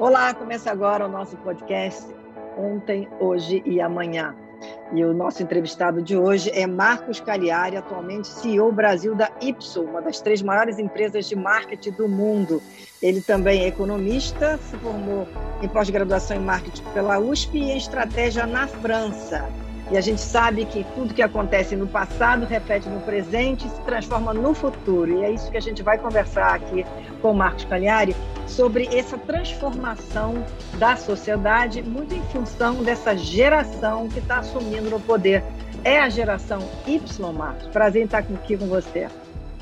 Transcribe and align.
Olá, 0.00 0.32
começa 0.32 0.70
agora 0.70 1.04
o 1.04 1.10
nosso 1.10 1.36
podcast 1.36 2.06
Ontem, 2.56 3.06
Hoje 3.20 3.62
e 3.66 3.82
Amanhã. 3.82 4.34
E 4.94 5.04
o 5.04 5.12
nosso 5.12 5.42
entrevistado 5.42 6.00
de 6.00 6.16
hoje 6.16 6.50
é 6.54 6.66
Marcos 6.66 7.20
Cagliari, 7.20 7.76
atualmente 7.76 8.26
CEO 8.26 8.72
Brasil 8.72 9.14
da 9.14 9.30
Ipso, 9.42 9.82
uma 9.82 10.00
das 10.00 10.18
três 10.22 10.40
maiores 10.40 10.78
empresas 10.78 11.28
de 11.28 11.36
marketing 11.36 11.90
do 11.90 12.08
mundo. 12.08 12.62
Ele 13.02 13.20
também 13.20 13.64
é 13.64 13.66
economista, 13.66 14.56
se 14.56 14.74
formou 14.78 15.28
em 15.60 15.68
pós-graduação 15.68 16.34
em 16.34 16.40
marketing 16.40 16.82
pela 16.94 17.18
USP 17.18 17.58
e 17.58 17.70
em 17.70 17.76
estratégia 17.76 18.46
na 18.46 18.66
França. 18.66 19.46
E 19.90 19.98
a 19.98 20.00
gente 20.00 20.22
sabe 20.22 20.64
que 20.64 20.82
tudo 20.94 21.12
que 21.12 21.20
acontece 21.20 21.76
no 21.76 21.86
passado 21.86 22.46
reflete 22.46 22.88
no 22.88 23.00
presente 23.00 23.66
e 23.66 23.70
se 23.70 23.80
transforma 23.82 24.32
no 24.32 24.54
futuro. 24.54 25.18
E 25.18 25.24
é 25.24 25.30
isso 25.30 25.50
que 25.50 25.58
a 25.58 25.60
gente 25.60 25.82
vai 25.82 25.98
conversar 25.98 26.54
aqui 26.54 26.86
com 27.20 27.32
o 27.32 27.34
Marcos 27.34 27.66
Cagliari 27.66 28.16
sobre 28.50 28.86
essa 28.86 29.16
transformação 29.16 30.44
da 30.78 30.96
sociedade, 30.96 31.82
muito 31.82 32.14
em 32.14 32.22
função 32.24 32.82
dessa 32.82 33.16
geração 33.16 34.08
que 34.08 34.18
está 34.18 34.38
assumindo 34.38 34.94
o 34.94 35.00
poder. 35.00 35.44
É 35.84 36.00
a 36.00 36.08
geração 36.08 36.68
Y, 36.86 37.32
Marcos. 37.32 37.68
Prazer 37.68 38.02
em 38.02 38.04
estar 38.04 38.18
aqui 38.18 38.56
com 38.56 38.66
você. 38.66 39.08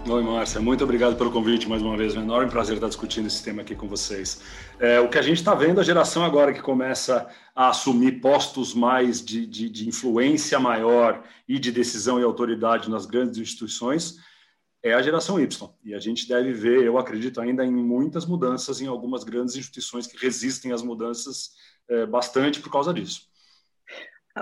Oi, 0.06 0.22
Márcia. 0.22 0.60
Muito 0.60 0.82
obrigado 0.82 1.16
pelo 1.16 1.30
convite 1.30 1.68
mais 1.68 1.82
uma 1.82 1.96
vez. 1.96 2.14
É 2.14 2.18
um 2.18 2.22
enorme 2.22 2.50
prazer 2.50 2.76
estar 2.76 2.88
discutindo 2.88 3.26
esse 3.26 3.42
tema 3.44 3.60
aqui 3.60 3.74
com 3.74 3.86
vocês. 3.86 4.40
É, 4.80 4.98
o 5.00 5.08
que 5.08 5.18
a 5.18 5.22
gente 5.22 5.36
está 5.36 5.54
vendo, 5.54 5.80
a 5.80 5.84
geração 5.84 6.24
agora 6.24 6.52
que 6.52 6.62
começa 6.62 7.28
a 7.54 7.68
assumir 7.68 8.20
postos 8.20 8.72
mais 8.72 9.22
de, 9.22 9.46
de, 9.46 9.68
de, 9.68 9.86
influência 9.86 10.58
maior 10.58 11.22
e 11.46 11.58
de 11.58 11.70
decisão 11.70 12.18
e 12.18 12.22
autoridade 12.22 12.88
nas 12.88 13.04
grandes 13.04 13.38
instituições, 13.38 14.18
é 14.82 14.92
a 14.92 15.02
geração 15.02 15.40
Y. 15.40 15.70
E 15.84 15.94
a 15.94 15.98
gente 15.98 16.28
deve 16.28 16.52
ver, 16.52 16.84
eu 16.84 16.98
acredito 16.98 17.40
ainda, 17.40 17.64
em 17.64 17.72
muitas 17.72 18.24
mudanças 18.24 18.80
em 18.80 18.86
algumas 18.86 19.24
grandes 19.24 19.56
instituições 19.56 20.06
que 20.06 20.16
resistem 20.16 20.72
às 20.72 20.82
mudanças 20.82 21.50
é, 21.88 22.06
bastante 22.06 22.60
por 22.60 22.70
causa 22.70 22.92
disso. 22.92 23.28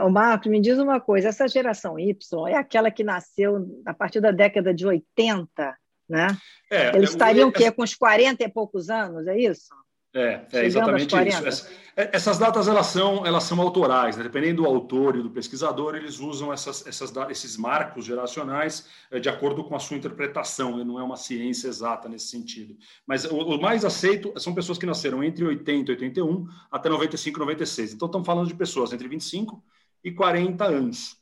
O 0.01 0.11
Marcos, 0.11 0.51
me 0.51 0.61
diz 0.61 0.79
uma 0.79 1.01
coisa: 1.01 1.29
essa 1.29 1.49
geração 1.49 1.99
Y 1.99 2.15
é 2.49 2.57
aquela 2.57 2.91
que 2.91 3.03
nasceu 3.03 3.67
a 3.87 3.95
partir 3.95 4.21
da 4.21 4.31
década 4.31 4.75
de 4.75 4.87
80, 4.87 5.77
né? 6.09 6.27
É, 6.71 6.95
Eles 6.95 7.11
estariam 7.11 7.49
o 7.49 7.53
quê? 7.53 7.71
Com 7.71 7.83
uns 7.83 7.95
40 7.95 8.45
e 8.45 8.49
poucos 8.49 8.91
anos, 8.91 9.27
é 9.27 9.39
isso? 9.39 9.75
É, 10.17 10.47
é 10.51 10.65
exatamente 10.65 11.15
isso. 11.29 11.69
É, 11.95 12.11
essas 12.15 12.39
datas 12.39 12.69
elas 12.69 12.87
são, 12.87 13.27
elas 13.27 13.45
são 13.45 13.61
autorais, 13.61 14.17
né? 14.17 14.23
dependendo 14.23 14.63
do 14.63 14.69
autor 14.69 15.17
e 15.17 15.23
do 15.23 15.31
pesquisador, 15.31 15.95
eles 15.95 16.19
usam 16.19 16.51
essas, 16.51 16.87
essas, 16.87 17.13
esses 17.29 17.59
marcos 17.59 18.07
geracionais 18.07 18.89
é, 19.11 19.21
de 19.21 19.29
acordo 19.29 19.63
com 19.63 19.77
a 19.77 19.79
sua 19.79 19.97
interpretação, 19.99 20.83
não 20.85 20.99
é 20.99 21.03
uma 21.03 21.17
ciência 21.17 21.69
exata 21.69 22.09
nesse 22.09 22.29
sentido. 22.29 22.75
Mas 23.07 23.27
o, 23.27 23.37
o, 23.37 23.61
mais 23.61 23.85
aceito 23.85 24.33
são 24.39 24.55
pessoas 24.55 24.79
que 24.79 24.87
nasceram 24.87 25.23
entre 25.23 25.45
80 25.45 25.93
e 25.93 25.95
81 25.95 26.49
até 26.73 26.89
95 26.89 27.39
96. 27.39 27.93
Então, 27.93 28.07
estamos 28.07 28.27
falando 28.27 28.49
de 28.49 28.55
pessoas 28.55 28.95
entre 28.95 29.07
25 29.09 29.63
e 30.03 30.11
40 30.13 30.65
anos. 30.65 31.17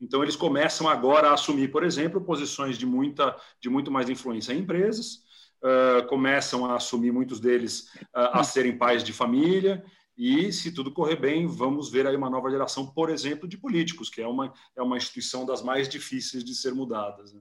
Então, 0.00 0.22
eles 0.22 0.36
começam 0.36 0.88
agora 0.88 1.28
a 1.28 1.34
assumir, 1.34 1.68
por 1.68 1.84
exemplo, 1.84 2.20
posições 2.20 2.78
de, 2.78 2.86
muita, 2.86 3.36
de 3.60 3.68
muito 3.68 3.90
mais 3.90 4.08
influência 4.08 4.54
em 4.54 4.60
empresas, 4.60 5.22
uh, 5.62 6.06
começam 6.06 6.66
a 6.66 6.76
assumir, 6.76 7.12
muitos 7.12 7.40
deles, 7.40 7.88
uh, 8.14 8.32
a 8.32 8.44
serem 8.44 8.76
pais 8.76 9.02
de 9.02 9.12
família, 9.12 9.84
e, 10.16 10.52
se 10.52 10.72
tudo 10.72 10.92
correr 10.92 11.14
bem, 11.14 11.46
vamos 11.46 11.90
ver 11.90 12.04
aí 12.04 12.16
uma 12.16 12.28
nova 12.28 12.50
geração, 12.50 12.86
por 12.86 13.08
exemplo, 13.08 13.48
de 13.48 13.56
políticos, 13.56 14.10
que 14.10 14.20
é 14.20 14.26
uma, 14.26 14.52
é 14.76 14.82
uma 14.82 14.96
instituição 14.96 15.46
das 15.46 15.62
mais 15.62 15.88
difíceis 15.88 16.42
de 16.42 16.56
ser 16.56 16.74
mudadas. 16.74 17.32
Né? 17.32 17.40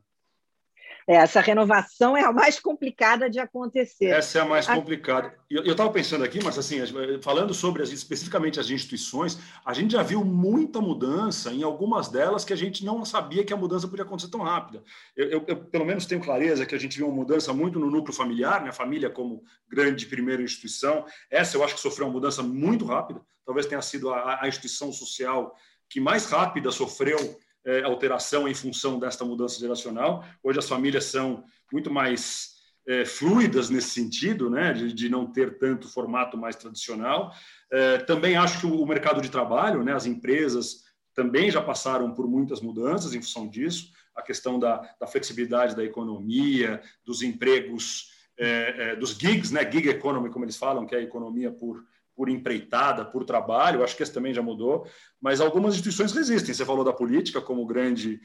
É, 1.07 1.15
essa 1.15 1.39
renovação 1.39 2.17
é 2.17 2.23
a 2.25 2.33
mais 2.33 2.59
complicada 2.59 3.29
de 3.29 3.39
acontecer. 3.39 4.07
Essa 4.07 4.39
é 4.39 4.41
a 4.41 4.45
mais 4.45 4.67
complicada. 4.67 5.33
Eu 5.49 5.71
estava 5.71 5.89
pensando 5.89 6.25
aqui, 6.25 6.43
mas 6.43 6.57
assim, 6.57 6.79
falando 7.21 7.53
sobre 7.53 7.81
as, 7.81 7.91
especificamente 7.91 8.59
as 8.59 8.69
instituições, 8.69 9.39
a 9.65 9.73
gente 9.73 9.93
já 9.93 10.03
viu 10.03 10.25
muita 10.25 10.81
mudança 10.81 11.53
em 11.53 11.63
algumas 11.63 12.09
delas 12.09 12.43
que 12.43 12.51
a 12.51 12.57
gente 12.57 12.83
não 12.83 13.05
sabia 13.05 13.45
que 13.45 13.53
a 13.53 13.57
mudança 13.57 13.87
podia 13.87 14.03
acontecer 14.03 14.29
tão 14.29 14.41
rápida. 14.41 14.83
Eu, 15.15 15.29
eu, 15.29 15.45
eu 15.47 15.55
pelo 15.55 15.85
menos 15.85 16.05
tenho 16.05 16.21
clareza 16.21 16.65
que 16.65 16.75
a 16.75 16.79
gente 16.79 16.97
viu 16.97 17.07
uma 17.07 17.15
mudança 17.15 17.53
muito 17.53 17.79
no 17.79 17.89
núcleo 17.89 18.13
familiar, 18.13 18.61
né? 18.61 18.69
a 18.69 18.73
família 18.73 19.09
como 19.09 19.41
grande 19.65 20.05
primeira 20.07 20.43
instituição. 20.43 21.05
Essa 21.31 21.55
eu 21.55 21.63
acho 21.63 21.75
que 21.75 21.79
sofreu 21.79 22.07
uma 22.07 22.13
mudança 22.13 22.43
muito 22.43 22.83
rápida. 22.83 23.21
Talvez 23.45 23.65
tenha 23.65 23.81
sido 23.81 24.13
a, 24.13 24.43
a 24.43 24.47
instituição 24.49 24.91
social 24.91 25.55
que 25.89 26.01
mais 26.01 26.25
rápida 26.25 26.69
sofreu 26.69 27.17
é, 27.67 27.83
alteração 27.83 28.47
em 28.47 28.55
função 28.55 28.97
desta 28.97 29.25
mudança 29.25 29.59
geracional. 29.59 30.23
Hoje 30.41 30.57
as 30.57 30.69
famílias 30.69 31.03
são 31.03 31.43
muito 31.71 31.91
mais 31.91 32.55
é, 32.87 33.03
fluidas 33.03 33.69
nesse 33.69 33.89
sentido, 33.89 34.49
né, 34.49 34.71
de, 34.71 34.93
de, 34.93 35.09
não 35.09 35.29
ter 35.29 35.59
tanto 35.59 35.89
formato 35.89 36.37
mais 36.37 36.55
tradicional. 36.55 37.33
É, 37.69 37.97
também 37.97 38.37
acho 38.37 38.61
que 38.61 38.65
o, 38.65 38.85
mercado 38.85 39.21
de 39.21 39.29
trabalho, 39.29 39.83
né, 39.83 39.93
as 39.93 40.05
empresas 40.05 40.85
também 41.13 41.51
já 41.51 41.61
passaram 41.61 42.13
por 42.13 42.25
muitas 42.25 42.61
mudanças 42.61 43.13
em 43.13 43.21
função 43.21 43.49
disso. 43.49 43.91
A 44.15 44.21
questão 44.21 44.57
da, 44.57 44.77
da 44.99 45.05
flexibilidade 45.05 45.75
da 45.75 45.83
economia, 45.83 46.81
dos 47.03 47.21
empregos, 47.21 48.11
é, 48.39 48.91
é, 48.91 48.95
dos 48.95 49.11
gigs, 49.11 49.53
né, 49.53 49.69
gig 49.69 49.89
economy, 49.89 50.29
como 50.29 50.45
eles 50.45 50.55
falam, 50.55 50.85
que 50.85 50.95
é 50.95 50.99
a 50.99 51.03
economia 51.03 51.51
por 51.51 51.83
por 52.17 52.29
empreitada, 52.29 53.05
por 53.05 53.23
trabalho, 53.23 53.83
acho 53.83 53.95
que 53.95 54.01
esse 54.01 54.11
também 54.11 54.33
já 54.33 54.41
mudou, 54.41 54.87
mas 55.21 55.39
algumas 55.39 55.75
instituições 55.75 56.11
resistem. 56.11 56.51
Você 56.51 56.65
falou 56.65 56.83
da 56.83 56.91
política 56.91 57.39
como 57.39 57.63
grande, 57.63 58.19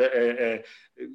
é, 0.00 0.64
é, 0.98 1.08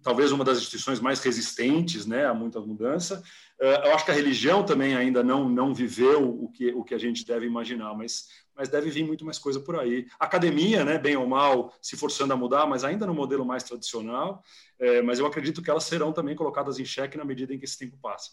talvez 0.00 0.30
uma 0.30 0.44
das 0.44 0.58
instituições 0.58 1.00
mais 1.00 1.20
resistentes 1.20 2.06
né, 2.06 2.26
a 2.26 2.32
muita 2.32 2.60
mudança. 2.60 3.20
Uh, 3.60 3.86
eu 3.86 3.94
acho 3.94 4.04
que 4.04 4.12
a 4.12 4.14
religião 4.14 4.64
também 4.64 4.94
ainda 4.94 5.24
não, 5.24 5.48
não 5.48 5.74
viveu 5.74 6.28
o 6.28 6.48
que, 6.48 6.72
o 6.72 6.84
que 6.84 6.94
a 6.94 6.98
gente 6.98 7.26
deve 7.26 7.44
imaginar, 7.44 7.92
mas, 7.94 8.28
mas 8.54 8.68
deve 8.68 8.88
vir 8.90 9.04
muito 9.04 9.24
mais 9.24 9.38
coisa 9.40 9.58
por 9.58 9.76
aí. 9.76 10.06
Academia, 10.18 10.84
né, 10.84 10.96
bem 10.96 11.16
ou 11.16 11.26
mal, 11.26 11.74
se 11.82 11.96
forçando 11.96 12.32
a 12.32 12.36
mudar, 12.36 12.66
mas 12.66 12.84
ainda 12.84 13.04
no 13.04 13.14
modelo 13.14 13.44
mais 13.44 13.64
tradicional, 13.64 14.42
é, 14.78 15.02
mas 15.02 15.18
eu 15.18 15.26
acredito 15.26 15.60
que 15.60 15.70
elas 15.70 15.84
serão 15.84 16.12
também 16.12 16.36
colocadas 16.36 16.78
em 16.78 16.84
xeque 16.84 17.18
na 17.18 17.24
medida 17.24 17.52
em 17.52 17.58
que 17.58 17.64
esse 17.64 17.78
tempo 17.78 17.98
passa. 18.00 18.30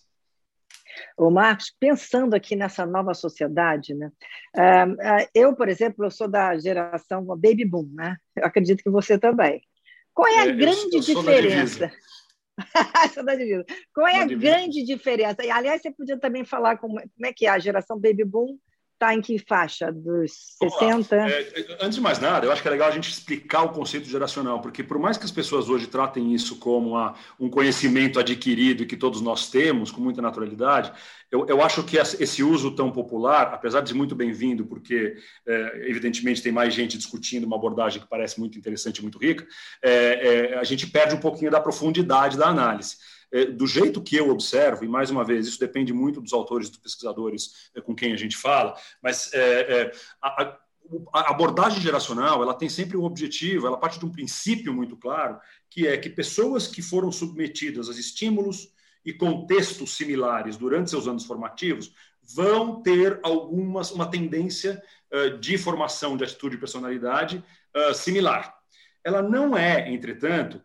O 1.17 1.29
Marcos, 1.29 1.73
pensando 1.79 2.33
aqui 2.33 2.55
nessa 2.55 2.85
nova 2.85 3.13
sociedade, 3.13 3.93
né? 3.93 4.11
Uh, 4.55 5.27
eu, 5.33 5.55
por 5.55 5.69
exemplo, 5.69 6.05
eu 6.05 6.11
sou 6.11 6.27
da 6.27 6.57
geração 6.57 7.25
baby 7.25 7.65
boom, 7.65 7.89
né? 7.93 8.17
Eu 8.35 8.45
acredito 8.45 8.83
que 8.83 8.89
você 8.89 9.17
também. 9.17 9.61
Qual 10.13 10.27
é 10.27 10.39
a 10.39 10.47
é, 10.47 10.51
grande 10.51 10.95
eu, 10.95 11.01
eu 11.01 11.15
diferença? 11.15 11.91
Qual 13.93 14.07
é 14.07 14.21
a 14.21 14.25
grande 14.25 14.83
diferença? 14.83 15.43
E, 15.43 15.49
aliás, 15.49 15.81
você 15.81 15.91
podia 15.91 16.19
também 16.19 16.45
falar 16.45 16.77
como, 16.77 16.95
como 16.95 17.25
é 17.25 17.33
que 17.33 17.45
é 17.45 17.49
a 17.49 17.59
geração 17.59 17.99
baby 17.99 18.23
boom 18.23 18.57
está 19.01 19.15
em 19.15 19.21
que 19.21 19.39
faixa? 19.39 19.91
Dos 19.91 20.31
60? 20.61 21.15
É, 21.15 21.41
é, 21.41 21.77
antes 21.81 21.95
de 21.95 22.01
mais 22.01 22.19
nada, 22.19 22.45
eu 22.45 22.51
acho 22.51 22.61
que 22.61 22.67
é 22.67 22.71
legal 22.71 22.87
a 22.87 22.91
gente 22.91 23.09
explicar 23.09 23.63
o 23.63 23.69
conceito 23.69 24.07
geracional, 24.07 24.61
porque 24.61 24.83
por 24.83 24.99
mais 24.99 25.17
que 25.17 25.25
as 25.25 25.31
pessoas 25.31 25.67
hoje 25.69 25.87
tratem 25.87 26.33
isso 26.33 26.57
como 26.57 26.91
uma, 26.91 27.15
um 27.39 27.49
conhecimento 27.49 28.19
adquirido 28.19 28.85
que 28.85 28.95
todos 28.95 29.19
nós 29.19 29.49
temos 29.49 29.91
com 29.91 29.99
muita 29.99 30.21
naturalidade, 30.21 30.91
eu, 31.31 31.47
eu 31.47 31.61
acho 31.61 31.83
que 31.83 31.97
esse 31.97 32.43
uso 32.43 32.75
tão 32.75 32.91
popular, 32.91 33.53
apesar 33.53 33.81
de 33.81 33.93
muito 33.93 34.13
bem-vindo, 34.13 34.65
porque 34.65 35.15
é, 35.47 35.89
evidentemente 35.89 36.43
tem 36.43 36.51
mais 36.51 36.73
gente 36.73 36.97
discutindo 36.97 37.45
uma 37.45 37.55
abordagem 37.55 38.01
que 38.01 38.07
parece 38.07 38.39
muito 38.39 38.57
interessante 38.57 38.97
e 38.97 39.01
muito 39.01 39.17
rica, 39.17 39.47
é, 39.81 39.93
é, 40.51 40.59
a 40.59 40.63
gente 40.63 40.85
perde 40.87 41.15
um 41.15 41.19
pouquinho 41.19 41.49
da 41.49 41.59
profundidade 41.59 42.37
da 42.37 42.47
análise. 42.47 42.97
É, 43.31 43.45
do 43.45 43.65
jeito 43.65 44.01
que 44.01 44.15
eu 44.15 44.29
observo, 44.29 44.83
e 44.83 44.87
mais 44.87 45.09
uma 45.09 45.23
vez, 45.23 45.47
isso 45.47 45.59
depende 45.59 45.93
muito 45.93 46.19
dos 46.19 46.33
autores, 46.33 46.69
dos 46.69 46.79
pesquisadores 46.79 47.69
é, 47.73 47.79
com 47.79 47.95
quem 47.95 48.11
a 48.11 48.17
gente 48.17 48.35
fala, 48.35 48.75
mas 49.01 49.33
é, 49.33 49.81
é, 49.81 49.91
a, 50.21 50.57
a 51.13 51.31
abordagem 51.31 51.81
geracional 51.81 52.41
ela 52.41 52.53
tem 52.53 52.67
sempre 52.67 52.97
um 52.97 53.03
objetivo, 53.03 53.67
ela 53.67 53.77
parte 53.77 53.99
de 53.99 54.05
um 54.05 54.11
princípio 54.11 54.73
muito 54.73 54.97
claro, 54.97 55.39
que 55.69 55.87
é 55.87 55.97
que 55.97 56.09
pessoas 56.09 56.67
que 56.67 56.81
foram 56.81 57.11
submetidas 57.11 57.89
a 57.89 57.91
estímulos 57.93 58.73
e 59.05 59.13
contextos 59.13 59.95
similares 59.95 60.57
durante 60.57 60.89
seus 60.89 61.07
anos 61.07 61.25
formativos 61.25 61.93
vão 62.35 62.81
ter 62.81 63.19
algumas 63.23 63.91
uma 63.91 64.05
tendência 64.05 64.81
uh, 65.11 65.37
de 65.37 65.57
formação 65.57 66.15
de 66.15 66.23
atitude 66.23 66.55
e 66.55 66.59
personalidade 66.59 67.43
uh, 67.75 67.93
similar. 67.93 68.55
Ela 69.03 69.21
não 69.21 69.57
é, 69.57 69.91
entretanto, 69.91 70.61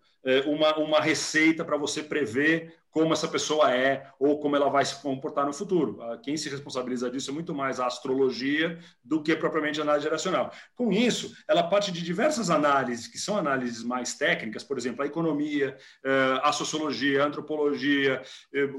uma, 0.46 0.76
uma 0.78 1.00
receita 1.00 1.64
para 1.64 1.76
você 1.76 2.02
prever 2.02 2.74
como 2.96 3.12
essa 3.12 3.28
pessoa 3.28 3.70
é 3.70 4.10
ou 4.18 4.40
como 4.40 4.56
ela 4.56 4.70
vai 4.70 4.82
se 4.82 5.02
comportar 5.02 5.44
no 5.44 5.52
futuro. 5.52 6.00
Ah, 6.00 6.16
quem 6.16 6.34
se 6.34 6.48
responsabiliza 6.48 7.10
disso 7.10 7.30
é 7.30 7.34
muito 7.34 7.54
mais 7.54 7.78
a 7.78 7.86
astrologia 7.86 8.78
do 9.04 9.22
que 9.22 9.36
propriamente 9.36 9.78
a 9.78 9.82
análise 9.82 10.04
geracional. 10.04 10.50
Com 10.74 10.90
isso, 10.90 11.36
ela 11.46 11.62
parte 11.62 11.92
de 11.92 12.00
diversas 12.00 12.48
análises, 12.48 13.06
que 13.06 13.18
são 13.18 13.36
análises 13.36 13.82
mais 13.82 14.14
técnicas, 14.14 14.64
por 14.64 14.78
exemplo, 14.78 15.02
a 15.02 15.06
economia, 15.06 15.76
eh, 16.02 16.40
a 16.42 16.50
sociologia, 16.52 17.22
a 17.22 17.26
antropologia, 17.26 18.22
eh, 18.54 18.70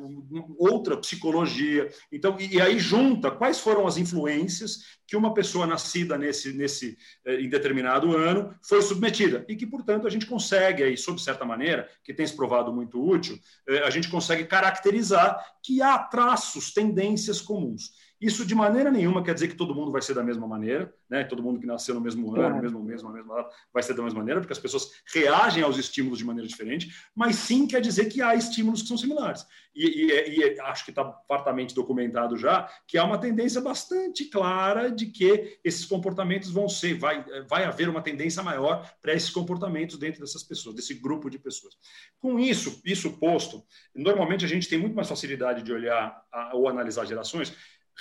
outra 0.58 0.98
psicologia. 0.98 1.88
Então, 2.12 2.38
e 2.40 2.60
aí 2.60 2.80
junta 2.80 3.30
quais 3.30 3.60
foram 3.60 3.86
as 3.86 3.98
influências 3.98 4.98
que 5.06 5.16
uma 5.16 5.34
pessoa 5.34 5.68
nascida 5.68 6.18
nesse, 6.18 6.54
nesse 6.54 6.98
eh, 7.24 7.40
em 7.40 7.50
determinado 7.50 8.18
ano 8.18 8.56
foi 8.68 8.82
submetida 8.82 9.46
e 9.48 9.56
que, 9.56 9.68
portanto, 9.68 10.08
a 10.08 10.10
gente 10.10 10.26
consegue 10.26 10.82
aí, 10.82 10.98
sob 10.98 11.22
certa 11.22 11.46
maneira, 11.46 11.88
que 12.04 12.16
tem 12.16 12.26
se 12.26 12.36
provado 12.36 12.74
muito 12.74 13.00
útil, 13.00 13.40
a 13.86 13.90
gente 13.90 14.07
consegue 14.10 14.46
caracterizar 14.46 15.44
que 15.62 15.82
há 15.82 15.98
traços, 15.98 16.74
tendências 16.74 17.42
comuns. 17.42 17.92
Isso 18.20 18.46
de 18.46 18.56
maneira 18.56 18.90
nenhuma 18.90 19.24
quer 19.24 19.34
dizer 19.34 19.48
que 19.48 19.56
todo 19.56 19.76
mundo 19.76 19.92
vai 19.92 20.02
ser 20.02 20.16
da 20.16 20.24
mesma 20.24 20.48
maneira, 20.48 20.92
né? 21.08 21.24
Todo 21.24 21.44
mundo 21.44 21.60
que 21.60 21.68
nasceu 21.68 21.94
no 21.94 22.02
mesmo 22.02 22.36
ano, 22.36 22.56
no 22.56 22.62
mesmo 22.62 22.84
mês, 22.84 23.04
na 23.04 23.12
mesma 23.12 23.36
data, 23.36 23.56
vai 23.72 23.84
ser 23.84 23.94
da 23.94 24.02
mesma 24.02 24.20
maneira, 24.20 24.42
porque 24.42 24.54
as 24.54 24.60
pessoas 24.60 24.92
reagem 25.14 25.64
aos 25.64 25.78
estímulos 25.78 26.18
de 26.18 26.26
maneira 26.26 26.48
diferente, 26.48 26.92
mas 27.16 27.36
sim 27.36 27.68
quer 27.68 27.80
dizer 27.80 28.06
que 28.06 28.22
há 28.22 28.34
estímulos 28.34 28.82
que 28.82 28.88
são 28.88 28.98
similares. 28.98 29.46
E, 29.76 29.86
e, 29.86 30.40
e 30.40 30.60
acho 30.62 30.84
que 30.84 30.90
está 30.90 31.06
fartamente 31.28 31.76
documentado 31.76 32.36
já 32.36 32.68
que 32.88 32.98
há 32.98 33.04
uma 33.04 33.20
tendência 33.20 33.62
bastante 33.62 34.26
clara 34.26 34.90
de 34.90 35.06
que 35.06 35.60
esses 35.64 35.86
comportamentos 35.86 36.50
vão 36.50 36.68
ser, 36.68 36.96
vai, 36.96 37.24
vai 37.48 37.66
haver 37.66 37.88
uma 37.88 38.02
tendência 38.02 38.42
maior 38.42 38.92
para 39.00 39.14
esses 39.14 39.30
comportamentos 39.30 39.98
dentro 40.00 40.22
dessas 40.22 40.44
pessoas, 40.44 40.76
desse 40.76 40.96
grupo 40.96 41.30
de 41.30 41.38
pessoas. 41.38 41.76
Com 42.20 42.40
isso, 42.40 42.82
isso 42.84 43.12
posto, 43.20 43.64
normalmente 43.94 44.44
a 44.44 44.48
gente 44.48 44.68
tem 44.68 44.80
muito 44.80 44.96
mais 44.96 45.08
facilidade 45.08 45.62
de 45.62 45.72
olhar 45.72 46.20
a, 46.34 46.56
ou 46.56 46.68
analisar 46.68 47.06
gerações 47.06 47.54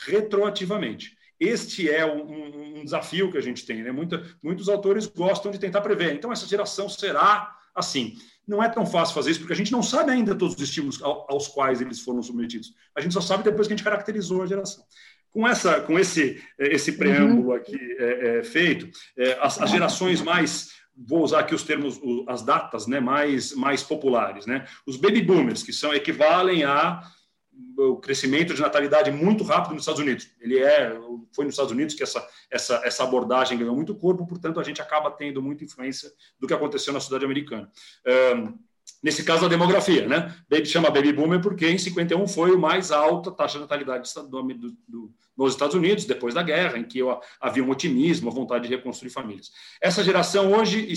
retroativamente. 0.05 1.17
Este 1.39 1.91
é 1.91 2.05
um, 2.05 2.79
um, 2.81 2.85
desafio 2.85 3.31
que 3.31 3.37
a 3.37 3.43
gente 3.43 3.67
tem. 3.67 3.83
Né? 3.83 3.93
Muita, 3.93 4.23
muitos 4.43 4.69
autores 4.69 5.07
gostam 5.07 5.53
de 5.53 5.59
tentar 5.59 5.83
prever. 5.83 6.15
Então, 6.15 6.33
essa 6.33 6.47
geração 6.47 6.89
será 6.89 7.55
assim. 7.75 8.17
Não 8.47 8.63
é 8.63 8.69
tão 8.69 8.87
fácil 8.87 9.15
fazer 9.15 9.33
isso, 9.33 9.41
porque 9.41 9.53
a 9.53 9.57
gente 9.57 9.73
não 9.73 9.83
sabe 9.83 10.13
ainda 10.13 10.35
todos 10.35 10.55
os 10.55 10.63
estímulos 10.63 11.03
aos 11.03 11.49
quais 11.49 11.81
eles 11.81 12.01
foram 12.01 12.23
submetidos. 12.23 12.73
A 12.95 13.01
gente 13.01 13.13
só 13.13 13.21
sabe 13.21 13.43
depois 13.43 13.67
que 13.67 13.75
a 13.75 13.77
gente 13.77 13.85
caracterizou 13.85 14.43
a 14.43 14.47
geração. 14.47 14.85
Com, 15.31 15.47
essa, 15.47 15.81
com 15.81 15.99
esse, 15.99 16.43
esse 16.59 16.93
preâmbulo 16.93 17.49
uhum. 17.49 17.55
aqui 17.55 17.79
é, 17.99 18.39
é, 18.39 18.43
feito, 18.45 18.89
é, 19.19 19.37
as, 19.41 19.61
as 19.61 19.71
gerações 19.71 20.23
mais 20.23 20.71
vou 20.97 21.23
usar 21.23 21.41
aqui 21.41 21.55
os 21.55 21.63
termos, 21.63 22.01
as 22.27 22.43
datas 22.43 22.87
né, 22.87 23.01
mais, 23.01 23.53
mais 23.53 23.83
populares. 23.83 24.47
Né? 24.47 24.65
Os 24.87 24.97
baby 24.97 25.21
boomers, 25.21 25.63
que 25.63 25.73
são 25.73 25.93
equivalem 25.93 26.65
a 26.65 27.03
o 27.79 27.97
crescimento 27.97 28.55
de 28.55 28.61
natalidade 28.61 29.11
muito 29.11 29.45
rápido 29.45 29.73
nos 29.73 29.83
Estados 29.83 30.01
Unidos. 30.01 30.29
Ele 30.41 30.59
é, 30.59 30.99
foi 31.33 31.45
nos 31.45 31.55
Estados 31.55 31.73
Unidos 31.73 31.95
que 31.95 32.03
essa, 32.03 32.27
essa, 32.51 32.81
essa 32.85 33.05
abordagem 33.05 33.59
ganhou 33.59 33.75
muito 33.75 33.95
corpo, 33.95 34.27
portanto, 34.27 34.59
a 34.59 34.63
gente 34.63 34.81
acaba 34.81 35.11
tendo 35.11 35.43
muita 35.43 35.65
influência 35.65 36.11
do 36.39 36.47
que 36.47 36.55
aconteceu 36.55 36.93
na 36.93 37.01
cidade 37.01 37.25
americana. 37.25 37.71
Um, 38.35 38.59
nesse 39.03 39.25
caso, 39.25 39.45
a 39.45 39.49
demografia, 39.49 40.07
né? 40.07 40.35
Baby 40.49 40.67
chama 40.67 40.91
baby 40.91 41.13
boomer 41.13 41.41
porque 41.41 41.69
em 41.69 41.79
51 41.79 42.27
foi 42.29 42.53
o 42.53 42.59
mais 42.59 42.91
alta 42.91 43.31
taxa 43.31 43.55
de 43.55 43.61
natalidade 43.61 44.11
do, 44.15 44.43
do, 44.43 44.77
do, 44.89 45.15
nos 45.37 45.53
Estados 45.53 45.75
Unidos, 45.75 46.05
depois 46.05 46.35
da 46.35 46.43
guerra, 46.43 46.79
em 46.79 46.85
que 46.85 47.01
havia 47.41 47.63
um 47.63 47.71
otimismo, 47.71 48.31
a 48.31 48.33
vontade 48.33 48.69
de 48.69 48.75
reconstruir 48.75 49.11
famílias. 49.11 49.51
Essa 49.81 50.03
geração 50.03 50.53
hoje, 50.53 50.89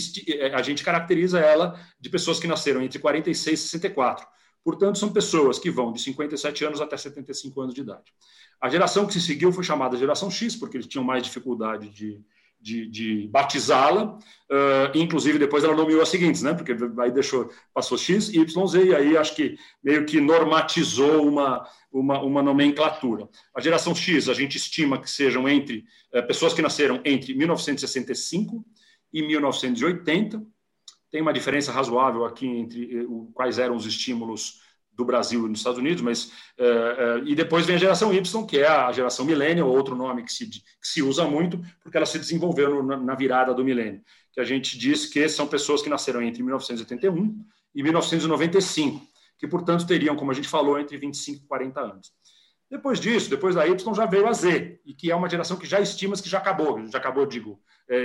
a 0.53 0.61
gente 0.61 0.83
caracteriza 0.83 1.39
ela 1.39 1.79
de 1.99 2.09
pessoas 2.09 2.39
que 2.39 2.47
nasceram 2.47 2.81
entre 2.81 2.99
46 2.99 3.59
e 3.59 3.67
64 3.69 4.38
Portanto, 4.63 4.97
são 4.97 5.11
pessoas 5.11 5.57
que 5.57 5.71
vão 5.71 5.91
de 5.91 6.01
57 6.01 6.65
anos 6.65 6.81
até 6.81 6.97
75 6.97 7.61
anos 7.61 7.73
de 7.73 7.81
idade. 7.81 8.13
A 8.61 8.69
geração 8.69 9.05
que 9.05 9.13
se 9.13 9.21
seguiu 9.21 9.51
foi 9.51 9.63
chamada 9.63 9.97
geração 9.97 10.29
X, 10.29 10.55
porque 10.55 10.77
eles 10.77 10.87
tinham 10.87 11.03
mais 11.03 11.23
dificuldade 11.23 11.89
de, 11.89 12.21
de, 12.59 12.87
de 12.87 13.27
batizá-la. 13.27 14.17
Uh, 14.51 14.95
inclusive, 14.95 15.39
depois 15.39 15.63
ela 15.63 15.75
nomeou 15.75 16.01
as 16.01 16.09
seguintes, 16.09 16.41
né? 16.41 16.53
porque 16.53 16.75
aí 16.99 17.11
deixou, 17.11 17.49
passou 17.73 17.97
X, 17.97 18.29
Y, 18.29 18.67
Z, 18.67 18.85
e 18.85 18.95
aí 18.95 19.15
acho 19.15 19.33
que 19.35 19.55
meio 19.81 20.05
que 20.05 20.19
normatizou 20.19 21.25
uma, 21.25 21.65
uma, 21.91 22.21
uma 22.21 22.43
nomenclatura. 22.43 23.29
A 23.55 23.61
geração 23.61 23.95
X, 23.95 24.27
a 24.27 24.33
gente 24.33 24.57
estima 24.57 24.99
que 24.99 25.09
sejam 25.09 25.47
entre 25.47 25.85
uh, 26.13 26.25
pessoas 26.27 26.53
que 26.53 26.61
nasceram 26.61 27.01
entre 27.05 27.33
1965 27.33 28.65
e 29.13 29.25
1980 29.25 30.45
tem 31.11 31.21
uma 31.21 31.33
diferença 31.33 31.71
razoável 31.71 32.25
aqui 32.25 32.47
entre 32.47 32.99
eh, 32.99 33.05
quais 33.33 33.59
eram 33.59 33.75
os 33.75 33.85
estímulos 33.85 34.61
do 34.99 35.05
Brasil 35.05 35.45
e 35.45 35.49
nos 35.49 35.59
Estados 35.59 35.79
Unidos, 35.79 36.01
mas 36.01 36.25
uh, 36.59 37.21
uh, 37.21 37.25
e 37.25 37.33
depois 37.33 37.65
vem 37.65 37.77
a 37.77 37.79
geração 37.79 38.13
Y, 38.13 38.45
que 38.45 38.59
é 38.59 38.67
a 38.67 38.91
geração 38.91 39.23
millennial, 39.23 39.69
outro 39.69 39.95
nome 39.95 40.23
que 40.23 40.31
se, 40.31 40.45
que 40.49 40.61
se 40.83 41.01
usa 41.01 41.25
muito, 41.25 41.59
porque 41.81 41.95
ela 41.95 42.05
se 42.05 42.19
desenvolveu 42.19 42.83
na, 42.83 43.15
virada 43.15 43.53
do 43.53 43.63
milênio, 43.63 44.01
que 44.33 44.41
a 44.41 44.43
gente 44.43 44.77
diz 44.77 45.05
que 45.05 45.27
são 45.29 45.47
pessoas 45.47 45.81
que 45.81 45.89
nasceram 45.89 46.21
entre 46.21 46.43
1981 46.43 47.45
e 47.73 47.81
1995, 47.81 49.01
que 49.37 49.47
portanto 49.47 49.87
teriam, 49.87 50.17
como 50.17 50.31
a 50.31 50.33
gente 50.33 50.49
falou, 50.49 50.77
entre 50.77 50.97
25 50.97 51.45
e 51.45 51.47
40 51.47 51.79
anos. 51.79 52.11
Depois 52.69 52.99
disso, 52.99 53.29
depois 53.29 53.55
da 53.55 53.65
Y 53.65 53.95
já 53.95 54.05
veio 54.05 54.27
a 54.27 54.33
Z, 54.33 54.81
e 54.85 54.93
que 54.93 55.09
é 55.09 55.15
uma 55.15 55.29
geração 55.29 55.55
que 55.55 55.65
já 55.65 55.79
estima 55.79 56.15
que 56.17 56.29
já 56.29 56.39
acabou, 56.39 56.85
já 56.87 56.97
acabou, 56.97 57.25
digo, 57.25 57.57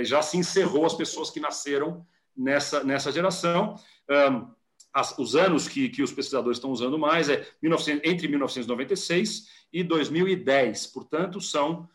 já 0.03 0.21
se 0.21 0.37
encerrou 0.37 0.85
as 0.85 0.93
pessoas 0.93 1.29
que 1.29 1.41
nasceram 1.41 2.05
nessa, 2.35 2.83
nessa 2.83 3.11
geração. 3.11 3.75
Um, 4.09 4.47
as, 4.93 5.17
os 5.17 5.35
anos 5.35 5.67
que, 5.67 5.89
que 5.89 6.01
os 6.01 6.11
pesquisadores 6.11 6.57
estão 6.57 6.71
usando 6.71 6.97
mais 6.97 7.27
é 7.27 7.45
1900, 7.61 8.09
entre 8.09 8.27
1996 8.27 9.49
e 9.73 9.83
2010. 9.83 10.87
Portanto, 10.87 11.41
são 11.41 11.89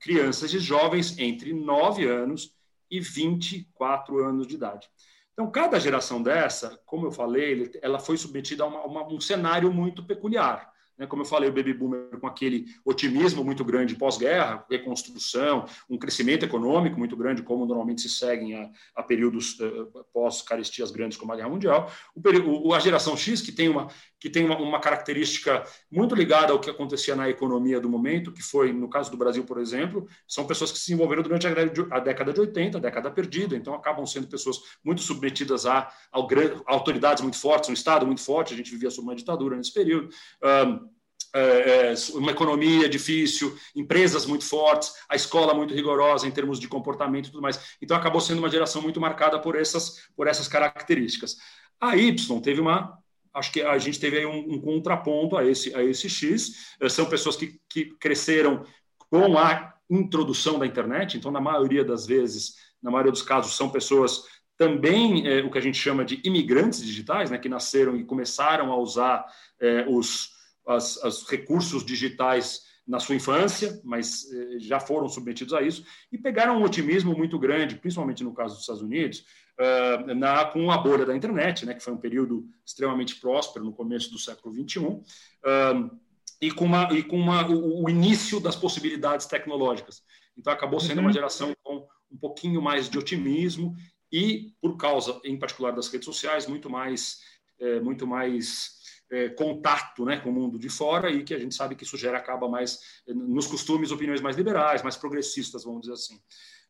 crianças 0.00 0.52
e 0.52 0.58
jovens 0.58 1.18
entre 1.18 1.52
9 1.52 2.06
anos 2.06 2.54
e 2.90 3.00
24 3.00 4.18
anos 4.24 4.46
de 4.46 4.54
idade. 4.56 4.88
Então, 5.32 5.50
cada 5.50 5.78
geração 5.78 6.22
dessa, 6.22 6.78
como 6.84 7.06
eu 7.06 7.12
falei, 7.12 7.70
ela 7.80 7.98
foi 7.98 8.16
submetida 8.16 8.64
a 8.64 8.66
uma, 8.66 8.84
uma, 8.84 9.06
um 9.06 9.20
cenário 9.20 9.72
muito 9.72 10.04
peculiar. 10.04 10.70
Né? 11.00 11.06
Como 11.06 11.22
eu 11.22 11.26
falei, 11.26 11.48
o 11.48 11.52
baby 11.52 11.72
boomer 11.72 12.20
com 12.20 12.26
aquele 12.26 12.66
otimismo 12.84 13.42
muito 13.42 13.64
grande 13.64 13.96
pós-guerra, 13.96 14.66
reconstrução, 14.70 15.64
um 15.88 15.96
crescimento 15.96 16.44
econômico 16.44 16.98
muito 16.98 17.16
grande, 17.16 17.42
como 17.42 17.64
normalmente 17.64 18.02
se 18.02 18.10
seguem 18.10 18.54
a, 18.54 18.70
a 18.94 19.02
períodos 19.02 19.58
uh, 19.58 20.04
pós-caristias 20.12 20.90
grandes 20.90 21.16
como 21.16 21.32
a 21.32 21.36
Guerra 21.36 21.48
Mundial. 21.48 21.90
O, 22.14 22.74
a 22.74 22.78
geração 22.78 23.16
X, 23.16 23.40
que 23.40 23.50
tem, 23.50 23.70
uma, 23.70 23.88
que 24.20 24.28
tem 24.28 24.44
uma, 24.44 24.58
uma, 24.58 24.78
característica 24.78 25.64
muito 25.90 26.14
ligada 26.14 26.52
ao 26.52 26.60
que 26.60 26.68
acontecia 26.68 27.16
na 27.16 27.28
economia 27.28 27.80
do 27.80 27.88
momento, 27.88 28.32
que 28.32 28.42
foi, 28.42 28.72
no 28.72 28.88
caso 28.88 29.10
do 29.10 29.16
Brasil, 29.16 29.44
por 29.44 29.58
exemplo, 29.58 30.06
são 30.28 30.46
pessoas 30.46 30.70
que 30.70 30.78
se 30.78 30.92
envolveram 30.92 31.22
durante 31.22 31.46
a, 31.46 31.50
a 31.96 32.00
década 32.00 32.32
de 32.32 32.40
80, 32.40 32.76
a 32.76 32.80
década 32.80 33.10
perdida, 33.10 33.56
então 33.56 33.74
acabam 33.74 34.04
sendo 34.04 34.28
pessoas 34.28 34.58
muito 34.84 35.00
submetidas 35.00 35.64
a, 35.64 35.90
a, 36.12 36.18
autoridades 36.66 37.22
muito 37.22 37.38
fortes, 37.38 37.70
um 37.70 37.72
Estado 37.72 38.06
muito 38.06 38.20
forte, 38.20 38.52
a 38.52 38.56
gente 38.56 38.70
vivia 38.70 38.90
sob 38.90 39.08
uma 39.08 39.16
ditadura 39.16 39.56
nesse 39.56 39.72
período. 39.72 40.10
Um, 40.42 41.00
é, 41.32 41.92
é, 41.92 41.94
uma 42.14 42.32
economia 42.32 42.88
difícil, 42.88 43.56
empresas 43.74 44.26
muito 44.26 44.44
fortes, 44.44 44.92
a 45.08 45.14
escola 45.14 45.54
muito 45.54 45.72
rigorosa 45.72 46.26
em 46.26 46.30
termos 46.30 46.58
de 46.58 46.66
comportamento 46.66 47.26
e 47.26 47.30
tudo 47.30 47.42
mais. 47.42 47.76
Então, 47.80 47.96
acabou 47.96 48.20
sendo 48.20 48.40
uma 48.40 48.50
geração 48.50 48.82
muito 48.82 49.00
marcada 49.00 49.38
por 49.38 49.56
essas, 49.56 50.08
por 50.16 50.26
essas 50.26 50.48
características. 50.48 51.36
A 51.80 51.96
Y 51.96 52.40
teve 52.40 52.60
uma. 52.60 52.98
Acho 53.32 53.52
que 53.52 53.62
a 53.62 53.78
gente 53.78 54.00
teve 54.00 54.18
aí 54.18 54.26
um, 54.26 54.54
um 54.54 54.60
contraponto 54.60 55.36
a 55.36 55.44
esse, 55.44 55.74
a 55.74 55.82
esse 55.82 56.08
X. 56.08 56.74
É, 56.80 56.88
são 56.88 57.06
pessoas 57.06 57.36
que, 57.36 57.60
que 57.68 57.86
cresceram 57.98 58.64
com 58.98 59.38
a 59.38 59.74
introdução 59.88 60.58
da 60.58 60.66
internet, 60.66 61.16
então, 61.16 61.30
na 61.30 61.40
maioria 61.40 61.84
das 61.84 62.06
vezes, 62.06 62.54
na 62.82 62.90
maioria 62.90 63.10
dos 63.10 63.22
casos, 63.22 63.56
são 63.56 63.70
pessoas 63.70 64.24
também 64.56 65.26
é, 65.26 65.42
o 65.42 65.50
que 65.50 65.58
a 65.58 65.62
gente 65.62 65.78
chama 65.78 66.04
de 66.04 66.20
imigrantes 66.24 66.84
digitais, 66.84 67.30
né, 67.30 67.38
que 67.38 67.48
nasceram 67.48 67.96
e 67.96 68.04
começaram 68.04 68.70
a 68.72 68.76
usar 68.76 69.24
é, 69.60 69.84
os 69.88 70.38
os 70.66 71.28
recursos 71.28 71.84
digitais 71.84 72.60
na 72.86 72.98
sua 72.98 73.14
infância, 73.14 73.80
mas 73.84 74.30
eh, 74.32 74.58
já 74.58 74.80
foram 74.80 75.08
submetidos 75.08 75.54
a 75.54 75.62
isso, 75.62 75.84
e 76.10 76.18
pegaram 76.18 76.58
um 76.58 76.64
otimismo 76.64 77.16
muito 77.16 77.38
grande, 77.38 77.76
principalmente 77.76 78.24
no 78.24 78.34
caso 78.34 78.54
dos 78.54 78.62
Estados 78.62 78.82
Unidos, 78.82 79.24
uh, 79.58 80.14
na, 80.14 80.44
com 80.46 80.70
a 80.70 80.78
bolha 80.78 81.06
da 81.06 81.14
internet, 81.14 81.64
né, 81.64 81.74
que 81.74 81.82
foi 81.82 81.92
um 81.92 81.98
período 81.98 82.48
extremamente 82.64 83.16
próspero 83.16 83.64
no 83.64 83.72
começo 83.72 84.10
do 84.10 84.18
século 84.18 84.54
XXI, 84.54 84.78
uh, 84.80 86.00
e 86.40 86.50
com, 86.50 86.64
uma, 86.64 86.88
e 86.92 87.02
com 87.02 87.16
uma, 87.18 87.46
o, 87.48 87.84
o, 87.84 87.90
início 87.90 88.40
das 88.40 88.56
possibilidades 88.56 89.26
tecnológicas. 89.26 90.02
Então, 90.36 90.52
acabou 90.52 90.80
sendo 90.80 90.98
uhum. 90.98 91.04
uma 91.04 91.12
geração 91.12 91.52
com 91.62 91.86
um 92.10 92.16
pouquinho 92.16 92.62
mais 92.62 92.88
de 92.88 92.98
otimismo 92.98 93.76
e, 94.10 94.54
por 94.60 94.76
causa, 94.76 95.20
em 95.22 95.38
particular, 95.38 95.72
das 95.72 95.88
redes 95.88 96.06
sociais, 96.06 96.46
muito 96.46 96.68
mais, 96.68 97.20
é, 97.60 97.78
muito 97.80 98.06
mais 98.06 98.79
é, 99.10 99.28
contato 99.30 100.04
né, 100.04 100.18
com 100.18 100.30
o 100.30 100.32
mundo 100.32 100.58
de 100.58 100.68
fora 100.68 101.10
e 101.10 101.24
que 101.24 101.34
a 101.34 101.38
gente 101.38 101.54
sabe 101.54 101.74
que 101.74 101.84
isso 101.84 101.96
gera 101.96 102.18
acaba 102.18 102.48
mais 102.48 103.00
nos 103.06 103.46
costumes, 103.46 103.90
opiniões 103.90 104.20
mais 104.20 104.36
liberais, 104.36 104.82
mais 104.82 104.96
progressistas, 104.96 105.64
vamos 105.64 105.82
dizer 105.82 105.94
assim. 105.94 106.20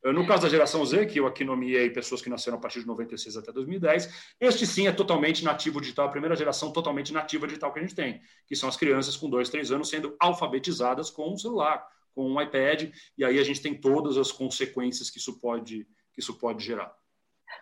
É, 0.03 0.13
no 0.13 0.27
caso 0.27 0.43
da 0.43 0.49
geração 0.49 0.85
Z, 0.85 1.07
que 1.07 1.21
eu 1.21 1.27
aqui 1.27 1.45
nomeei 1.45 1.91
pessoas 1.91 2.23
que 2.23 2.31
nasceram 2.31 2.57
a 2.57 2.61
partir 2.61 2.81
de 2.81 2.87
96 2.87 3.37
até 3.37 3.53
2010, 3.53 4.35
este 4.41 4.67
sim 4.67 4.87
é 4.87 4.93
totalmente 4.93 5.45
nativo 5.45 5.81
digital, 5.81 6.07
a 6.07 6.11
primeira 6.11 6.35
geração 6.35 6.73
totalmente 6.73 7.13
nativa 7.13 7.47
digital 7.47 7.73
que 7.73 7.79
a 7.79 7.83
gente 7.83 7.95
tem, 7.95 8.21
que 8.47 8.57
são 8.57 8.69
as 8.69 8.77
crianças 8.77 9.17
com 9.17 9.29
dois, 9.29 9.51
três 9.51 9.71
anos 9.71 9.91
sendo 9.91 10.17
alfabetizadas 10.19 11.11
com 11.11 11.33
um 11.33 11.37
celular, 11.37 11.87
com 12.15 12.31
um 12.31 12.41
iPad, 12.41 12.91
e 13.17 13.25
aí 13.25 13.39
a 13.39 13.45
gente 13.45 13.61
tem 13.61 13.75
todas 13.75 14.17
as 14.17 14.33
consequências 14.33 15.11
que 15.11 15.19
isso 15.19 15.39
pode, 15.39 15.87
que 16.15 16.21
isso 16.21 16.35
pode 16.39 16.65
gerar. 16.65 17.00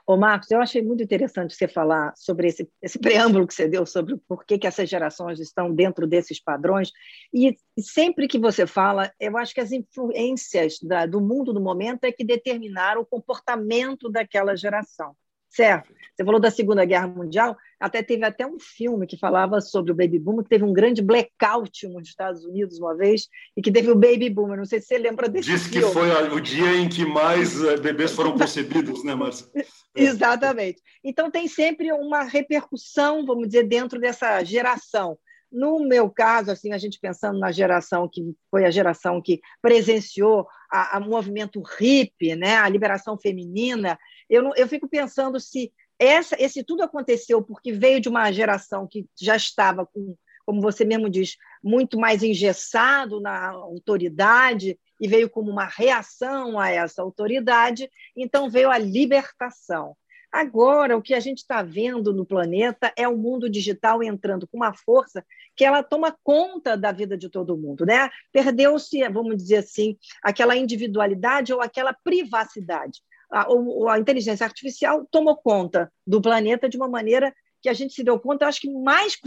Ô, 0.06 0.16
Marcos, 0.16 0.50
eu 0.50 0.60
achei 0.60 0.82
muito 0.82 1.02
interessante 1.02 1.54
você 1.54 1.68
falar 1.68 2.12
sobre 2.16 2.48
esse, 2.48 2.68
esse 2.82 2.98
preâmbulo 2.98 3.46
que 3.46 3.54
você 3.54 3.68
deu 3.68 3.84
sobre 3.84 4.16
por 4.28 4.44
que, 4.44 4.58
que 4.58 4.66
essas 4.66 4.88
gerações 4.88 5.38
estão 5.38 5.74
dentro 5.74 6.06
desses 6.06 6.40
padrões. 6.40 6.90
E 7.32 7.56
sempre 7.78 8.26
que 8.26 8.38
você 8.38 8.66
fala, 8.66 9.12
eu 9.20 9.36
acho 9.36 9.54
que 9.54 9.60
as 9.60 9.72
influências 9.72 10.78
da, 10.82 11.06
do 11.06 11.20
mundo 11.20 11.52
do 11.52 11.60
momento 11.60 12.04
é 12.04 12.12
que 12.12 12.24
determinaram 12.24 13.02
o 13.02 13.06
comportamento 13.06 14.10
daquela 14.10 14.56
geração. 14.56 15.14
Certo. 15.48 15.92
Você 16.18 16.24
falou 16.24 16.40
da 16.40 16.50
Segunda 16.50 16.84
Guerra 16.84 17.06
Mundial, 17.06 17.56
até 17.78 18.02
teve 18.02 18.24
até 18.24 18.44
um 18.44 18.58
filme 18.58 19.06
que 19.06 19.16
falava 19.16 19.60
sobre 19.60 19.92
o 19.92 19.94
baby 19.94 20.18
boom, 20.18 20.42
que 20.42 20.48
teve 20.48 20.64
um 20.64 20.72
grande 20.72 21.00
blackout 21.00 21.86
nos 21.86 22.08
Estados 22.08 22.44
Unidos 22.44 22.80
uma 22.80 22.96
vez, 22.96 23.28
e 23.56 23.62
que 23.62 23.70
teve 23.70 23.88
o 23.88 23.94
baby 23.94 24.28
boom. 24.28 24.56
não 24.56 24.64
sei 24.64 24.80
se 24.80 24.88
você 24.88 24.98
lembra 24.98 25.28
desse 25.28 25.48
Diz 25.48 25.62
filme. 25.68 25.78
Diz 25.78 25.86
que 25.86 25.92
foi 25.92 26.28
o 26.32 26.40
dia 26.40 26.76
em 26.76 26.88
que 26.88 27.04
mais 27.04 27.62
eh, 27.62 27.76
bebês 27.76 28.12
foram 28.12 28.32
concebidos, 28.36 29.04
né, 29.04 29.14
Márcia? 29.14 29.46
Exatamente. 29.94 30.82
Então 31.04 31.30
tem 31.30 31.46
sempre 31.46 31.92
uma 31.92 32.24
repercussão, 32.24 33.24
vamos 33.24 33.46
dizer, 33.46 33.68
dentro 33.68 34.00
dessa 34.00 34.42
geração. 34.42 35.16
No 35.50 35.80
meu 35.80 36.10
caso, 36.10 36.50
assim, 36.50 36.72
a 36.72 36.78
gente 36.78 36.98
pensando 37.00 37.38
na 37.38 37.50
geração 37.50 38.08
que 38.08 38.34
foi 38.50 38.64
a 38.64 38.70
geração 38.70 39.20
que 39.22 39.40
presenciou 39.62 40.46
o 40.94 41.00
movimento 41.00 41.62
hippie, 41.62 42.36
né, 42.36 42.56
a 42.56 42.68
liberação 42.68 43.18
feminina, 43.18 43.98
eu, 44.28 44.52
eu 44.56 44.68
fico 44.68 44.88
pensando 44.88 45.40
se 45.40 45.72
essa, 45.98 46.36
esse 46.38 46.62
tudo 46.62 46.82
aconteceu 46.82 47.42
porque 47.42 47.72
veio 47.72 48.00
de 48.00 48.08
uma 48.08 48.30
geração 48.30 48.86
que 48.86 49.06
já 49.18 49.36
estava 49.36 49.86
com, 49.86 50.14
como 50.46 50.60
você 50.60 50.84
mesmo 50.84 51.10
diz, 51.10 51.36
muito 51.62 51.98
mais 51.98 52.22
engessado 52.22 53.20
na 53.20 53.48
autoridade 53.48 54.78
e 55.00 55.08
veio 55.08 55.28
como 55.28 55.50
uma 55.50 55.64
reação 55.64 56.58
a 56.58 56.70
essa 56.70 57.02
autoridade, 57.02 57.90
então 58.16 58.48
veio 58.48 58.70
a 58.70 58.78
libertação. 58.78 59.96
Agora, 60.30 60.96
o 60.96 61.02
que 61.02 61.14
a 61.14 61.20
gente 61.20 61.38
está 61.38 61.62
vendo 61.62 62.12
no 62.12 62.24
planeta 62.24 62.92
é 62.96 63.08
o 63.08 63.16
mundo 63.16 63.48
digital 63.48 64.02
entrando 64.02 64.46
com 64.46 64.58
uma 64.58 64.74
força 64.74 65.24
que 65.56 65.64
ela 65.64 65.82
toma 65.82 66.16
conta 66.22 66.76
da 66.76 66.92
vida 66.92 67.16
de 67.16 67.30
todo 67.30 67.56
mundo. 67.56 67.86
Né? 67.86 68.10
Perdeu-se, 68.30 69.08
vamos 69.08 69.36
dizer 69.36 69.56
assim, 69.58 69.96
aquela 70.22 70.54
individualidade 70.54 71.52
ou 71.52 71.60
aquela 71.60 71.92
privacidade. 71.92 73.00
A, 73.30 73.46
a, 73.90 73.98
inteligência 73.98 74.44
artificial 74.44 75.06
tomou 75.10 75.36
conta 75.36 75.92
do 76.06 76.20
planeta 76.20 76.68
de 76.68 76.76
uma 76.76 76.88
maneira 76.88 77.34
que 77.60 77.68
a 77.68 77.74
gente 77.74 77.92
se 77.92 78.04
deu 78.04 78.18
conta, 78.20 78.46
acho 78.46 78.60
que 78.60 78.70
mais 78.70 79.18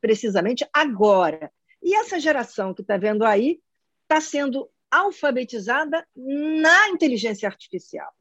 precisamente 0.00 0.66
agora. 0.72 1.50
E 1.82 1.94
essa 1.94 2.20
geração 2.20 2.74
que 2.74 2.82
está 2.82 2.96
vendo 2.96 3.24
aí 3.24 3.60
está 4.02 4.20
sendo 4.20 4.68
alfabetizada 4.90 6.06
na 6.14 6.88
inteligência 6.88 7.48
artificial. 7.48 8.12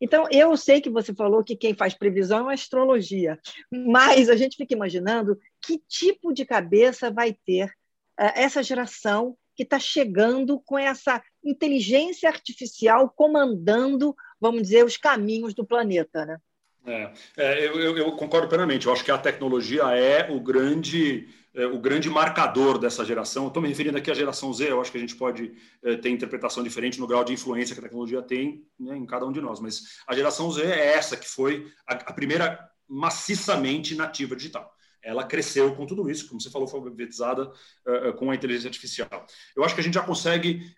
Então, 0.00 0.26
eu 0.30 0.56
sei 0.56 0.80
que 0.80 0.90
você 0.90 1.14
falou 1.14 1.42
que 1.42 1.56
quem 1.56 1.74
faz 1.74 1.94
previsão 1.94 2.50
é 2.50 2.54
astrologia, 2.54 3.38
mas 3.70 4.28
a 4.28 4.36
gente 4.36 4.56
fica 4.56 4.74
imaginando 4.74 5.38
que 5.62 5.82
tipo 5.88 6.32
de 6.32 6.44
cabeça 6.44 7.10
vai 7.10 7.32
ter 7.32 7.66
uh, 7.66 8.32
essa 8.34 8.62
geração 8.62 9.36
que 9.54 9.62
está 9.62 9.78
chegando 9.78 10.60
com 10.60 10.78
essa 10.78 11.22
inteligência 11.42 12.28
artificial 12.28 13.08
comandando, 13.08 14.14
vamos 14.40 14.62
dizer, 14.62 14.84
os 14.84 14.96
caminhos 14.96 15.54
do 15.54 15.66
planeta, 15.66 16.26
né? 16.26 16.38
É, 16.86 17.12
é 17.36 17.66
eu, 17.66 17.98
eu, 17.98 18.12
concordo 18.12 18.48
plenamente. 18.48 18.86
Eu 18.86 18.92
acho 18.92 19.04
que 19.04 19.10
a 19.10 19.18
tecnologia 19.18 19.82
é 19.96 20.30
o 20.30 20.40
grande 20.40 21.28
é, 21.56 21.66
o 21.66 21.78
grande 21.78 22.10
marcador 22.10 22.78
dessa 22.78 23.02
geração. 23.02 23.48
Estou 23.48 23.62
me 23.62 23.68
referindo 23.68 23.96
aqui 23.96 24.10
à 24.10 24.14
geração 24.14 24.52
Z, 24.52 24.70
eu 24.70 24.78
acho 24.78 24.92
que 24.92 24.98
a 24.98 25.00
gente 25.00 25.16
pode 25.16 25.54
é, 25.82 25.96
ter 25.96 26.10
interpretação 26.10 26.62
diferente 26.62 27.00
no 27.00 27.06
grau 27.06 27.24
de 27.24 27.32
influência 27.32 27.74
que 27.74 27.80
a 27.80 27.82
tecnologia 27.82 28.20
tem 28.20 28.62
né, 28.78 28.94
em 28.94 29.06
cada 29.06 29.24
um 29.24 29.32
de 29.32 29.40
nós, 29.40 29.58
mas 29.58 30.02
a 30.06 30.14
geração 30.14 30.52
Z 30.52 30.62
é 30.62 30.94
essa 30.94 31.16
que 31.16 31.26
foi 31.26 31.66
a, 31.86 32.12
primeira 32.12 32.70
maciçamente 32.86 33.94
nativa 33.94 34.36
digital 34.36 34.70
ela 35.02 35.22
cresceu 35.22 35.72
com 35.76 35.86
tudo 35.86 36.10
isso, 36.10 36.28
como 36.28 36.40
você 36.40 36.50
falou, 36.50 36.66
foi 36.66 36.80
alfabetizada 36.80 37.44
uh, 37.48 38.12
com 38.14 38.28
a 38.28 38.34
inteligência 38.34 38.66
artificial. 38.66 39.24
Eu 39.54 39.62
acho 39.62 39.72
que 39.72 39.80
a 39.80 39.84
gente 39.84 39.94
já 39.94 40.02
consegue 40.02 40.74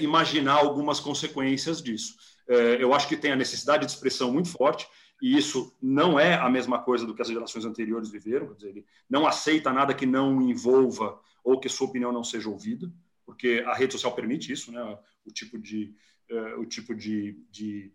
imaginar 0.00 0.56
algumas 0.56 1.00
consequências 1.00 1.80
disso. 1.80 2.14
eu 2.78 2.92
acho 2.92 3.08
que 3.08 3.16
tem 3.16 3.32
a 3.32 3.36
necessidade 3.36 3.86
de 3.86 3.92
expressão 3.92 4.30
muito 4.30 4.50
forte 4.50 4.86
e 5.20 5.36
isso 5.36 5.74
não 5.80 6.18
é 6.18 6.34
a 6.34 6.48
mesma 6.48 6.78
coisa 6.78 7.06
do 7.06 7.14
que 7.14 7.22
as 7.22 7.28
gerações 7.28 7.64
anteriores 7.64 8.10
viveram, 8.10 8.48
quer 8.48 8.54
dizer, 8.54 8.68
ele 8.68 8.86
não 9.08 9.26
aceita 9.26 9.72
nada 9.72 9.94
que 9.94 10.06
não 10.06 10.40
envolva 10.40 11.20
ou 11.44 11.60
que 11.60 11.68
sua 11.68 11.88
opinião 11.88 12.12
não 12.12 12.24
seja 12.24 12.48
ouvida, 12.48 12.90
porque 13.24 13.62
a 13.66 13.74
rede 13.74 13.92
social 13.92 14.12
permite 14.14 14.52
isso, 14.52 14.72
né? 14.72 14.98
o 15.26 15.30
tipo 15.30 15.58
de, 15.58 15.94
uh, 16.30 16.60
o 16.60 16.66
tipo 16.66 16.94
de, 16.94 17.38
de, 17.50 17.92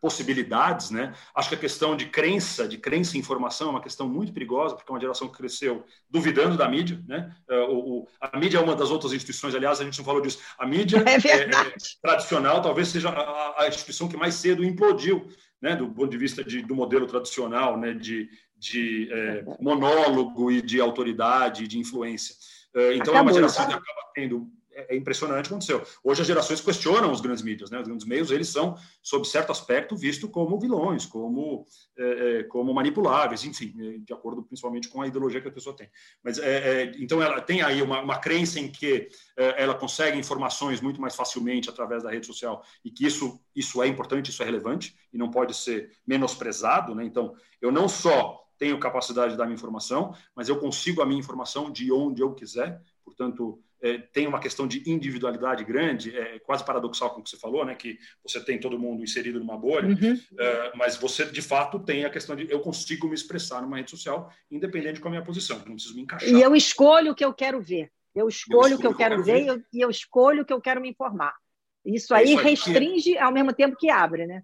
possibilidades. 0.00 0.90
Né? 0.90 1.14
Acho 1.32 1.50
que 1.50 1.54
a 1.54 1.58
questão 1.58 1.96
de 1.96 2.06
crença, 2.06 2.66
de 2.66 2.76
crença 2.76 3.16
em 3.16 3.20
informação 3.20 3.68
é 3.68 3.70
uma 3.70 3.80
questão 3.80 4.08
muito 4.08 4.32
perigosa, 4.32 4.74
porque 4.74 4.90
é 4.90 4.94
uma 4.94 5.00
geração 5.00 5.28
que 5.28 5.36
cresceu 5.36 5.84
duvidando 6.10 6.56
da 6.56 6.68
mídia. 6.68 7.00
Né? 7.06 7.32
Uh, 7.48 8.00
o, 8.00 8.08
a 8.20 8.36
mídia 8.36 8.58
é 8.58 8.60
uma 8.60 8.74
das 8.74 8.90
outras 8.90 9.12
instituições, 9.12 9.54
aliás, 9.54 9.80
a 9.80 9.84
gente 9.84 9.98
não 9.98 10.04
falou 10.04 10.20
disso, 10.20 10.40
a 10.58 10.66
mídia 10.66 10.98
é 11.06 11.28
é, 11.28 11.42
é, 11.42 11.74
tradicional 12.02 12.60
talvez 12.60 12.88
seja 12.88 13.10
a, 13.10 13.62
a 13.62 13.68
instituição 13.68 14.08
que 14.08 14.16
mais 14.16 14.34
cedo 14.34 14.64
implodiu 14.64 15.28
né, 15.62 15.76
do 15.76 15.88
ponto 15.88 16.10
de 16.10 16.18
vista 16.18 16.42
de, 16.42 16.60
do 16.60 16.74
modelo 16.74 17.06
tradicional, 17.06 17.78
né, 17.78 17.94
de, 17.94 18.28
de 18.58 19.08
é, 19.12 19.44
monólogo 19.60 20.50
e 20.50 20.60
de 20.60 20.80
autoridade, 20.80 21.68
de 21.68 21.78
influência. 21.78 22.34
É, 22.74 22.94
então, 22.96 23.14
Acabou, 23.14 23.18
é 23.18 23.22
uma 23.22 23.32
geração 23.32 23.66
que 23.66 23.72
acaba 23.72 24.10
tendo 24.12 24.50
é, 24.74 24.94
é 24.94 24.96
impressionante 24.96 25.46
o 25.46 25.48
que 25.48 25.54
aconteceu. 25.54 25.82
Hoje 26.02 26.22
as 26.22 26.26
gerações 26.26 26.60
questionam 26.60 27.10
os 27.10 27.20
grandes 27.20 27.42
mídias, 27.42 27.70
né? 27.70 27.80
Os 27.80 27.86
grandes 27.86 28.06
meios 28.06 28.30
eles 28.30 28.48
são, 28.48 28.76
sob 29.02 29.26
certo 29.26 29.52
aspecto, 29.52 29.96
vistos 29.96 30.30
como 30.30 30.58
vilões, 30.58 31.06
como 31.06 31.66
é, 31.96 32.40
é 32.40 32.42
como 32.44 32.72
manipuláveis, 32.72 33.44
enfim, 33.44 33.74
é, 33.78 33.98
de 33.98 34.12
acordo 34.12 34.42
principalmente 34.42 34.88
com 34.88 35.02
a 35.02 35.06
ideologia 35.06 35.40
que 35.40 35.48
a 35.48 35.52
pessoa 35.52 35.76
tem. 35.76 35.88
Mas 36.22 36.38
é, 36.38 36.82
é 36.82 36.92
então 36.98 37.22
ela 37.22 37.40
tem 37.40 37.62
aí 37.62 37.82
uma, 37.82 38.00
uma 38.00 38.18
crença 38.18 38.58
em 38.58 38.70
que 38.70 39.08
ela 39.36 39.74
consegue 39.74 40.18
informações 40.18 40.80
muito 40.80 41.00
mais 41.00 41.14
facilmente 41.14 41.68
através 41.68 42.02
da 42.02 42.10
rede 42.10 42.26
social 42.26 42.64
e 42.84 42.90
que 42.90 43.06
isso 43.06 43.40
isso 43.54 43.82
é 43.82 43.86
importante, 43.86 44.30
isso 44.30 44.42
é 44.42 44.46
relevante 44.46 44.96
e 45.12 45.18
não 45.18 45.30
pode 45.30 45.54
ser 45.54 45.90
menosprezado, 46.06 46.94
né? 46.94 47.04
Então 47.04 47.34
eu 47.60 47.70
não 47.70 47.88
só 47.88 48.42
tenho 48.58 48.78
capacidade 48.78 49.32
de 49.32 49.38
dar 49.38 49.44
minha 49.44 49.56
informação, 49.56 50.14
mas 50.36 50.48
eu 50.48 50.58
consigo 50.58 51.02
a 51.02 51.06
minha 51.06 51.18
informação 51.18 51.70
de 51.70 51.90
onde 51.92 52.22
eu 52.22 52.32
quiser, 52.32 52.80
portanto 53.04 53.60
é, 53.82 53.98
tem 53.98 54.26
uma 54.26 54.38
questão 54.38 54.66
de 54.66 54.88
individualidade 54.88 55.64
grande, 55.64 56.16
é 56.16 56.38
quase 56.38 56.64
paradoxal 56.64 57.10
com 57.10 57.20
o 57.20 57.22
que 57.22 57.30
você 57.30 57.36
falou, 57.36 57.64
né? 57.64 57.74
Que 57.74 57.98
você 58.22 58.42
tem 58.42 58.58
todo 58.58 58.78
mundo 58.78 59.02
inserido 59.02 59.40
numa 59.40 59.58
bolha, 59.58 59.88
uhum. 59.88 60.18
é, 60.38 60.72
mas 60.76 60.96
você 60.96 61.24
de 61.24 61.42
fato 61.42 61.80
tem 61.80 62.04
a 62.04 62.10
questão 62.10 62.36
de 62.36 62.50
eu 62.50 62.60
consigo 62.60 63.08
me 63.08 63.14
expressar 63.14 63.60
numa 63.60 63.76
rede 63.76 63.90
social, 63.90 64.30
independente 64.50 65.00
com 65.00 65.08
a 65.08 65.10
minha 65.10 65.24
posição, 65.24 65.58
não 65.66 65.74
preciso 65.74 65.96
me 65.96 66.02
encaixar. 66.02 66.28
E 66.28 66.40
eu 66.40 66.54
escolho 66.54 67.12
o 67.12 67.14
que 67.14 67.24
eu 67.24 67.34
quero 67.34 67.60
ver. 67.60 67.90
Eu 68.14 68.28
escolho, 68.28 68.76
o 68.76 68.78
que 68.78 68.86
eu 68.86 68.94
quero, 68.94 69.16
quero 69.16 69.24
ver, 69.24 69.32
ver. 69.32 69.44
E, 69.44 69.46
eu, 69.46 69.62
e 69.72 69.80
eu 69.80 69.90
escolho 69.90 70.42
o 70.42 70.44
que 70.44 70.52
eu 70.52 70.60
quero 70.60 70.80
me 70.80 70.90
informar. 70.90 71.34
Isso 71.84 72.14
aí, 72.14 72.22
é 72.22 72.34
isso 72.34 72.38
aí 72.38 72.44
restringe 72.44 73.18
ao 73.18 73.32
mesmo 73.32 73.52
tempo 73.52 73.76
que 73.76 73.90
abre, 73.90 74.26
né? 74.26 74.42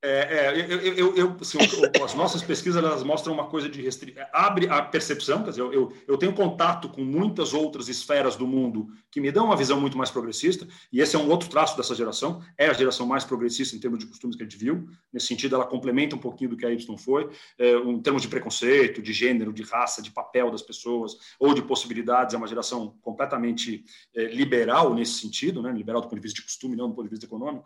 É, 0.00 0.54
é, 0.54 0.72
eu, 0.72 0.80
eu, 0.94 1.16
eu 1.16 1.36
assim, 1.40 1.58
as 2.04 2.14
nossas 2.14 2.40
pesquisas 2.40 2.82
elas 2.82 3.02
mostram 3.02 3.34
uma 3.34 3.48
coisa 3.48 3.68
de 3.68 3.82
restri... 3.82 4.14
abre 4.32 4.68
a 4.68 4.80
percepção, 4.80 5.42
quer 5.42 5.50
dizer, 5.50 5.62
eu, 5.62 5.92
eu, 6.06 6.16
tenho 6.16 6.32
contato 6.32 6.88
com 6.88 7.02
muitas 7.02 7.52
outras 7.52 7.88
esferas 7.88 8.36
do 8.36 8.46
mundo 8.46 8.86
que 9.10 9.20
me 9.20 9.32
dão 9.32 9.46
uma 9.46 9.56
visão 9.56 9.80
muito 9.80 9.98
mais 9.98 10.08
progressista, 10.08 10.68
e 10.92 11.00
esse 11.00 11.16
é 11.16 11.18
um 11.18 11.28
outro 11.28 11.48
traço 11.48 11.76
dessa 11.76 11.96
geração, 11.96 12.40
é 12.56 12.68
a 12.68 12.72
geração 12.72 13.06
mais 13.06 13.24
progressista 13.24 13.74
em 13.74 13.80
termos 13.80 13.98
de 13.98 14.06
costumes 14.06 14.36
que 14.36 14.42
a 14.44 14.46
gente 14.46 14.56
viu, 14.56 14.88
nesse 15.12 15.26
sentido 15.26 15.56
ela 15.56 15.66
complementa 15.66 16.14
um 16.14 16.20
pouquinho 16.20 16.50
do 16.50 16.56
que 16.56 16.64
a 16.64 16.70
Y 16.70 16.96
foi, 16.96 17.28
é, 17.58 17.72
em 17.74 18.00
termos 18.00 18.22
de 18.22 18.28
preconceito, 18.28 19.02
de 19.02 19.12
gênero, 19.12 19.52
de 19.52 19.64
raça, 19.64 20.00
de 20.00 20.12
papel 20.12 20.48
das 20.52 20.62
pessoas, 20.62 21.16
ou 21.40 21.52
de 21.52 21.62
possibilidades, 21.62 22.34
é 22.34 22.36
uma 22.38 22.46
geração 22.46 22.96
completamente 23.02 23.84
é, 24.14 24.26
liberal 24.26 24.94
nesse 24.94 25.14
sentido, 25.14 25.60
né? 25.60 25.72
liberal 25.72 26.00
do 26.00 26.06
ponto 26.06 26.20
de 26.20 26.22
vista 26.22 26.36
de 26.36 26.46
costume, 26.46 26.76
não 26.76 26.88
do 26.88 26.94
ponto 26.94 27.06
de 27.06 27.10
vista 27.10 27.26
econômico, 27.26 27.64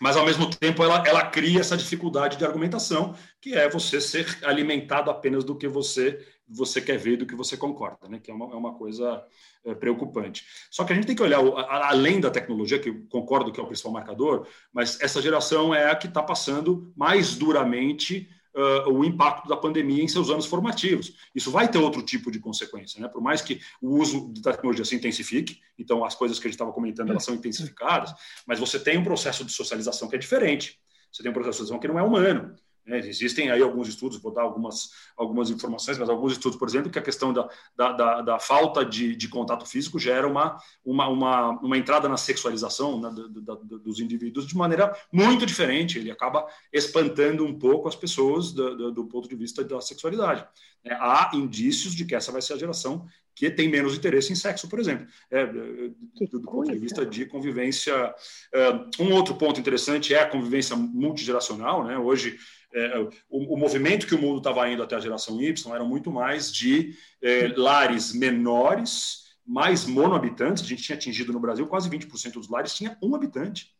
mas 0.00 0.16
ao 0.16 0.24
mesmo 0.24 0.48
tempo 0.48 0.82
ela, 0.82 1.02
ela 1.06 1.26
cria 1.26 1.60
essa 1.60 1.76
dificuldade 1.76 2.36
de 2.36 2.44
argumentação, 2.44 3.14
que 3.40 3.54
é 3.54 3.68
você 3.68 4.00
ser 4.00 4.38
alimentado 4.44 5.10
apenas 5.10 5.44
do 5.44 5.56
que 5.56 5.68
você 5.68 6.24
você 6.48 6.80
quer 6.80 6.96
ver, 6.96 7.18
do 7.18 7.26
que 7.26 7.34
você 7.34 7.56
concorda, 7.56 8.08
né? 8.08 8.18
que 8.18 8.30
é 8.30 8.34
uma, 8.34 8.46
é 8.46 8.56
uma 8.56 8.74
coisa 8.74 9.22
é, 9.64 9.74
preocupante. 9.74 10.46
Só 10.70 10.82
que 10.82 10.92
a 10.92 10.96
gente 10.96 11.06
tem 11.06 11.14
que 11.14 11.22
olhar, 11.22 11.40
além 11.68 12.20
da 12.20 12.30
tecnologia, 12.30 12.78
que 12.78 12.88
eu 12.88 13.06
concordo 13.10 13.52
que 13.52 13.60
é 13.60 13.62
o 13.62 13.66
principal 13.66 13.92
marcador, 13.92 14.46
mas 14.72 14.98
essa 15.00 15.20
geração 15.20 15.74
é 15.74 15.90
a 15.90 15.96
que 15.96 16.06
está 16.06 16.22
passando 16.22 16.90
mais 16.96 17.34
duramente 17.36 18.28
uh, 18.54 18.90
o 18.90 19.04
impacto 19.04 19.48
da 19.48 19.56
pandemia 19.56 20.02
em 20.02 20.08
seus 20.08 20.30
anos 20.30 20.46
formativos. 20.46 21.14
Isso 21.34 21.50
vai 21.50 21.70
ter 21.70 21.78
outro 21.78 22.02
tipo 22.02 22.30
de 22.30 22.38
consequência, 22.38 23.00
né? 23.00 23.08
Por 23.08 23.22
mais 23.22 23.42
que 23.42 23.60
o 23.80 23.98
uso 23.98 24.32
da 24.40 24.52
tecnologia 24.52 24.84
se 24.84 24.94
intensifique, 24.94 25.60
então 25.78 26.04
as 26.04 26.14
coisas 26.14 26.38
que 26.38 26.46
a 26.46 26.48
gente 26.48 26.54
estava 26.54 26.72
comentando 26.72 27.10
elas 27.10 27.24
são 27.24 27.34
intensificadas, 27.34 28.14
mas 28.46 28.58
você 28.58 28.78
tem 28.78 28.98
um 28.98 29.04
processo 29.04 29.44
de 29.44 29.52
socialização 29.52 30.08
que 30.08 30.16
é 30.16 30.18
diferente. 30.18 30.78
Você 31.12 31.22
tem 31.22 31.30
um 31.30 31.34
processo 31.34 31.62
de 31.62 31.68
socialização 31.68 31.80
que 31.80 31.88
não 31.88 31.98
é 31.98 32.02
humano. 32.02 32.54
Né? 32.88 32.98
Existem 33.00 33.50
aí 33.50 33.62
alguns 33.62 33.86
estudos, 33.86 34.18
vou 34.18 34.32
dar 34.32 34.42
algumas, 34.42 34.90
algumas 35.16 35.50
informações, 35.50 35.98
mas 35.98 36.08
alguns 36.08 36.32
estudos, 36.32 36.58
por 36.58 36.66
exemplo, 36.66 36.90
que 36.90 36.98
a 36.98 37.02
questão 37.02 37.32
da, 37.32 37.48
da, 37.76 37.92
da, 37.92 38.22
da 38.22 38.38
falta 38.38 38.84
de, 38.84 39.14
de, 39.14 39.28
contato 39.28 39.66
físico 39.66 39.98
gera 39.98 40.26
uma, 40.26 40.56
uma, 40.82 41.06
uma, 41.08 41.50
uma 41.60 41.76
entrada 41.76 42.08
na 42.08 42.16
sexualização 42.16 42.98
né, 42.98 43.10
do, 43.10 43.28
do, 43.28 43.78
dos 43.78 44.00
indivíduos 44.00 44.46
de 44.46 44.56
maneira 44.56 44.96
muito 45.12 45.44
diferente. 45.44 45.98
Ele 45.98 46.10
acaba 46.10 46.46
espantando 46.72 47.44
um 47.44 47.58
pouco 47.58 47.88
as 47.88 47.94
pessoas 47.94 48.52
do, 48.52 48.90
do 48.90 49.04
ponto 49.04 49.28
de 49.28 49.36
vista 49.36 49.62
da 49.62 49.80
sexualidade. 49.80 50.46
É, 50.82 50.94
há 50.94 51.30
indícios 51.34 51.94
de 51.94 52.06
que 52.06 52.14
essa 52.14 52.32
vai 52.32 52.40
ser 52.40 52.54
a 52.54 52.58
geração 52.58 53.06
que 53.34 53.50
tem 53.50 53.68
menos 53.68 53.94
interesse 53.96 54.32
em 54.32 54.34
sexo, 54.34 54.68
por 54.68 54.80
exemplo, 54.80 55.06
é, 55.30 55.46
do, 55.46 55.94
do 56.32 56.40
ponto 56.40 56.72
de 56.72 56.76
vista 56.78 57.06
de 57.06 57.24
convivência. 57.24 58.12
É, 58.52 58.70
um 58.98 59.12
outro 59.12 59.36
ponto 59.36 59.60
interessante 59.60 60.12
é 60.12 60.20
a 60.20 60.28
convivência 60.28 60.74
multigeracional. 60.74 61.84
Né? 61.84 61.96
Hoje, 61.96 62.36
é, 62.72 62.98
o, 62.98 63.54
o, 63.54 63.56
movimento 63.56 64.06
que 64.06 64.14
o 64.14 64.20
mundo 64.20 64.38
estava 64.38 64.68
indo 64.68 64.82
até 64.82 64.94
a 64.96 65.00
geração 65.00 65.40
Y 65.40 65.74
era 65.74 65.84
muito 65.84 66.10
mais 66.10 66.52
de 66.52 66.94
é, 67.22 67.48
lares 67.56 68.12
menores, 68.12 69.24
mais 69.46 69.86
monohabitantes. 69.86 70.62
A 70.62 70.66
gente 70.66 70.82
tinha 70.82 70.96
atingido 70.96 71.32
no 71.32 71.40
Brasil 71.40 71.66
quase 71.66 71.88
20% 71.88 72.34
dos 72.34 72.48
lares 72.48 72.74
tinha 72.74 72.96
um 73.02 73.14
habitante 73.14 73.72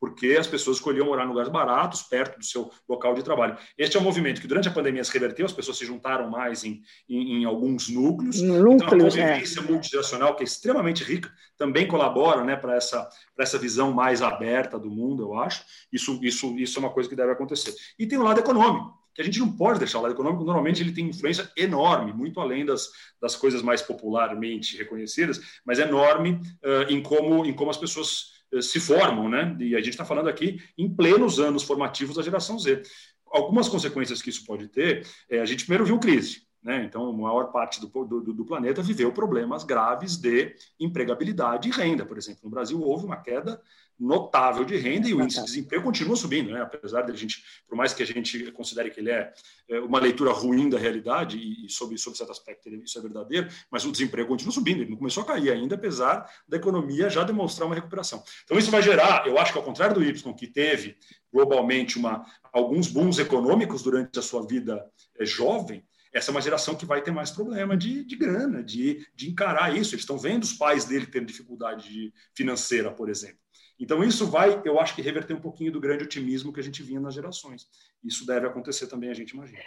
porque 0.00 0.36
as 0.38 0.46
pessoas 0.46 0.78
escolhiam 0.78 1.04
morar 1.04 1.24
em 1.24 1.28
lugares 1.28 1.52
baratos, 1.52 2.02
perto 2.02 2.38
do 2.38 2.44
seu 2.44 2.70
local 2.88 3.14
de 3.14 3.22
trabalho. 3.22 3.58
Este 3.76 3.98
é 3.98 4.00
um 4.00 4.02
movimento 4.02 4.40
que 4.40 4.46
durante 4.46 4.66
a 4.66 4.72
pandemia 4.72 5.04
se 5.04 5.12
reverteu, 5.12 5.44
as 5.44 5.52
pessoas 5.52 5.76
se 5.76 5.84
juntaram 5.84 6.30
mais 6.30 6.64
em, 6.64 6.80
em, 7.06 7.42
em 7.42 7.44
alguns 7.44 7.90
núcleos. 7.90 8.40
Núcleos, 8.40 8.74
então, 8.82 8.86
a 8.86 8.90
convivência 8.90 9.60
é. 9.60 9.62
multigeracional, 9.62 10.34
que 10.34 10.42
é 10.42 10.46
extremamente 10.46 11.04
rica, 11.04 11.30
também 11.58 11.86
colabora 11.86 12.42
né, 12.42 12.56
para 12.56 12.74
essa, 12.74 13.06
essa 13.38 13.58
visão 13.58 13.92
mais 13.92 14.22
aberta 14.22 14.78
do 14.78 14.90
mundo, 14.90 15.22
eu 15.22 15.38
acho. 15.38 15.62
Isso, 15.92 16.18
isso, 16.22 16.58
isso 16.58 16.78
é 16.78 16.80
uma 16.80 16.90
coisa 16.90 17.08
que 17.08 17.14
deve 17.14 17.32
acontecer. 17.32 17.74
E 17.98 18.06
tem 18.06 18.18
o 18.18 18.22
lado 18.22 18.40
econômico 18.40 18.98
que 19.12 19.20
a 19.20 19.24
gente 19.24 19.40
não 19.40 19.52
pode 19.52 19.78
deixar 19.78 19.98
o 19.98 20.02
lado 20.02 20.14
econômico, 20.14 20.44
normalmente 20.44 20.82
ele 20.82 20.92
tem 20.92 21.08
influência 21.08 21.50
enorme, 21.56 22.12
muito 22.12 22.40
além 22.40 22.64
das, 22.64 22.88
das 23.20 23.34
coisas 23.34 23.60
mais 23.60 23.82
popularmente 23.82 24.76
reconhecidas, 24.76 25.40
mas 25.64 25.78
enorme 25.78 26.40
uh, 26.64 26.88
em, 26.88 27.02
como, 27.02 27.44
em 27.44 27.52
como 27.52 27.70
as 27.70 27.76
pessoas 27.76 28.39
se 28.60 28.80
formam, 28.80 29.28
né? 29.28 29.56
E 29.60 29.74
a 29.74 29.78
gente 29.78 29.90
está 29.90 30.04
falando 30.04 30.28
aqui 30.28 30.60
em 30.76 30.92
plenos 30.92 31.38
anos 31.38 31.62
formativos 31.62 32.16
da 32.16 32.22
geração 32.22 32.58
Z. 32.58 32.82
Algumas 33.26 33.68
consequências 33.68 34.20
que 34.20 34.30
isso 34.30 34.44
pode 34.44 34.68
ter, 34.68 35.06
é, 35.28 35.40
a 35.40 35.46
gente 35.46 35.64
primeiro 35.64 35.86
viu 35.86 35.98
crise, 35.98 36.42
né? 36.62 36.84
Então, 36.84 37.08
a 37.08 37.12
maior 37.12 37.50
parte 37.50 37.80
do, 37.80 37.86
do, 38.04 38.32
do, 38.34 38.44
planeta 38.44 38.82
viveu 38.82 39.10
problemas 39.12 39.64
graves 39.64 40.16
de 40.16 40.54
empregabilidade 40.78 41.68
e 41.68 41.72
renda. 41.72 42.04
Por 42.04 42.18
exemplo, 42.18 42.40
no 42.44 42.50
Brasil 42.50 42.80
houve 42.82 43.06
uma 43.06 43.16
queda 43.16 43.60
notável 44.00 44.64
de 44.64 44.76
renda 44.76 45.06
e 45.06 45.12
o 45.12 45.20
índice 45.20 45.40
de 45.40 45.44
desemprego 45.44 45.84
continua 45.84 46.16
subindo, 46.16 46.50
né? 46.50 46.62
apesar 46.62 47.02
de 47.02 47.12
a 47.12 47.14
gente, 47.14 47.44
por 47.68 47.76
mais 47.76 47.92
que 47.92 48.02
a 48.02 48.06
gente 48.06 48.50
considere 48.52 48.90
que 48.90 48.98
ele 48.98 49.10
é, 49.10 49.30
é 49.68 49.78
uma 49.78 50.00
leitura 50.00 50.32
ruim 50.32 50.70
da 50.70 50.78
realidade 50.78 51.36
e, 51.36 51.68
sobre, 51.68 51.98
sobre 51.98 52.16
certo 52.16 52.30
aspecto 52.30 52.70
isso 52.70 52.98
é 52.98 53.02
verdadeiro, 53.02 53.48
mas 53.70 53.84
o 53.84 53.92
desemprego 53.92 54.28
continua 54.28 54.54
subindo, 54.54 54.80
ele 54.80 54.90
não 54.90 54.96
começou 54.96 55.22
a 55.22 55.26
cair 55.26 55.50
ainda, 55.50 55.74
apesar 55.74 56.26
da 56.48 56.56
economia 56.56 57.10
já 57.10 57.22
demonstrar 57.24 57.66
uma 57.66 57.74
recuperação. 57.74 58.22
Então 58.44 58.58
isso 58.58 58.70
vai 58.70 58.82
gerar, 58.82 59.26
eu 59.26 59.38
acho 59.38 59.52
que 59.52 59.58
ao 59.58 59.64
contrário 59.64 59.94
do 59.94 60.02
Y, 60.02 60.32
que 60.34 60.46
teve 60.46 60.96
globalmente 61.30 61.98
uma, 61.98 62.24
alguns 62.50 62.88
bons 62.88 63.18
econômicos 63.18 63.82
durante 63.82 64.18
a 64.18 64.22
sua 64.22 64.46
vida 64.46 64.82
é, 65.18 65.26
jovem, 65.26 65.84
essa 66.12 66.30
é 66.30 66.32
uma 66.32 66.40
geração 66.40 66.74
que 66.74 66.84
vai 66.84 67.02
ter 67.02 67.10
mais 67.10 67.30
problema 67.30 67.76
de, 67.76 68.04
de 68.04 68.16
grana, 68.16 68.62
de, 68.62 69.06
de 69.14 69.30
encarar 69.30 69.74
isso. 69.74 69.94
Eles 69.94 70.02
estão 70.02 70.18
vendo 70.18 70.42
os 70.42 70.52
pais 70.52 70.84
dele 70.84 71.06
tendo 71.06 71.26
dificuldade 71.26 72.12
financeira, 72.34 72.90
por 72.90 73.08
exemplo. 73.08 73.38
Então, 73.78 74.04
isso 74.04 74.26
vai, 74.26 74.60
eu 74.64 74.78
acho 74.78 74.94
que 74.94 75.00
reverter 75.00 75.34
um 75.34 75.40
pouquinho 75.40 75.72
do 75.72 75.80
grande 75.80 76.04
otimismo 76.04 76.52
que 76.52 76.60
a 76.60 76.62
gente 76.62 76.82
vinha 76.82 77.00
nas 77.00 77.14
gerações. 77.14 77.66
Isso 78.04 78.26
deve 78.26 78.46
acontecer 78.46 78.86
também, 78.88 79.10
a 79.10 79.14
gente 79.14 79.30
imagina. 79.30 79.58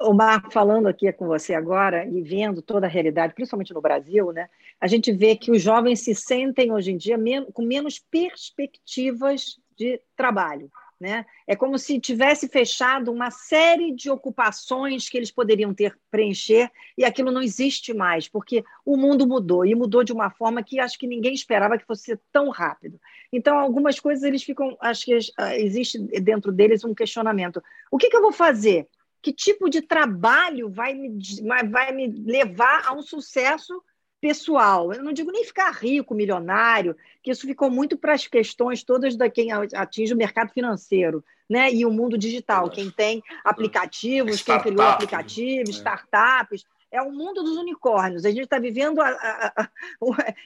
O 0.00 0.12
Marco, 0.12 0.52
falando 0.52 0.88
aqui 0.88 1.10
com 1.12 1.26
você 1.26 1.54
agora 1.54 2.04
e 2.06 2.20
vendo 2.22 2.60
toda 2.60 2.86
a 2.86 2.90
realidade, 2.90 3.34
principalmente 3.34 3.72
no 3.72 3.80
Brasil, 3.80 4.30
né, 4.32 4.48
a 4.80 4.86
gente 4.86 5.10
vê 5.12 5.36
que 5.36 5.50
os 5.50 5.62
jovens 5.62 6.00
se 6.00 6.14
sentem 6.14 6.72
hoje 6.72 6.90
em 6.90 6.96
dia 6.96 7.16
com 7.52 7.62
menos 7.62 7.98
perspectivas 7.98 9.58
de 9.76 10.00
trabalho. 10.16 10.70
Né? 10.98 11.26
É 11.46 11.54
como 11.54 11.78
se 11.78 12.00
tivesse 12.00 12.48
fechado 12.48 13.12
uma 13.12 13.30
série 13.30 13.92
de 13.92 14.08
ocupações 14.08 15.10
que 15.10 15.18
eles 15.18 15.30
poderiam 15.30 15.74
ter 15.74 15.98
preencher 16.10 16.70
e 16.96 17.04
aquilo 17.04 17.30
não 17.30 17.42
existe 17.42 17.92
mais, 17.92 18.26
porque 18.26 18.64
o 18.82 18.96
mundo 18.96 19.26
mudou 19.26 19.66
e 19.66 19.74
mudou 19.74 20.02
de 20.02 20.12
uma 20.12 20.30
forma 20.30 20.62
que 20.62 20.80
acho 20.80 20.98
que 20.98 21.06
ninguém 21.06 21.34
esperava 21.34 21.76
que 21.76 21.84
fosse 21.84 22.18
tão 22.32 22.48
rápido. 22.48 22.98
Então, 23.30 23.58
algumas 23.58 24.00
coisas 24.00 24.24
eles 24.24 24.42
ficam, 24.42 24.74
acho 24.80 25.04
que 25.04 25.18
ah, 25.36 25.54
existe 25.58 25.98
dentro 25.98 26.50
deles 26.50 26.82
um 26.82 26.94
questionamento: 26.94 27.62
o 27.90 27.98
que, 27.98 28.08
que 28.08 28.16
eu 28.16 28.22
vou 28.22 28.32
fazer? 28.32 28.88
Que 29.20 29.34
tipo 29.34 29.68
de 29.68 29.82
trabalho 29.82 30.70
vai 30.70 30.94
me, 30.94 31.18
vai 31.70 31.92
me 31.92 32.06
levar 32.06 32.86
a 32.86 32.94
um 32.94 33.02
sucesso 33.02 33.82
pessoal. 34.26 34.92
Eu 34.92 35.04
não 35.04 35.12
digo 35.12 35.30
nem 35.30 35.44
ficar 35.44 35.70
rico, 35.70 36.12
milionário, 36.14 36.96
que 37.22 37.30
isso 37.30 37.46
ficou 37.46 37.70
muito 37.70 37.96
para 37.96 38.12
as 38.12 38.26
questões 38.26 38.82
todas 38.82 39.14
da 39.14 39.30
quem 39.30 39.52
atinge 39.52 40.12
o 40.12 40.16
mercado 40.16 40.52
financeiro, 40.52 41.24
né? 41.48 41.72
E 41.72 41.86
o 41.86 41.92
mundo 41.92 42.18
digital, 42.18 42.68
quem 42.68 42.90
tem 42.90 43.22
aplicativos, 43.44 44.42
quem 44.42 44.58
criou 44.60 44.82
aplicativos, 44.82 45.76
é. 45.76 45.78
startups. 45.78 46.64
É 46.90 47.00
o 47.02 47.12
mundo 47.12 47.42
dos 47.42 47.56
unicórnios. 47.56 48.24
A 48.24 48.30
gente 48.30 48.44
está 48.44 48.58
vivendo 48.58 49.00
a, 49.00 49.08
a, 49.08 49.52
a, 49.62 49.68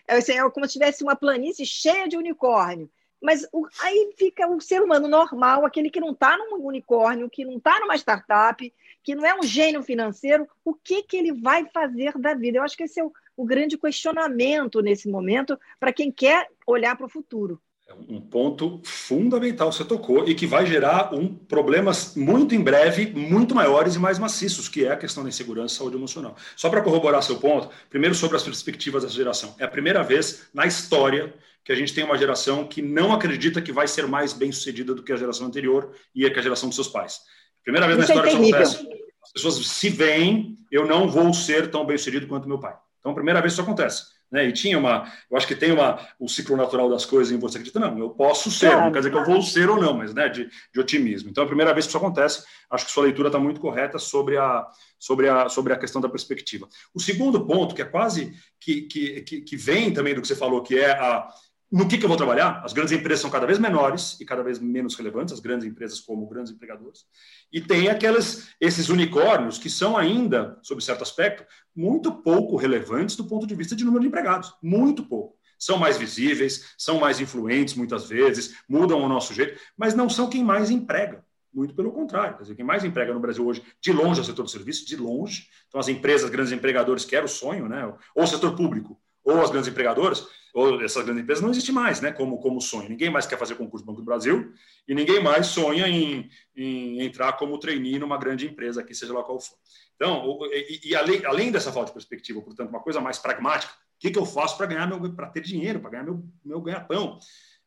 é, 0.09 0.16
assim, 0.16 0.33
é 0.33 0.50
como 0.50 0.66
se 0.66 0.72
tivesse 0.72 1.02
uma 1.02 1.16
planície 1.16 1.64
cheia 1.64 2.09
de 2.09 2.16
unicórnio. 2.16 2.90
Mas 3.22 3.46
o, 3.52 3.66
aí 3.83 4.12
fica 4.16 4.48
o 4.48 4.61
ser 4.61 4.83
humano 4.83 5.07
normal, 5.07 5.64
aquele 5.64 5.90
que 5.90 6.00
não 6.00 6.12
está 6.12 6.37
num 6.37 6.57
unicórnio, 6.66 7.31
que 7.31 7.44
não 7.44 7.59
está 7.59 7.78
numa 7.78 7.96
startup, 7.96 8.72
que 9.02 9.14
não 9.14 9.24
é 9.24 9.35
um 9.35 9.42
gênio 9.42 9.83
financeiro, 9.83 10.48
o 10.64 10.74
que, 10.74 11.02
que 11.02 11.16
ele 11.16 11.33
vai 11.33 11.66
fazer 11.66 12.16
da 12.18 12.35
vida? 12.35 12.59
Eu 12.59 12.62
acho 12.62 12.76
que 12.76 12.85
esse 12.85 13.00
é 13.00 13.04
o, 13.04 13.12
o 13.40 13.44
grande 13.44 13.79
questionamento 13.79 14.83
nesse 14.83 15.09
momento 15.09 15.59
para 15.79 15.92
quem 15.92 16.12
quer 16.12 16.46
olhar 16.66 16.94
para 16.94 17.07
o 17.07 17.09
futuro. 17.09 17.59
É 17.88 17.94
um 17.94 18.20
ponto 18.20 18.81
fundamental 18.85 19.72
você 19.72 19.85
tocou 19.85 20.29
e 20.29 20.35
que 20.35 20.46
vai 20.46 20.64
gerar 20.64 21.12
um 21.12 21.35
problemas 21.35 22.14
muito 22.14 22.55
em 22.55 22.61
breve, 22.61 23.07
muito 23.07 23.55
maiores 23.55 23.94
e 23.94 23.98
mais 23.98 24.18
maciços, 24.18 24.68
que 24.68 24.85
é 24.85 24.92
a 24.92 24.96
questão 24.96 25.22
da 25.24 25.31
insegurança 25.31 25.74
e 25.74 25.79
saúde 25.79 25.96
emocional. 25.96 26.37
Só 26.55 26.68
para 26.68 26.83
corroborar 26.83 27.22
seu 27.22 27.40
ponto, 27.40 27.68
primeiro 27.88 28.14
sobre 28.14 28.37
as 28.37 28.42
perspectivas 28.42 29.03
dessa 29.03 29.14
geração. 29.14 29.57
É 29.59 29.64
a 29.64 29.68
primeira 29.68 30.05
vez 30.05 30.48
na 30.55 30.66
história 30.66 31.35
que 31.64 31.72
a 31.72 31.74
gente 31.74 31.94
tem 31.94 32.05
uma 32.05 32.16
geração 32.16 32.64
que 32.64 32.83
não 32.83 33.12
acredita 33.12 33.61
que 33.62 33.72
vai 33.72 33.88
ser 33.88 34.07
mais 34.07 34.33
bem 34.33 34.53
sucedida 34.53 34.94
do 34.94 35.03
que 35.03 35.12
a 35.12 35.16
geração 35.16 35.46
anterior 35.46 35.92
e 36.14 36.26
é 36.26 36.31
que 36.31 36.38
a 36.38 36.42
geração 36.42 36.68
dos 36.68 36.76
seus 36.76 36.88
pais. 36.88 37.20
Primeira 37.64 37.87
vez 37.87 37.98
Isso 37.98 38.09
na 38.09 38.14
história 38.14 38.31
é 38.31 38.37
que 38.37 38.42
isso 38.42 38.55
acontece. 38.55 39.00
As 39.22 39.33
pessoas 39.33 39.66
se 39.66 39.88
veem, 39.88 40.59
eu 40.70 40.87
não 40.87 41.09
vou 41.09 41.35
ser 41.35 41.70
tão 41.70 41.85
bem 41.85 41.98
sucedido 41.98 42.29
quanto 42.29 42.46
meu 42.48 42.61
pai. 42.61 42.76
Então, 43.00 43.14
primeira 43.14 43.40
vez 43.40 43.52
isso 43.52 43.62
acontece. 43.62 44.04
Né? 44.30 44.46
E 44.46 44.52
tinha 44.52 44.78
uma, 44.78 45.12
eu 45.28 45.36
acho 45.36 45.46
que 45.46 45.56
tem 45.56 45.72
uma, 45.72 45.98
o 46.18 46.28
ciclo 46.28 46.56
natural 46.56 46.88
das 46.88 47.04
coisas 47.04 47.32
em 47.32 47.38
você 47.38 47.58
acredita, 47.58 47.80
não, 47.80 47.98
eu 47.98 48.10
posso 48.10 48.50
ser, 48.50 48.68
claro, 48.68 48.84
não 48.84 48.92
quer 48.92 49.00
dizer 49.00 49.10
que 49.10 49.16
eu 49.16 49.24
vou 49.24 49.42
ser 49.42 49.68
ou 49.68 49.80
não, 49.80 49.94
mas 49.94 50.14
né, 50.14 50.28
de, 50.28 50.48
de 50.72 50.80
otimismo. 50.80 51.28
Então, 51.30 51.42
a 51.42 51.46
primeira 51.46 51.72
vez 51.72 51.86
que 51.86 51.90
isso 51.90 51.98
acontece, 51.98 52.44
acho 52.70 52.86
que 52.86 52.92
sua 52.92 53.04
leitura 53.04 53.28
está 53.28 53.40
muito 53.40 53.60
correta 53.60 53.98
sobre 53.98 54.36
a, 54.36 54.66
sobre, 54.98 55.28
a, 55.28 55.48
sobre 55.48 55.72
a 55.72 55.78
questão 55.78 56.00
da 56.00 56.08
perspectiva. 56.08 56.68
O 56.94 57.00
segundo 57.00 57.44
ponto, 57.44 57.74
que 57.74 57.82
é 57.82 57.86
quase 57.86 58.32
que, 58.60 58.82
que, 58.82 59.22
que 59.22 59.56
vem 59.56 59.92
também 59.92 60.14
do 60.14 60.22
que 60.22 60.28
você 60.28 60.36
falou, 60.36 60.62
que 60.62 60.78
é 60.78 60.92
a 60.92 61.28
no 61.70 61.87
que, 61.87 61.98
que, 61.98 62.04
eu 62.04 62.09
vou 62.09 62.16
trabalhar? 62.16 62.62
As 62.64 62.72
grandes 62.72 62.92
empresas 62.92 63.20
são 63.20 63.30
cada 63.30 63.46
vez 63.46 63.59
menores 63.59 64.18
e 64.20 64.24
cada 64.24 64.42
vez 64.42 64.59
menos 64.59 64.96
relevantes, 64.96 65.33
as 65.33 65.38
grandes 65.38 65.64
empresas 65.64 66.00
como 66.00 66.26
grandes 66.26 66.52
empregadores. 66.52 67.04
E 67.52 67.61
tem 67.61 67.88
aquelas, 67.88 68.48
esses 68.61 68.88
unicórnios 68.88 69.56
que 69.56 69.70
são 69.70 69.96
ainda, 69.96 70.59
sob 70.62 70.83
certo 70.83 71.02
aspecto, 71.02 71.46
muito 71.74 72.11
pouco 72.11 72.56
relevantes 72.56 73.14
do 73.14 73.24
ponto 73.24 73.46
de 73.46 73.54
vista 73.54 73.76
de 73.76 73.85
número 73.85 74.02
de 74.02 74.09
empregados. 74.09 74.52
Muito 74.61 75.04
pouco. 75.04 75.38
São 75.56 75.78
mais 75.78 75.96
visíveis, 75.96 76.74
são 76.76 76.98
mais 76.98 77.20
influentes 77.20 77.74
muitas 77.74 78.09
vezes, 78.09 78.56
mudam 78.68 79.00
o 79.00 79.09
nosso 79.09 79.33
jeito, 79.33 79.61
mas 79.76 79.94
não 79.94 80.09
são 80.09 80.28
quem 80.28 80.42
mais 80.42 80.70
emprega. 80.70 81.24
Muito 81.52 81.74
pelo 81.74 81.92
contrário. 81.92 82.37
Quer 82.37 82.42
dizer, 82.42 82.54
quem 82.54 82.64
mais 82.64 82.83
emprega 82.83 83.12
no 83.12 83.20
Brasil 83.20 83.46
hoje, 83.46 83.62
de 83.80 83.92
longe, 83.92 84.20
é 84.20 84.22
o 84.22 84.26
setor 84.26 84.44
de 84.44 84.50
serviços, 84.50 84.87
de 84.87 84.96
longe. 84.96 85.48
Então, 85.68 85.80
as 85.80 85.88
empresas, 85.88 86.30
grandes 86.30 86.52
empregadores, 86.52 87.04
que 87.04 87.14
era 87.14 87.26
o 87.26 87.28
sonho, 87.28 87.68
né? 87.68 87.92
ou 88.14 88.24
o 88.24 88.26
setor 88.26 88.56
público, 88.56 89.00
ou 89.30 89.42
as 89.42 89.50
grandes 89.50 89.68
empregadoras, 89.68 90.26
ou 90.52 90.82
essas 90.82 91.04
grandes 91.04 91.22
empresas 91.22 91.42
não 91.42 91.50
existe 91.50 91.72
mais, 91.72 92.00
né? 92.00 92.12
Como, 92.12 92.38
como 92.38 92.60
sonho. 92.60 92.88
Ninguém 92.88 93.10
mais 93.10 93.26
quer 93.26 93.38
fazer 93.38 93.54
concurso 93.54 93.84
do 93.84 93.88
Banco 93.88 94.00
do 94.00 94.04
Brasil 94.04 94.52
e 94.86 94.94
ninguém 94.94 95.22
mais 95.22 95.46
sonha 95.46 95.86
em, 95.86 96.28
em 96.56 97.02
entrar 97.02 97.34
como 97.34 97.58
trainee 97.58 97.98
numa 97.98 98.18
grande 98.18 98.46
empresa, 98.46 98.80
aqui 98.80 98.94
seja 98.94 99.12
lá 99.12 99.22
qual 99.22 99.40
for. 99.40 99.56
Então, 99.94 100.38
e, 100.52 100.90
e 100.90 100.96
além, 100.96 101.24
além, 101.26 101.52
dessa 101.52 101.70
falta 101.70 101.88
de 101.88 101.94
perspectiva, 101.94 102.40
portanto, 102.40 102.70
uma 102.70 102.80
coisa 102.80 103.00
mais 103.00 103.18
pragmática, 103.18 103.72
o 103.72 103.76
que, 104.00 104.10
que 104.10 104.18
eu 104.18 104.24
faço 104.24 104.56
para 104.56 104.66
ganhar 104.66 104.86
meu, 104.86 105.12
para 105.12 105.28
ter 105.28 105.42
dinheiro, 105.42 105.78
para 105.78 105.90
ganhar 105.90 106.04
meu, 106.04 106.24
meu 106.44 106.60
ganha-pão? 106.60 107.18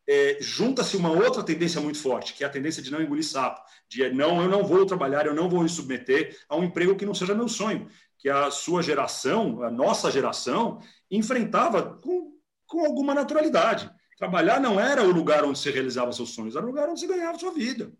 É, 0.09 0.37
junta-se 0.41 0.97
uma 0.97 1.11
outra 1.11 1.43
tendência 1.43 1.79
muito 1.79 1.97
forte, 1.97 2.33
que 2.33 2.43
é 2.43 2.47
a 2.47 2.49
tendência 2.49 2.83
de 2.83 2.91
não 2.91 3.01
engolir 3.01 3.23
sapo, 3.23 3.61
de 3.87 4.09
não, 4.09 4.41
eu 4.41 4.49
não 4.49 4.63
vou 4.65 4.85
trabalhar, 4.85 5.25
eu 5.25 5.33
não 5.33 5.47
vou 5.47 5.63
me 5.63 5.69
submeter 5.69 6.37
a 6.49 6.57
um 6.57 6.63
emprego 6.63 6.95
que 6.95 7.05
não 7.05 7.13
seja 7.13 7.33
meu 7.33 7.47
sonho, 7.47 7.87
que 8.23 8.29
a 8.29 8.49
sua 8.49 8.81
geração, 8.81 9.61
a 9.61 9.69
nossa 9.69 10.09
geração, 10.09 10.79
enfrentava 11.11 11.99
com 12.01 12.33
com 12.73 12.83
alguma 12.83 13.13
naturalidade. 13.13 13.89
Trabalhar 14.17 14.59
não 14.59 14.79
era 14.79 15.03
o 15.03 15.11
lugar 15.11 15.43
onde 15.43 15.59
você 15.59 15.69
realizava 15.69 16.11
seus 16.11 16.31
sonhos, 16.31 16.55
era 16.55 16.65
o 16.65 16.69
lugar 16.69 16.89
onde 16.89 16.99
você 16.99 17.07
ganhava 17.07 17.37
sua 17.37 17.51
vida. 17.51 17.91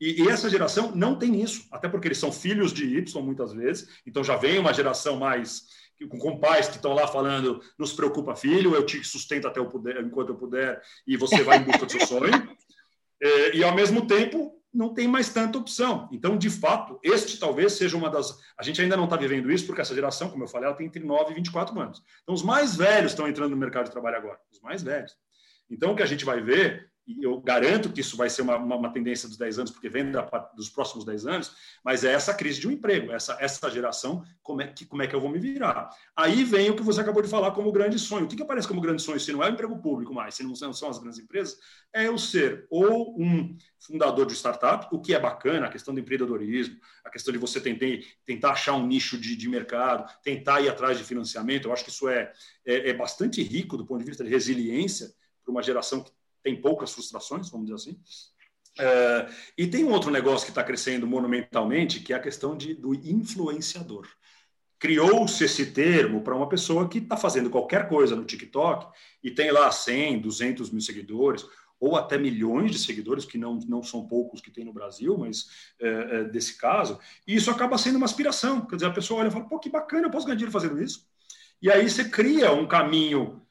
E, 0.00 0.22
e, 0.22 0.28
essa 0.28 0.48
geração 0.48 0.94
não 0.94 1.18
tem 1.18 1.42
isso, 1.42 1.66
até 1.70 1.88
porque 1.88 2.08
eles 2.08 2.18
são 2.18 2.32
filhos 2.32 2.72
de 2.72 2.84
Y 2.84 3.22
muitas 3.22 3.52
vezes, 3.52 3.88
então 4.06 4.24
já 4.24 4.36
vem 4.36 4.58
uma 4.58 4.72
geração 4.72 5.16
mais 5.16 5.66
com, 6.10 6.18
com 6.18 6.38
pais 6.38 6.68
que 6.68 6.76
estão 6.76 6.92
lá 6.92 7.06
falando: 7.06 7.62
não 7.78 7.86
se 7.86 7.94
preocupa, 7.94 8.36
filho, 8.36 8.74
eu 8.74 8.84
te 8.84 9.02
sustento 9.04 9.48
até 9.48 9.58
eu 9.58 9.66
puder, 9.66 10.02
enquanto 10.02 10.30
eu 10.30 10.36
puder, 10.36 10.82
e 11.06 11.16
você 11.16 11.42
vai 11.42 11.58
em 11.58 11.64
busca 11.64 11.84
do 11.84 11.92
seu 11.92 12.06
sonho. 12.06 12.30
É, 13.18 13.56
e 13.56 13.64
ao 13.64 13.74
mesmo 13.74 14.06
tempo, 14.06 14.60
não 14.76 14.92
tem 14.92 15.08
mais 15.08 15.30
tanta 15.30 15.56
opção. 15.56 16.08
Então, 16.12 16.36
de 16.36 16.50
fato, 16.50 17.00
este 17.02 17.38
talvez 17.38 17.72
seja 17.72 17.96
uma 17.96 18.10
das. 18.10 18.38
A 18.58 18.62
gente 18.62 18.80
ainda 18.80 18.96
não 18.96 19.04
está 19.04 19.16
vivendo 19.16 19.50
isso, 19.50 19.66
porque 19.66 19.80
essa 19.80 19.94
geração, 19.94 20.28
como 20.28 20.44
eu 20.44 20.48
falei, 20.48 20.68
ela 20.68 20.76
tem 20.76 20.86
entre 20.86 21.02
9 21.02 21.32
e 21.32 21.34
24 21.34 21.80
anos. 21.80 22.02
Então, 22.22 22.34
os 22.34 22.42
mais 22.42 22.76
velhos 22.76 23.12
estão 23.12 23.26
entrando 23.26 23.52
no 23.52 23.56
mercado 23.56 23.86
de 23.86 23.90
trabalho 23.90 24.18
agora, 24.18 24.38
os 24.52 24.60
mais 24.60 24.82
velhos. 24.82 25.16
Então, 25.70 25.92
o 25.92 25.96
que 25.96 26.02
a 26.02 26.06
gente 26.06 26.24
vai 26.24 26.42
ver 26.42 26.90
e 27.06 27.22
eu 27.22 27.40
garanto 27.40 27.92
que 27.92 28.00
isso 28.00 28.16
vai 28.16 28.28
ser 28.28 28.42
uma, 28.42 28.56
uma, 28.56 28.74
uma, 28.74 28.92
tendência 28.92 29.28
dos 29.28 29.36
10 29.36 29.58
anos, 29.60 29.70
porque 29.70 29.88
vem 29.88 30.10
da, 30.10 30.22
dos 30.56 30.68
próximos 30.68 31.04
10 31.04 31.26
anos, 31.26 31.52
mas 31.84 32.02
é 32.02 32.12
essa 32.12 32.34
crise 32.34 32.58
de 32.58 32.66
um 32.66 32.72
emprego, 32.72 33.12
essa, 33.12 33.36
essa 33.40 33.70
geração, 33.70 34.24
como 34.42 34.60
é, 34.60 34.66
que, 34.66 34.84
como 34.84 35.02
é 35.02 35.06
que 35.06 35.14
eu 35.14 35.20
vou 35.20 35.30
me 35.30 35.38
virar? 35.38 35.88
Aí 36.16 36.42
vem 36.42 36.68
o 36.68 36.74
que 36.74 36.82
você 36.82 37.00
acabou 37.00 37.22
de 37.22 37.28
falar 37.28 37.52
como 37.52 37.70
grande 37.70 37.96
sonho. 37.96 38.24
O 38.24 38.28
que, 38.28 38.34
que 38.34 38.42
aparece 38.42 38.66
como 38.66 38.80
grande 38.80 39.02
sonho 39.02 39.20
se 39.20 39.32
não 39.32 39.42
é 39.42 39.48
o 39.48 39.52
emprego 39.52 39.78
público 39.78 40.12
mais, 40.12 40.34
se 40.34 40.42
não 40.42 40.54
são 40.54 40.88
as 40.88 40.98
grandes 40.98 41.20
empresas? 41.20 41.58
É 41.92 42.08
eu 42.08 42.18
ser 42.18 42.66
ou 42.70 43.16
um 43.20 43.56
fundador 43.78 44.26
de 44.26 44.34
startup, 44.34 44.88
o 44.90 45.00
que 45.00 45.14
é 45.14 45.20
bacana, 45.20 45.66
a 45.66 45.70
questão 45.70 45.94
do 45.94 46.00
empreendedorismo, 46.00 46.76
a 47.04 47.10
questão 47.10 47.32
de 47.32 47.38
você 47.38 47.60
tentar, 47.60 48.04
tentar 48.24 48.50
achar 48.50 48.74
um 48.74 48.84
nicho 48.84 49.16
de, 49.16 49.36
de 49.36 49.48
mercado, 49.48 50.12
tentar 50.24 50.60
ir 50.60 50.68
atrás 50.68 50.98
de 50.98 51.04
financiamento, 51.04 51.68
eu 51.68 51.72
acho 51.72 51.84
que 51.84 51.90
isso 51.90 52.08
é, 52.08 52.32
é, 52.64 52.90
é 52.90 52.94
bastante 52.94 53.40
rico 53.42 53.76
do 53.76 53.86
ponto 53.86 54.00
de 54.00 54.06
vista 54.06 54.24
de 54.24 54.30
resiliência 54.30 55.14
para 55.44 55.52
uma 55.52 55.62
geração 55.62 56.02
que 56.02 56.10
tem 56.46 56.54
poucas 56.54 56.92
frustrações, 56.92 57.50
vamos 57.50 57.66
dizer 57.66 57.74
assim. 57.74 58.00
É, 58.78 59.28
e 59.58 59.66
tem 59.66 59.84
um 59.84 59.90
outro 59.90 60.12
negócio 60.12 60.44
que 60.44 60.52
está 60.52 60.62
crescendo 60.62 61.04
monumentalmente, 61.04 61.98
que 61.98 62.12
é 62.12 62.16
a 62.16 62.20
questão 62.20 62.56
de, 62.56 62.72
do 62.72 62.94
influenciador. 62.94 64.06
Criou-se 64.78 65.42
esse 65.42 65.72
termo 65.72 66.22
para 66.22 66.36
uma 66.36 66.48
pessoa 66.48 66.88
que 66.88 66.98
está 66.98 67.16
fazendo 67.16 67.50
qualquer 67.50 67.88
coisa 67.88 68.14
no 68.14 68.24
TikTok 68.24 68.86
e 69.24 69.32
tem 69.32 69.50
lá 69.50 69.72
100, 69.72 70.20
200 70.20 70.70
mil 70.70 70.80
seguidores, 70.80 71.44
ou 71.80 71.96
até 71.96 72.16
milhões 72.16 72.70
de 72.70 72.78
seguidores, 72.78 73.24
que 73.24 73.36
não, 73.36 73.58
não 73.66 73.82
são 73.82 74.06
poucos 74.06 74.40
que 74.40 74.52
tem 74.52 74.64
no 74.64 74.72
Brasil, 74.72 75.18
mas 75.18 75.46
é, 75.80 75.88
é, 75.88 76.24
desse 76.24 76.56
caso, 76.56 77.00
e 77.26 77.34
isso 77.34 77.50
acaba 77.50 77.76
sendo 77.76 77.96
uma 77.96 78.06
aspiração. 78.06 78.64
Quer 78.64 78.76
dizer, 78.76 78.86
a 78.86 78.94
pessoa 78.94 79.20
olha 79.20 79.28
e 79.28 79.32
fala, 79.32 79.48
pô, 79.48 79.58
que 79.58 79.68
bacana, 79.68 80.06
eu 80.06 80.10
posso 80.12 80.24
ganhar 80.26 80.36
dinheiro 80.36 80.52
fazendo 80.52 80.80
isso. 80.80 81.08
E 81.60 81.68
aí 81.70 81.90
você 81.90 82.08
cria 82.08 82.52
um 82.52 82.68
caminho 82.68 83.45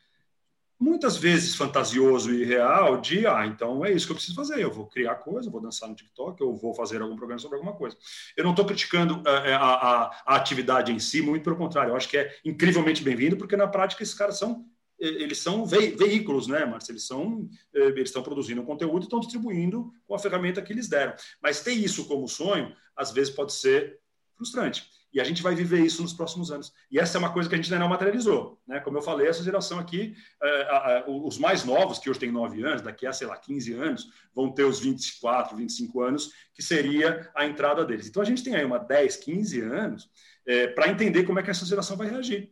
muitas 0.80 1.18
vezes 1.18 1.56
fantasioso 1.56 2.34
e 2.34 2.44
real 2.44 3.00
de, 3.00 3.26
ah, 3.26 3.46
então 3.46 3.86
é 3.86 3.92
isso 3.92 4.06
que 4.06 4.12
eu 4.12 4.16
preciso 4.16 4.36
fazer, 4.36 4.60
eu 4.60 4.72
vou 4.72 4.88
criar 4.88 5.16
coisa, 5.16 5.50
vou 5.50 5.62
dançar 5.62 5.88
no 5.88 5.96
TikTok, 5.96 6.40
eu 6.42 6.54
vou 6.54 6.74
fazer 6.74 7.02
algum 7.02 7.16
programa 7.16 7.40
sobre 7.40 7.58
alguma 7.58 7.76
coisa. 7.76 7.98
Eu 8.36 8.44
não 8.44 8.52
estou 8.52 8.66
criticando 8.66 9.22
a, 9.26 9.56
a, 9.56 10.04
a, 10.26 10.36
atividade 10.36 10.92
em 10.92 11.00
si, 11.00 11.22
muito 11.22 11.44
pelo 11.44 11.56
contrário, 11.56 11.92
eu 11.92 11.96
acho 11.96 12.10
que 12.10 12.18
é 12.18 12.36
incrivelmente 12.44 13.04
bem-vindo, 13.04 13.38
porque 13.38 13.56
na 13.56 13.68
prática 13.68 14.04
esses 14.04 14.16
caras 14.16 14.38
são 14.38 14.66
eles 14.98 15.40
são 15.40 15.66
ve 15.66 15.90
veículos, 15.90 16.48
né, 16.48 16.66
Marcia? 16.66 16.94
Eles 16.94 17.06
são 17.06 17.50
eles 17.74 18.10
estão 18.10 18.24
produzindo 18.24 18.64
conteúdo 18.64 19.04
e 19.04 19.04
estão 19.04 19.20
distribuindo 19.20 19.92
com 20.08 20.16
a 20.16 20.20
ferramenta 20.20 20.62
que 20.62 20.72
eles 20.72 20.88
deram. 20.88 21.14
Mas 21.42 21.62
ter 21.62 21.74
isso 21.74 22.08
como 22.08 22.28
sonho, 22.30 22.74
às 22.96 23.12
vezes 23.12 23.34
pode 23.34 23.52
ser 23.52 24.00
frustrante. 24.38 24.90
E 25.16 25.22
a 25.22 25.24
gente 25.24 25.42
vai 25.42 25.56
viver 25.56 25.80
isso 25.80 26.02
nos 26.02 26.12
próximos 26.12 26.52
anos. 26.52 26.74
E 26.92 27.00
essa 27.00 27.18
é 27.18 27.20
uma 27.20 27.32
coisa 27.32 27.48
que 27.48 27.56
a 27.56 27.58
gente 27.58 27.72
ainda 27.72 27.82
não 27.82 27.90
materializou. 27.90 28.62
Né? 28.68 28.82
Como 28.82 28.98
eu 28.98 29.02
falei, 29.02 29.30
essa 29.30 29.42
geração 29.42 29.80
aqui, 29.80 30.14
é, 30.44 31.06
os 31.08 31.38
mais 31.38 31.64
novos, 31.64 32.00
que 32.00 32.10
hoje 32.10 32.20
têm 32.20 32.34
9 32.34 32.62
anos, 32.66 32.82
daqui 32.82 33.08
a, 33.08 33.14
sei 33.14 33.26
lá, 33.26 33.38
15 33.38 33.72
anos, 33.72 34.10
vão 34.36 34.52
ter 34.52 34.66
os 34.66 34.82
24, 34.82 35.56
25 35.56 36.02
anos, 36.02 36.34
que 36.54 36.62
seria 36.62 37.32
a 37.34 37.46
entrada 37.46 37.86
deles. 37.86 38.10
Então 38.10 38.22
a 38.22 38.26
gente 38.26 38.44
tem 38.44 38.58
aí 38.58 38.66
uma 38.66 38.78
10, 38.78 39.16
15 39.16 39.62
anos 39.62 40.10
é, 40.46 40.68
para 40.68 40.90
entender 40.90 41.24
como 41.24 41.40
é 41.40 41.44
que 41.44 41.50
essa 41.50 41.66
geração 41.66 41.96
vai 41.96 42.10
reagir. 42.10 42.52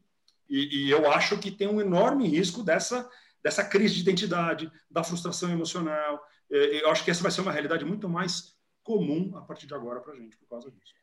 E, 0.50 0.86
e 0.86 0.90
eu 0.90 1.12
acho 1.12 1.38
que 1.40 1.52
tem 1.52 1.68
um 1.68 1.82
enorme 1.82 2.30
risco 2.30 2.64
dessa, 2.64 3.10
dessa 3.44 3.66
crise 3.66 3.96
de 3.96 4.02
identidade, 4.02 4.72
da 4.90 5.04
frustração 5.04 5.52
emocional. 5.52 6.26
É, 6.50 6.82
eu 6.82 6.90
acho 6.90 7.04
que 7.04 7.12
essa 7.12 7.22
vai 7.24 7.32
ser 7.32 7.42
uma 7.42 7.52
realidade 7.52 7.84
muito 7.84 8.08
mais 8.08 8.56
comum 8.84 9.36
a 9.36 9.42
partir 9.42 9.68
de 9.68 9.74
agora 9.74 10.00
para 10.00 10.14
a 10.14 10.16
gente, 10.16 10.38
por 10.38 10.48
causa 10.48 10.72
disso. 10.72 10.94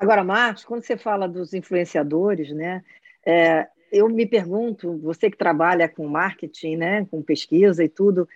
Agora, 0.00 0.24
Marcos, 0.24 0.64
quando 0.64 0.82
você 0.82 0.96
fala 0.96 1.28
dos 1.28 1.52
influenciadores, 1.52 2.50
né, 2.52 2.82
é, 3.24 3.68
eu 3.92 4.08
me 4.08 4.24
pergunto, 4.24 4.96
você 4.96 5.30
que 5.30 5.36
trabalha 5.36 5.86
com 5.90 6.08
marketing, 6.08 6.76
né, 6.76 7.06
com 7.10 7.22
pesquisa 7.22 7.84
e 7.84 7.88
tudo, 7.88 8.26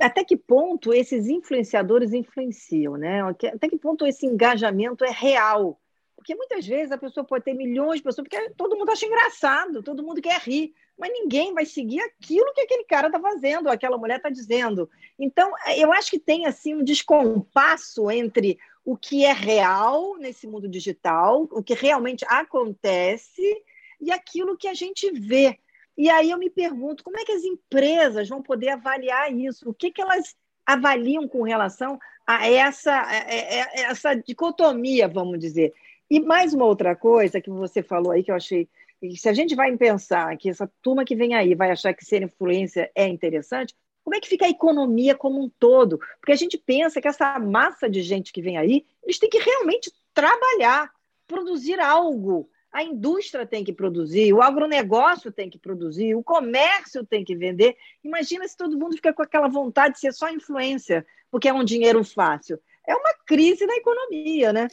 até 0.00 0.22
que 0.22 0.36
ponto 0.36 0.94
esses 0.94 1.26
influenciadores 1.26 2.12
influenciam, 2.12 2.96
né? 2.96 3.20
Até 3.52 3.68
que 3.68 3.76
ponto 3.76 4.06
esse 4.06 4.24
engajamento 4.26 5.04
é 5.04 5.10
real? 5.10 5.80
Porque 6.14 6.36
muitas 6.36 6.64
vezes 6.64 6.92
a 6.92 6.98
pessoa 6.98 7.26
pode 7.26 7.44
ter 7.44 7.54
milhões 7.54 7.96
de 7.96 8.04
pessoas, 8.04 8.28
porque 8.28 8.50
todo 8.50 8.76
mundo 8.76 8.90
acha 8.90 9.06
engraçado, 9.06 9.82
todo 9.82 10.04
mundo 10.04 10.22
quer 10.22 10.40
rir, 10.40 10.72
mas 10.96 11.12
ninguém 11.12 11.52
vai 11.52 11.64
seguir 11.64 12.00
aquilo 12.00 12.52
que 12.54 12.60
aquele 12.60 12.84
cara 12.84 13.08
está 13.08 13.18
fazendo, 13.18 13.68
aquela 13.68 13.98
mulher 13.98 14.18
está 14.18 14.30
dizendo. 14.30 14.88
Então, 15.18 15.50
eu 15.76 15.92
acho 15.92 16.10
que 16.12 16.18
tem 16.18 16.46
assim 16.46 16.76
um 16.76 16.84
descompasso 16.84 18.08
entre 18.08 18.56
o 18.88 18.96
que 18.96 19.22
é 19.22 19.34
real 19.34 20.16
nesse 20.16 20.46
mundo 20.46 20.66
digital, 20.66 21.46
o 21.52 21.62
que 21.62 21.74
realmente 21.74 22.24
acontece 22.26 23.62
e 24.00 24.10
aquilo 24.10 24.56
que 24.56 24.66
a 24.66 24.72
gente 24.72 25.10
vê. 25.10 25.58
E 25.94 26.08
aí 26.08 26.30
eu 26.30 26.38
me 26.38 26.48
pergunto, 26.48 27.04
como 27.04 27.18
é 27.18 27.22
que 27.22 27.32
as 27.32 27.44
empresas 27.44 28.30
vão 28.30 28.42
poder 28.42 28.70
avaliar 28.70 29.30
isso? 29.30 29.68
O 29.68 29.74
que, 29.74 29.90
que 29.90 30.00
elas 30.00 30.34
avaliam 30.64 31.28
com 31.28 31.42
relação 31.42 31.98
a 32.26 32.50
essa, 32.50 32.98
a 32.98 33.90
essa 33.90 34.14
dicotomia, 34.14 35.06
vamos 35.06 35.38
dizer? 35.38 35.74
E 36.08 36.18
mais 36.18 36.54
uma 36.54 36.64
outra 36.64 36.96
coisa 36.96 37.42
que 37.42 37.50
você 37.50 37.82
falou 37.82 38.12
aí 38.12 38.24
que 38.24 38.30
eu 38.30 38.36
achei 38.36 38.70
se 39.16 39.28
a 39.28 39.34
gente 39.34 39.54
vai 39.54 39.76
pensar 39.76 40.34
que 40.38 40.48
essa 40.48 40.68
turma 40.82 41.04
que 41.04 41.14
vem 41.14 41.34
aí 41.34 41.54
vai 41.54 41.70
achar 41.70 41.92
que 41.92 42.06
ser 42.06 42.22
influência 42.22 42.90
é 42.94 43.06
interessante, 43.06 43.74
como 44.08 44.16
é 44.16 44.20
que 44.20 44.28
fica 44.28 44.46
a 44.46 44.48
economia 44.48 45.14
como 45.14 45.38
um 45.38 45.50
todo? 45.50 45.98
Porque 46.18 46.32
a 46.32 46.36
gente 46.36 46.56
pensa 46.56 46.98
que 46.98 47.06
essa 47.06 47.38
massa 47.38 47.90
de 47.90 48.00
gente 48.00 48.32
que 48.32 48.40
vem 48.40 48.56
aí, 48.56 48.86
eles 49.02 49.18
têm 49.18 49.28
que 49.28 49.36
realmente 49.36 49.92
trabalhar, 50.14 50.90
produzir 51.26 51.78
algo. 51.78 52.48
A 52.72 52.82
indústria 52.82 53.44
tem 53.44 53.62
que 53.62 53.70
produzir, 53.70 54.32
o 54.32 54.40
agronegócio 54.40 55.30
tem 55.30 55.50
que 55.50 55.58
produzir, 55.58 56.14
o 56.14 56.22
comércio 56.22 57.04
tem 57.04 57.22
que 57.22 57.36
vender. 57.36 57.76
Imagina 58.02 58.48
se 58.48 58.56
todo 58.56 58.78
mundo 58.78 58.96
fica 58.96 59.12
com 59.12 59.20
aquela 59.20 59.46
vontade 59.46 59.96
de 59.96 60.00
ser 60.00 60.14
só 60.14 60.30
influência, 60.30 61.04
porque 61.30 61.50
é 61.50 61.52
um 61.52 61.62
dinheiro 61.62 62.02
fácil. 62.02 62.58
É 62.88 62.96
uma 62.96 63.12
crise 63.26 63.66
na 63.66 63.76
economia, 63.76 64.54
né? 64.54 64.68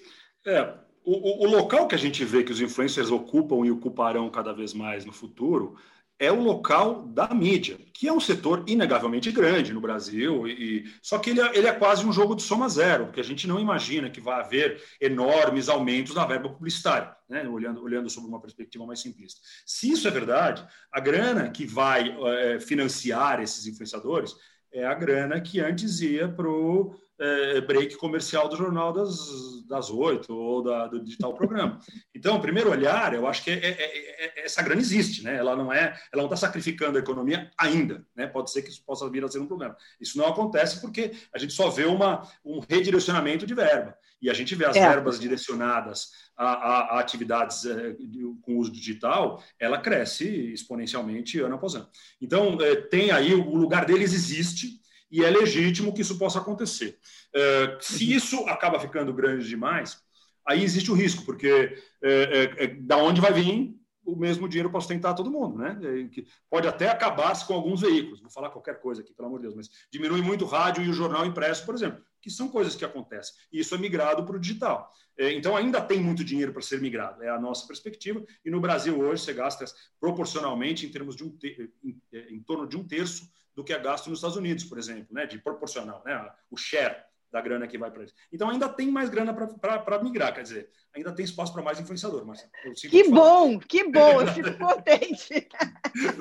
É, 0.45 0.61
o, 1.03 1.43
o, 1.43 1.49
local 1.49 1.89
que 1.89 1.95
a 1.95 1.97
gente 1.97 2.23
vê 2.23 2.41
que 2.41 2.53
os 2.53 2.61
influencers 2.61 3.11
ocupam 3.11 3.65
e 3.65 3.71
ocuparão 3.71 4.29
cada 4.29 4.53
vez 4.53 4.73
mais 4.73 5.03
no 5.03 5.11
futuro 5.11 5.75
é 6.17 6.31
o 6.31 6.41
local 6.41 7.03
da 7.07 7.33
mídia, 7.33 7.77
que 7.93 8.07
é 8.07 8.13
um 8.13 8.19
setor 8.19 8.63
inegavelmente 8.67 9.31
grande 9.31 9.73
no 9.73 9.81
Brasil, 9.81 10.47
e, 10.47 10.85
só 11.01 11.19
que 11.19 11.31
ele 11.31 11.41
é, 11.41 11.57
ele 11.57 11.67
é, 11.67 11.73
quase 11.73 12.05
um 12.05 12.13
jogo 12.13 12.35
de 12.35 12.43
soma 12.43 12.69
zero, 12.69 13.05
porque 13.05 13.19
a 13.19 13.23
gente 13.23 13.47
não 13.47 13.59
imagina 13.59 14.09
que 14.09 14.21
vai 14.21 14.39
haver 14.39 14.81
enormes 15.01 15.67
aumentos 15.67 16.15
na 16.15 16.25
verba 16.25 16.49
publicitária, 16.49 17.13
né? 17.27 17.47
olhando, 17.47 17.83
olhando 17.83 18.09
sobre 18.09 18.29
uma 18.29 18.39
perspectiva 18.39 18.85
mais 18.85 19.01
simplista. 19.01 19.41
Se 19.65 19.91
isso 19.91 20.07
é 20.07 20.11
verdade, 20.11 20.65
a 20.91 20.99
grana 20.99 21.49
que 21.49 21.65
vai 21.65 22.15
é, 22.17 22.59
financiar 22.59 23.41
esses 23.41 23.67
influenciadores 23.67 24.33
é 24.71 24.85
a 24.85 24.93
grana 24.93 25.39
que 25.41 25.59
antes 25.59 26.01
ia 26.01 26.27
para 26.27 26.49
o 26.49 26.95
é, 27.19 27.61
break 27.61 27.95
comercial 27.97 28.49
do 28.49 28.57
jornal 28.57 28.91
das, 28.91 29.63
das 29.67 29.89
8 29.89 30.33
ou 30.33 30.63
da, 30.63 30.87
do 30.87 31.03
digital 31.03 31.33
programa. 31.33 31.79
Então, 32.13 32.41
primeiro 32.41 32.69
olhar, 32.69 33.13
eu 33.13 33.25
acho 33.27 33.43
que 33.43 33.51
é, 33.51 33.53
é, 33.53 33.69
é, 33.69 34.41
é 34.41 34.45
essa 34.45 34.61
grana 34.61 34.81
existe, 34.81 35.23
né? 35.23 35.35
Ela 35.35 35.55
não 35.55 35.71
é, 35.71 35.97
ela 36.11 36.23
não 36.23 36.25
está 36.25 36.35
sacrificando 36.35 36.97
a 36.97 37.01
economia 37.01 37.49
ainda, 37.57 38.05
né? 38.15 38.27
Pode 38.27 38.51
ser 38.51 38.61
que 38.61 38.69
isso 38.69 38.83
possa 38.85 39.09
vir 39.09 39.23
a 39.23 39.27
ser 39.27 39.39
um 39.39 39.47
problema. 39.47 39.75
Isso 39.99 40.17
não 40.17 40.27
acontece 40.27 40.81
porque 40.81 41.13
a 41.33 41.37
gente 41.37 41.53
só 41.53 41.69
vê 41.69 41.85
uma, 41.85 42.27
um 42.43 42.59
redirecionamento 42.59 43.45
de 43.45 43.53
verba 43.53 43.97
e 44.21 44.29
a 44.29 44.33
gente 44.33 44.55
vê 44.55 44.65
as 44.65 44.75
é. 44.75 44.87
verbas 44.87 45.19
direcionadas 45.19 46.11
a, 46.37 46.45
a, 46.45 46.79
a 46.95 46.99
atividades 46.99 47.65
é, 47.65 47.95
com 48.41 48.57
uso 48.57 48.71
digital, 48.71 49.41
ela 49.59 49.77
cresce 49.77 50.51
exponencialmente 50.51 51.39
ano 51.39 51.55
após 51.55 51.75
ano. 51.75 51.87
Então, 52.21 52.57
tem 52.89 53.11
aí 53.11 53.33
o 53.33 53.55
lugar 53.55 53.85
deles 53.85 54.13
existe 54.13 54.83
e 55.15 55.23
é 55.23 55.29
legítimo 55.29 55.93
que 55.93 56.01
isso 56.01 56.17
possa 56.17 56.39
acontecer. 56.39 56.99
É, 57.33 57.77
se 57.79 58.03
uhum. 58.03 58.17
isso 58.17 58.39
acaba 58.49 58.77
ficando 58.81 59.13
grande 59.13 59.47
demais, 59.47 59.97
aí 60.45 60.61
existe 60.61 60.91
o 60.91 60.93
risco, 60.93 61.23
porque 61.23 61.81
é, 62.03 62.11
é, 62.59 62.63
é, 62.65 62.67
da 62.67 62.97
onde 62.97 63.21
vai 63.21 63.31
vir 63.31 63.73
o 64.03 64.13
mesmo 64.13 64.49
dinheiro 64.49 64.69
para 64.69 64.81
sustentar 64.81 65.13
todo 65.13 65.31
mundo, 65.31 65.57
né? 65.57 65.79
É, 65.81 66.23
pode 66.49 66.67
até 66.67 66.89
acabar 66.89 67.33
com 67.47 67.53
alguns 67.53 67.79
veículos, 67.79 68.19
vou 68.19 68.29
falar 68.29 68.49
qualquer 68.49 68.81
coisa 68.81 69.01
aqui, 69.01 69.13
pelo 69.13 69.29
amor 69.29 69.39
de 69.39 69.43
Deus, 69.43 69.55
mas 69.55 69.69
diminui 69.89 70.21
muito 70.21 70.43
o 70.43 70.47
rádio 70.49 70.83
e 70.83 70.89
o 70.89 70.93
jornal 70.93 71.25
impresso, 71.25 71.65
por 71.65 71.73
exemplo, 71.73 72.03
que 72.21 72.29
são 72.29 72.49
coisas 72.49 72.75
que 72.75 72.83
acontecem. 72.83 73.35
E 73.53 73.61
isso 73.61 73.73
é 73.73 73.77
migrado 73.77 74.25
para 74.25 74.35
o 74.35 74.39
digital. 74.39 74.91
Então, 75.17 75.55
ainda 75.55 75.79
tem 75.79 76.01
muito 76.01 76.25
dinheiro 76.25 76.51
para 76.51 76.61
ser 76.61 76.81
migrado, 76.81 77.23
é 77.23 77.29
a 77.29 77.39
nossa 77.39 77.65
perspectiva. 77.65 78.21
E 78.43 78.51
no 78.51 78.59
Brasil, 78.59 78.99
hoje, 78.99 79.23
você 79.23 79.33
gasta 79.33 79.63
proporcionalmente 79.97 80.85
em 80.85 80.89
termos 80.89 81.15
de 81.15 81.23
um 81.23 81.37
em, 81.81 82.01
em 82.31 82.41
torno 82.41 82.67
de 82.67 82.75
um 82.75 82.85
terço 82.85 83.23
do 83.55 83.63
que 83.63 83.73
é 83.73 83.79
gasto 83.79 84.09
nos 84.09 84.19
Estados 84.19 84.37
Unidos, 84.37 84.63
por 84.63 84.77
exemplo, 84.77 85.07
né? 85.11 85.25
de 85.25 85.39
proporcional, 85.39 86.03
né? 86.05 86.29
o 86.51 86.57
share 86.57 86.95
da 87.31 87.41
grana 87.41 87.67
que 87.67 87.77
vai 87.77 87.91
para 87.91 88.01
eles. 88.01 88.13
Então 88.31 88.49
ainda 88.49 88.69
tem 88.69 88.89
mais 88.89 89.09
grana 89.09 89.33
para 89.33 90.03
migrar, 90.03 90.33
quer 90.33 90.43
dizer, 90.43 90.69
ainda 90.95 91.13
tem 91.13 91.25
espaço 91.25 91.51
para 91.51 91.61
mais 91.61 91.79
influenciador. 91.79 92.25
Mas 92.25 92.47
que 92.89 93.09
bom, 93.09 93.59
que 93.59 93.83
bom, 93.91 94.21
eu 94.21 94.27
fico 94.27 94.53
contente. 94.57 95.47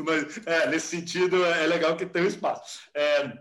mas, 0.05 0.47
é, 0.47 0.68
nesse 0.68 0.88
sentido, 0.88 1.44
é 1.44 1.66
legal 1.66 1.97
que 1.97 2.07
tem 2.07 2.23
um 2.23 2.27
espaço. 2.27 2.90
É, 2.94 3.33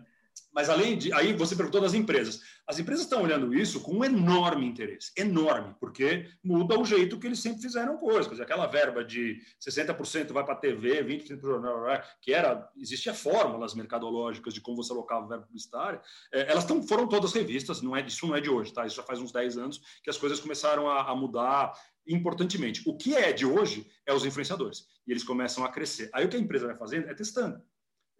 mas 0.53 0.69
além 0.69 0.97
de. 0.97 1.11
Aí 1.13 1.33
você 1.33 1.55
perguntou 1.55 1.81
das 1.81 1.93
empresas. 1.93 2.41
As 2.67 2.79
empresas 2.79 3.03
estão 3.03 3.23
olhando 3.23 3.53
isso 3.53 3.81
com 3.81 3.97
um 3.97 4.05
enorme 4.05 4.65
interesse, 4.65 5.11
enorme, 5.17 5.75
porque 5.79 6.29
muda 6.43 6.79
o 6.79 6.85
jeito 6.85 7.19
que 7.19 7.27
eles 7.27 7.39
sempre 7.39 7.61
fizeram 7.61 7.97
coisas. 7.97 8.27
Quer 8.27 8.33
dizer, 8.33 8.43
aquela 8.43 8.67
verba 8.67 9.03
de 9.03 9.41
60% 9.59 10.31
vai 10.31 10.45
para 10.45 10.53
a 10.53 10.57
TV, 10.57 11.03
20% 11.03 11.39
para 11.39 11.49
o 11.49 11.51
jornal, 11.53 12.01
que 12.21 12.33
era. 12.33 12.69
Existia 12.77 13.13
fórmulas 13.13 13.73
mercadológicas 13.73 14.53
de 14.53 14.61
como 14.61 14.77
você 14.77 14.93
alocava 14.93 15.27
verba 15.27 15.45
publicitária. 15.45 15.99
É, 16.31 16.51
elas 16.51 16.65
tão, 16.65 16.81
foram 16.83 17.07
todas 17.07 17.33
revistas, 17.33 17.81
não 17.81 17.95
é, 17.95 18.05
isso 18.05 18.27
não 18.27 18.35
é 18.35 18.39
de 18.39 18.49
hoje, 18.49 18.71
tá? 18.71 18.85
Isso 18.85 18.95
já 18.95 19.03
faz 19.03 19.19
uns 19.19 19.31
10 19.31 19.57
anos 19.57 19.81
que 20.03 20.09
as 20.09 20.17
coisas 20.17 20.39
começaram 20.39 20.89
a, 20.89 21.09
a 21.09 21.15
mudar 21.15 21.73
importantemente. 22.07 22.81
O 22.85 22.95
que 22.95 23.15
é 23.15 23.31
de 23.31 23.45
hoje 23.45 23.89
é 24.05 24.13
os 24.13 24.25
influenciadores. 24.25 24.87
E 25.07 25.11
eles 25.11 25.23
começam 25.23 25.63
a 25.63 25.69
crescer. 25.69 26.09
Aí 26.13 26.25
o 26.25 26.29
que 26.29 26.35
a 26.35 26.39
empresa 26.39 26.67
vai 26.67 26.77
fazendo 26.77 27.09
é 27.09 27.13
testando. 27.13 27.61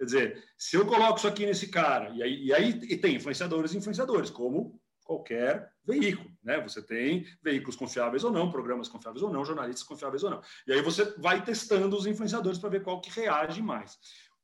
Quer 0.04 0.06
dizer, 0.06 0.44
se 0.58 0.76
eu 0.76 0.86
coloco 0.86 1.18
isso 1.18 1.28
aqui 1.28 1.46
nesse 1.46 1.68
cara, 1.68 2.10
e 2.10 2.22
aí, 2.22 2.44
e 2.44 2.54
aí 2.54 2.70
e 2.90 2.98
tem 2.98 3.16
influenciadores 3.16 3.74
e 3.74 3.78
influenciadores, 3.78 4.30
como 4.30 4.82
qualquer 5.02 5.72
veículo, 5.86 6.30
né? 6.44 6.60
Você 6.62 6.82
tem 6.82 7.26
veículos 7.42 7.78
confiáveis 7.78 8.26
ou 8.26 8.32
não, 8.32 8.52
programas 8.52 8.90
confiáveis 8.90 9.24
ou 9.24 9.32
não, 9.32 9.46
jornalistas 9.46 9.88
confiáveis 9.88 10.22
ou 10.24 10.30
não. 10.30 10.42
E 10.68 10.74
aí 10.74 10.82
você 10.82 11.06
vai 11.18 11.42
testando 11.44 11.96
os 11.96 12.06
influenciadores 12.06 12.60
para 12.60 12.70
ver 12.70 12.84
qual 12.84 13.00
que 13.00 13.10
reage 13.10 13.62
mais. 13.62 13.98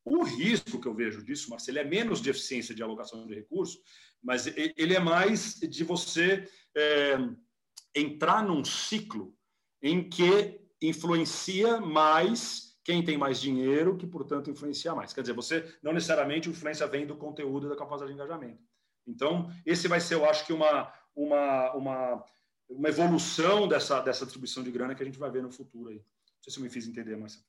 O 0.06 0.24
risco 0.24 0.80
que 0.80 0.88
eu 0.88 0.94
vejo 0.94 1.24
disso, 1.26 1.50
Marcelo, 1.50 1.80
é 1.80 1.84
menos 1.84 2.22
de 2.22 2.30
eficiência 2.30 2.74
de 2.74 2.82
alocação 2.82 3.28
de 3.28 3.36
recursos, 3.36 3.82
mas 4.24 4.48
ele 4.48 4.96
é 4.96 5.00
mais 5.00 5.56
de 5.56 5.84
você 5.84 6.50
é, 6.76 7.18
entrar 7.94 8.44
num 8.44 8.64
ciclo 8.64 9.36
em 9.82 10.10
que 10.10 10.62
influencia 10.82 11.82
mais 11.82 12.69
quem 12.90 13.04
tem 13.04 13.20
mais 13.20 13.40
dinheiro, 13.40 13.96
que, 13.96 14.08
portanto, 14.08 14.50
influencia 14.50 14.96
mais. 14.96 15.14
Quer 15.14 15.22
dizer, 15.22 15.34
você 15.34 15.64
não 15.80 15.94
necessariamente 15.94 16.50
influência 16.50 16.88
vem 16.88 17.06
do 17.06 17.16
conteúdo 17.16 17.68
e 17.68 17.70
da 17.70 17.76
capacidade 17.76 18.08
de 18.12 18.16
engajamento. 18.16 18.58
Então, 19.06 19.52
esse 19.64 19.88
vai 19.88 20.00
ser, 20.00 20.16
eu 20.16 20.28
acho 20.28 20.44
que, 20.44 20.52
uma, 20.52 20.92
uma, 21.16 21.72
uma, 21.74 22.26
uma 22.68 22.90
evolução 22.90 23.68
dessa, 23.68 24.02
dessa 24.02 24.26
distribuição 24.26 24.64
de 24.64 24.72
grana 24.72 24.96
que 24.96 25.04
a 25.04 25.06
gente 25.06 25.20
vai 25.20 25.30
ver 25.30 25.44
no 25.44 25.52
futuro 25.52 25.90
aí. 25.90 25.98
Não 25.98 26.44
sei 26.44 26.52
se 26.52 26.58
eu 26.58 26.64
me 26.64 26.70
fiz 26.72 26.88
entender, 26.88 27.16
Marcelo. 27.16 27.46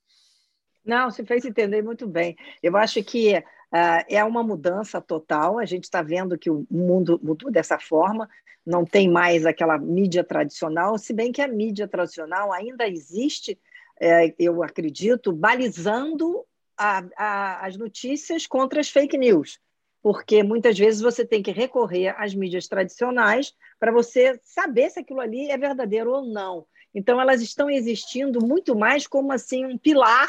Não, 0.84 1.10
se 1.10 1.24
fez 1.24 1.46
entender 1.46 1.80
muito 1.80 2.06
bem. 2.06 2.36
Eu 2.62 2.76
acho 2.76 3.02
que 3.02 3.38
uh, 3.38 4.04
é 4.10 4.22
uma 4.22 4.42
mudança 4.42 5.00
total. 5.00 5.58
A 5.58 5.64
gente 5.64 5.84
está 5.84 6.02
vendo 6.02 6.36
que 6.36 6.50
o 6.50 6.66
mundo 6.70 7.18
mudou 7.22 7.50
dessa 7.50 7.78
forma. 7.78 8.28
Não 8.66 8.84
tem 8.84 9.08
mais 9.10 9.46
aquela 9.46 9.78
mídia 9.78 10.22
tradicional, 10.22 10.98
se 10.98 11.14
bem 11.14 11.32
que 11.32 11.40
a 11.40 11.48
mídia 11.48 11.88
tradicional 11.88 12.52
ainda 12.52 12.86
existe, 12.86 13.58
é, 14.00 14.34
eu 14.38 14.62
acredito, 14.62 15.32
balizando 15.32 16.44
a, 16.76 17.04
a, 17.16 17.66
as 17.66 17.76
notícias 17.76 18.46
contra 18.46 18.80
as 18.80 18.88
fake 18.88 19.18
news, 19.18 19.58
porque 20.02 20.42
muitas 20.42 20.78
vezes 20.78 21.02
você 21.02 21.26
tem 21.26 21.42
que 21.42 21.50
recorrer 21.50 22.14
às 22.18 22.34
mídias 22.34 22.66
tradicionais 22.66 23.52
para 23.78 23.92
você 23.92 24.40
saber 24.42 24.90
se 24.90 25.00
aquilo 25.00 25.20
ali 25.20 25.50
é 25.50 25.58
verdadeiro 25.58 26.10
ou 26.10 26.24
não. 26.24 26.66
Então, 26.94 27.20
elas 27.20 27.42
estão 27.42 27.70
existindo 27.70 28.44
muito 28.44 28.74
mais 28.74 29.06
como 29.06 29.32
assim 29.32 29.66
um 29.66 29.76
pilar 29.76 30.28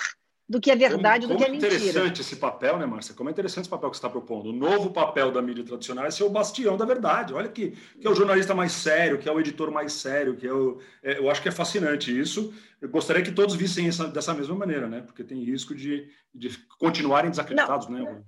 do 0.52 0.60
que 0.60 0.70
é 0.70 0.76
verdade, 0.76 1.26
como, 1.26 1.40
do 1.40 1.42
que 1.42 1.50
é 1.50 1.50
mentira. 1.50 1.72
Como 1.72 1.82
é 1.82 1.90
interessante 1.90 2.20
esse 2.20 2.36
papel, 2.36 2.78
né, 2.78 2.86
Márcia? 2.86 3.16
Como 3.16 3.30
é 3.30 3.32
interessante 3.32 3.64
esse 3.64 3.70
papel 3.70 3.90
que 3.90 3.96
você 3.96 4.00
está 4.00 4.10
propondo. 4.10 4.50
O 4.50 4.54
novo 4.54 4.90
papel 4.92 5.32
da 5.32 5.42
mídia 5.42 5.64
tradicional 5.64 6.06
é 6.06 6.12
ser 6.12 6.26
o 6.26 6.30
bastião 6.30 6.76
da 6.76 6.84
verdade. 6.84 7.34
Olha 7.34 7.48
que, 7.48 7.72
que 7.72 8.06
é 8.06 8.10
o 8.10 8.14
jornalista 8.14 8.54
mais 8.54 8.74
sério, 8.74 9.18
que 9.18 9.30
é 9.30 9.32
o 9.32 9.40
editor 9.40 9.72
mais 9.72 9.94
sério, 9.94 10.36
que 10.36 10.46
é 10.46 10.52
o... 10.52 10.78
É, 11.02 11.20
eu 11.20 11.32
acho 11.32 11.42
que 11.42 11.48
é 11.48 11.52
fascinante 11.54 12.12
isso. 12.12 12.54
Eu 12.82 12.90
gostaria 12.90 13.24
que 13.24 13.32
todos 13.32 13.56
vissem 13.56 13.88
essa, 13.88 14.10
dessa 14.10 14.34
mesma 14.34 14.54
maneira, 14.54 14.90
né? 14.90 15.00
Porque 15.00 15.24
tem 15.24 15.42
risco 15.42 15.74
de, 15.74 16.10
de 16.36 16.50
continuarem 16.78 17.30
desacreditados, 17.30 17.88
Não. 17.88 18.04
né? 18.04 18.22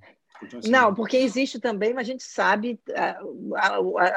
Não, 0.70 0.94
porque 0.94 1.18
existe 1.18 1.60
também, 1.60 1.94
mas 1.94 2.08
a 2.08 2.12
gente 2.12 2.24
sabe 2.24 2.80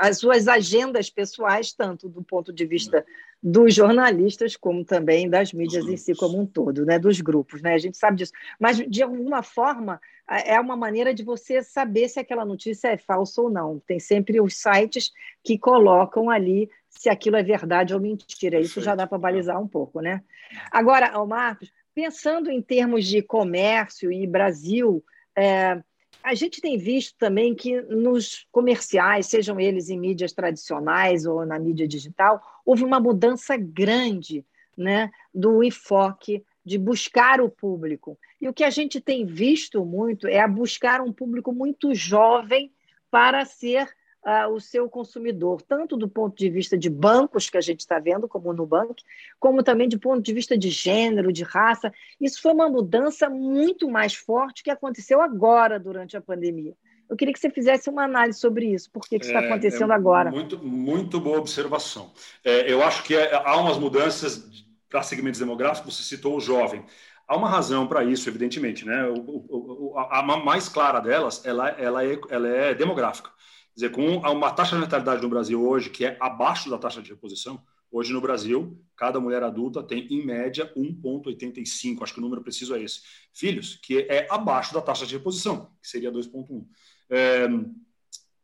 as 0.01 0.19
suas 0.19 0.49
agendas 0.49 1.11
pessoais, 1.11 1.73
tanto 1.73 2.09
do 2.09 2.23
ponto 2.23 2.53
de 2.53 2.67
vista 2.67 3.05
dos 3.43 3.75
jornalistas, 3.75 4.57
como 4.57 4.85
também 4.85 5.29
das 5.29 5.53
mídias 5.53 5.87
em 5.87 5.97
si 5.97 6.15
como 6.15 6.41
um 6.41 6.47
todo, 6.47 6.85
né? 6.85 6.99
dos 6.99 7.21
grupos. 7.21 7.63
Né? 7.63 7.75
A 7.75 7.79
gente 7.79 7.97
sabe 7.97 8.17
disso. 8.17 8.33
Mas, 8.59 8.79
de 8.79 9.03
alguma 9.03 9.43
forma, 9.43 10.01
é 10.29 10.59
uma 10.59 10.77
maneira 10.77 11.15
de 11.15 11.23
você 11.23 11.63
saber 11.63 12.09
se 12.09 12.19
aquela 12.19 12.45
notícia 12.45 12.89
é 12.89 12.97
falsa 12.97 13.43
ou 13.43 13.51
não. 13.51 13.79
Tem 13.87 14.01
sempre 14.01 14.41
os 14.41 14.57
sites 14.57 15.13
que 15.45 15.59
colocam 15.59 16.29
ali 16.29 16.69
se 16.89 17.09
aquilo 17.09 17.37
é 17.37 17.43
verdade 17.43 17.95
ou 17.95 18.01
mentira. 18.01 18.59
Isso 18.59 18.81
já 18.81 18.95
dá 18.95 19.07
para 19.07 19.19
balizar 19.19 19.61
um 19.61 19.69
pouco. 19.69 20.01
Né? 20.01 20.23
Agora, 20.71 21.13
Marcos, 21.25 21.71
pensando 21.95 22.51
em 22.51 22.61
termos 22.61 23.07
de 23.07 23.23
comércio 23.23 24.11
e 24.11 24.27
Brasil, 24.27 25.05
é, 25.37 25.81
a 26.27 26.35
gente 26.35 26.61
tem 26.61 26.77
visto 26.77 27.15
também 27.17 27.55
que 27.55 27.81
nos 27.83 28.49
comerciais, 28.51 29.27
sejam 29.27 29.61
eles 29.61 29.89
em 29.89 29.97
mídias 29.97 30.33
tradicionais 30.33 31.25
ou 31.25 31.47
na 31.47 31.57
mídia 31.57 31.87
digital, 31.87 32.43
houve 32.65 32.83
uma 32.83 32.99
mudança 32.99 33.57
grande 33.57 34.45
né, 34.77 35.09
do 35.33 35.63
enfoque 35.63 36.43
de 36.65 36.79
buscar 36.79 37.41
o 37.41 37.49
público. 37.49 38.19
E 38.41 38.49
o 38.49 38.53
que 38.53 38.65
a 38.65 38.71
gente 38.71 39.01
tem 39.01 39.25
visto 39.25 39.85
muito 39.85 40.27
é 40.27 40.41
a 40.41 40.49
buscar 40.49 41.01
um 41.01 41.13
público 41.13 41.53
muito 41.53 41.95
jovem 41.95 42.73
para 43.09 43.45
ser 43.45 43.89
uh, 44.27 44.53
o 44.53 44.61
seu 44.61 44.89
consumidor, 44.89 45.63
tanto 45.63 45.97
do 45.97 46.09
ponto 46.09 46.37
de 46.37 46.51
vista 46.51 46.77
de 46.77 46.91
bancos, 46.91 47.49
que 47.49 47.57
a 47.57 47.61
gente 47.61 47.81
está 47.81 48.01
vendo, 48.01 48.27
como 48.27 48.51
o 48.51 48.53
Nubank, 48.53 49.03
como 49.39 49.63
também 49.63 49.89
do 49.89 49.99
ponto 49.99 50.21
de 50.21 50.33
vista 50.33 50.59
de 50.59 50.69
gênero, 50.69 51.33
de 51.33 51.45
raça. 51.45 51.93
Isso 52.21 52.43
foi 52.43 52.53
uma 52.53 52.69
mudança 52.69 53.31
muito 53.31 53.89
mais 53.89 54.15
forte 54.15 54.65
que 54.65 54.71
aconteceu 54.71 55.21
agora, 55.21 55.79
durante 55.79 56.17
a 56.17 56.21
pandemia. 56.21 56.75
Eu 57.09 57.17
queria 57.17 57.33
que 57.33 57.39
você 57.39 57.51
fizesse 57.51 57.89
uma 57.89 58.03
análise 58.03 58.41
sobre 58.41 58.67
isso, 58.67 58.91
por 58.91 59.03
que, 59.03 59.17
que 59.17 59.25
isso 59.25 59.33
está 59.33 59.45
é, 59.45 59.49
acontecendo 59.49 59.93
é, 59.93 59.95
é 59.95 59.97
agora. 59.97 60.31
Muito, 60.31 60.59
muito 60.59 61.21
boa 61.21 61.39
observação. 61.39 62.11
É, 62.45 62.71
eu 62.71 62.83
acho 62.83 63.05
que 63.05 63.15
há 63.17 63.57
umas 63.57 63.79
mudanças 63.79 64.65
para 64.89 65.03
segmentos 65.03 65.39
demográficos, 65.39 65.97
você 65.97 66.03
citou 66.03 66.37
o 66.37 66.41
jovem. 66.41 66.85
Há 67.27 67.37
uma 67.37 67.49
razão 67.49 67.87
para 67.87 68.05
isso, 68.05 68.29
evidentemente. 68.29 68.85
Né? 68.85 69.05
O, 69.07 69.95
o, 69.95 69.99
a, 69.99 70.23
mais 70.23 70.69
clara 70.69 71.01
delas 71.01 71.45
ela, 71.45 71.69
ela, 71.71 72.05
é, 72.05 72.21
ela 72.31 72.49
é 72.49 72.75
demográfica 72.75 73.31
dizer, 73.77 73.91
com 73.91 74.17
uma 74.17 74.51
taxa 74.51 74.75
de 74.75 74.81
natalidade 74.81 75.23
no 75.23 75.29
Brasil 75.29 75.63
hoje 75.63 75.91
que 75.91 76.07
é 76.07 76.17
abaixo 76.19 76.71
da 76.71 76.79
taxa 76.79 77.03
de 77.03 77.11
reposição, 77.11 77.63
hoje 77.91 78.13
no 78.13 78.21
Brasil, 78.21 78.83
cada 78.97 79.21
mulher 79.21 79.43
adulta 79.43 79.83
tem, 79.83 80.07
em 80.07 80.25
média, 80.25 80.73
1,85, 80.75 82.03
acho 82.03 82.15
que 82.15 82.19
o 82.19 82.23
número 82.23 82.43
preciso 82.43 82.75
é 82.75 82.83
esse, 82.83 83.03
filhos, 83.33 83.77
que 83.77 83.99
é 84.09 84.27
abaixo 84.31 84.73
da 84.73 84.81
taxa 84.81 85.07
de 85.07 85.15
reposição, 85.15 85.71
que 85.81 85.89
seria 85.89 86.11
2,1. 86.11 86.67
É, 87.11 87.47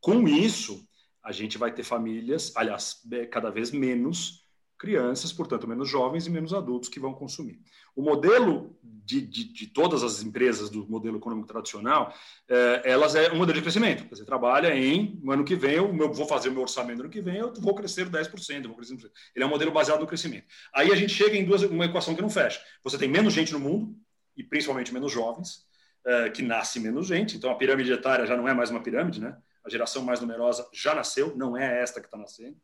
com 0.00 0.28
isso, 0.28 0.86
a 1.22 1.32
gente 1.32 1.56
vai 1.56 1.72
ter 1.72 1.82
famílias, 1.82 2.52
aliás, 2.54 3.02
cada 3.30 3.50
vez 3.50 3.70
menos 3.70 4.41
crianças, 4.82 5.32
portanto, 5.32 5.68
menos 5.68 5.88
jovens 5.88 6.26
e 6.26 6.30
menos 6.30 6.52
adultos 6.52 6.88
que 6.88 6.98
vão 6.98 7.14
consumir. 7.14 7.60
O 7.94 8.02
modelo 8.02 8.76
de, 8.82 9.20
de, 9.20 9.44
de 9.44 9.68
todas 9.68 10.02
as 10.02 10.24
empresas 10.24 10.68
do 10.68 10.84
modelo 10.88 11.18
econômico 11.18 11.46
tradicional, 11.46 12.12
é, 12.48 12.82
elas 12.84 13.14
é 13.14 13.30
um 13.30 13.36
modelo 13.36 13.58
de 13.58 13.62
crescimento. 13.62 14.04
Você 14.10 14.24
trabalha 14.24 14.74
em, 14.76 15.20
no 15.22 15.30
ano 15.30 15.44
que 15.44 15.54
vem, 15.54 15.74
eu 15.76 15.96
vou 16.12 16.26
fazer 16.26 16.48
o 16.48 16.52
meu 16.52 16.62
orçamento 16.62 16.96
no 16.96 17.04
ano 17.04 17.12
que 17.12 17.20
vem, 17.20 17.36
eu 17.36 17.52
vou 17.54 17.76
crescer 17.76 18.10
10%, 18.10 18.66
vou 18.66 18.74
crescer 18.74 18.96
10%. 18.96 19.08
Ele 19.36 19.44
é 19.44 19.46
um 19.46 19.50
modelo 19.50 19.70
baseado 19.70 20.00
no 20.00 20.06
crescimento. 20.06 20.46
Aí 20.74 20.90
a 20.90 20.96
gente 20.96 21.14
chega 21.14 21.36
em 21.36 21.44
duas, 21.44 21.62
uma 21.62 21.84
equação 21.84 22.16
que 22.16 22.22
não 22.22 22.28
fecha. 22.28 22.60
Você 22.82 22.98
tem 22.98 23.08
menos 23.08 23.32
gente 23.32 23.52
no 23.52 23.60
mundo, 23.60 23.96
e 24.36 24.42
principalmente 24.42 24.92
menos 24.92 25.12
jovens, 25.12 25.64
é, 26.04 26.28
que 26.30 26.42
nasce 26.42 26.80
menos 26.80 27.06
gente, 27.06 27.36
então 27.36 27.52
a 27.52 27.54
pirâmide 27.54 27.92
etária 27.92 28.26
já 28.26 28.36
não 28.36 28.48
é 28.48 28.52
mais 28.52 28.68
uma 28.68 28.82
pirâmide, 28.82 29.20
né? 29.20 29.36
A 29.64 29.70
geração 29.70 30.02
mais 30.02 30.20
numerosa 30.20 30.68
já 30.72 30.92
nasceu, 30.92 31.36
não 31.36 31.56
é 31.56 31.82
esta 31.82 32.00
que 32.00 32.08
está 32.08 32.18
nascendo. 32.18 32.56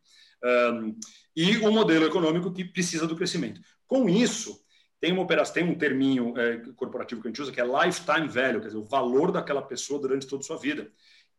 Um, 0.44 0.98
e 1.35 1.59
um 1.59 1.72
modelo 1.72 2.07
econômico 2.07 2.53
que 2.53 2.64
precisa 2.64 3.07
do 3.07 3.16
crescimento. 3.16 3.61
Com 3.87 4.09
isso, 4.09 4.61
tem 5.01 5.12
uma 5.12 5.22
operação, 5.22 5.55
tem 5.55 5.64
um 5.64 5.79
terminho 5.79 6.37
é, 6.37 6.59
corporativo 6.74 7.20
que 7.20 7.29
a 7.29 7.31
gente 7.31 7.42
usa 7.42 7.53
que 7.53 7.61
é 7.61 7.64
lifetime 7.64 8.29
value, 8.29 8.61
quer 8.61 8.66
dizer, 8.66 8.79
o 8.79 8.85
valor 8.85 9.31
daquela 9.31 9.62
pessoa 9.62 10.01
durante 10.01 10.27
toda 10.27 10.42
a 10.42 10.46
sua 10.46 10.59
vida. 10.59 10.90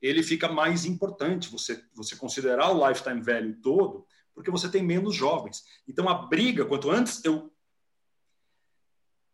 Ele 0.01 0.23
fica 0.23 0.47
mais 0.47 0.85
importante 0.85 1.51
você, 1.51 1.83
você 1.93 2.15
considerar 2.15 2.71
o 2.71 2.87
lifetime 2.87 3.21
value 3.21 3.55
todo, 3.61 4.05
porque 4.33 4.49
você 4.49 4.69
tem 4.69 4.81
menos 4.81 5.13
jovens. 5.13 5.63
Então 5.87 6.07
a 6.07 6.13
briga, 6.13 6.65
quanto 6.65 6.89
antes 6.89 7.23
eu 7.25 7.51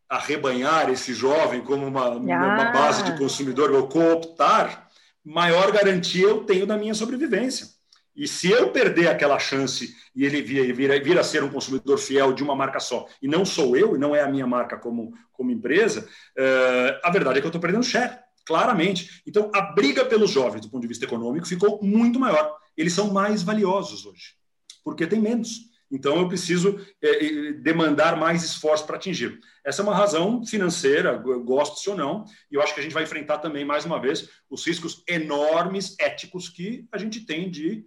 arrebanhar 0.10 0.90
esse 0.90 1.14
jovem 1.14 1.62
como 1.62 1.86
uma, 1.86 2.08
ah. 2.08 2.18
uma 2.18 2.72
base 2.72 3.04
de 3.04 3.18
consumidor, 3.18 3.72
ou 3.72 3.88
cooptar, 3.88 4.90
maior 5.24 5.72
garantia 5.72 6.28
eu 6.28 6.44
tenho 6.44 6.66
da 6.66 6.78
minha 6.78 6.94
sobrevivência. 6.94 7.75
E 8.16 8.28
se 8.28 8.50
eu 8.50 8.72
perder 8.72 9.10
aquela 9.10 9.38
chance 9.38 9.94
e 10.16 10.24
ele 10.24 10.42
vir, 10.42 10.74
vir, 10.74 11.04
vir, 11.04 11.20
a 11.20 11.24
ser 11.24 11.44
um 11.44 11.50
consumidor 11.50 11.98
fiel 11.98 12.32
de 12.32 12.42
uma 12.42 12.56
marca 12.56 12.80
só, 12.80 13.06
e 13.22 13.28
não 13.28 13.44
sou 13.44 13.76
eu, 13.76 13.96
e 13.96 14.00
não 14.00 14.16
é 14.16 14.22
a 14.22 14.30
minha 14.30 14.48
marca 14.48 14.78
como, 14.78 15.14
como 15.34 15.52
empresa, 15.52 16.08
uh, 16.38 17.00
a 17.04 17.12
verdade 17.12 17.40
é 17.40 17.42
que 17.42 17.46
eu 17.46 17.50
estou 17.50 17.62
perdendo 17.62 17.84
share, 17.84 18.18
claramente. 18.46 19.22
Então, 19.28 19.52
a 19.54 19.62
briga 19.62 20.06
pelos 20.06 20.32
jovens, 20.32 20.62
do 20.62 20.70
ponto 20.70 20.82
de 20.82 20.88
vista 20.88 21.04
econômico, 21.04 21.48
ficou 21.48 21.82
muito 21.84 22.18
maior. 22.18 22.56
Eles 22.78 22.94
são 22.94 23.12
mais 23.12 23.44
valiosos 23.44 24.06
hoje, 24.06 24.36
porque 24.84 25.06
tem 25.06 25.20
menos. 25.20 25.76
Então, 25.92 26.18
eu 26.18 26.28
preciso 26.28 26.80
é, 27.02 27.54
demandar 27.54 28.18
mais 28.18 28.44
esforço 28.44 28.86
para 28.86 28.96
atingir. 28.96 29.40
Essa 29.64 29.82
é 29.82 29.84
uma 29.84 29.96
razão 29.96 30.46
financeira, 30.46 31.16
gosto 31.18 31.92
ou 31.92 31.98
não, 31.98 32.26
e 32.52 32.56
eu 32.56 32.62
acho 32.62 32.74
que 32.74 32.80
a 32.80 32.84
gente 32.84 32.94
vai 32.94 33.04
enfrentar 33.04 33.40
também, 33.40 33.66
mais 33.66 33.86
uma 33.86 34.00
vez, 34.00 34.30
os 34.50 34.66
riscos 34.66 35.04
enormes 35.08 35.96
éticos 36.00 36.50
que 36.50 36.88
a 36.92 36.98
gente 36.98 37.26
tem 37.26 37.50
de 37.52 37.86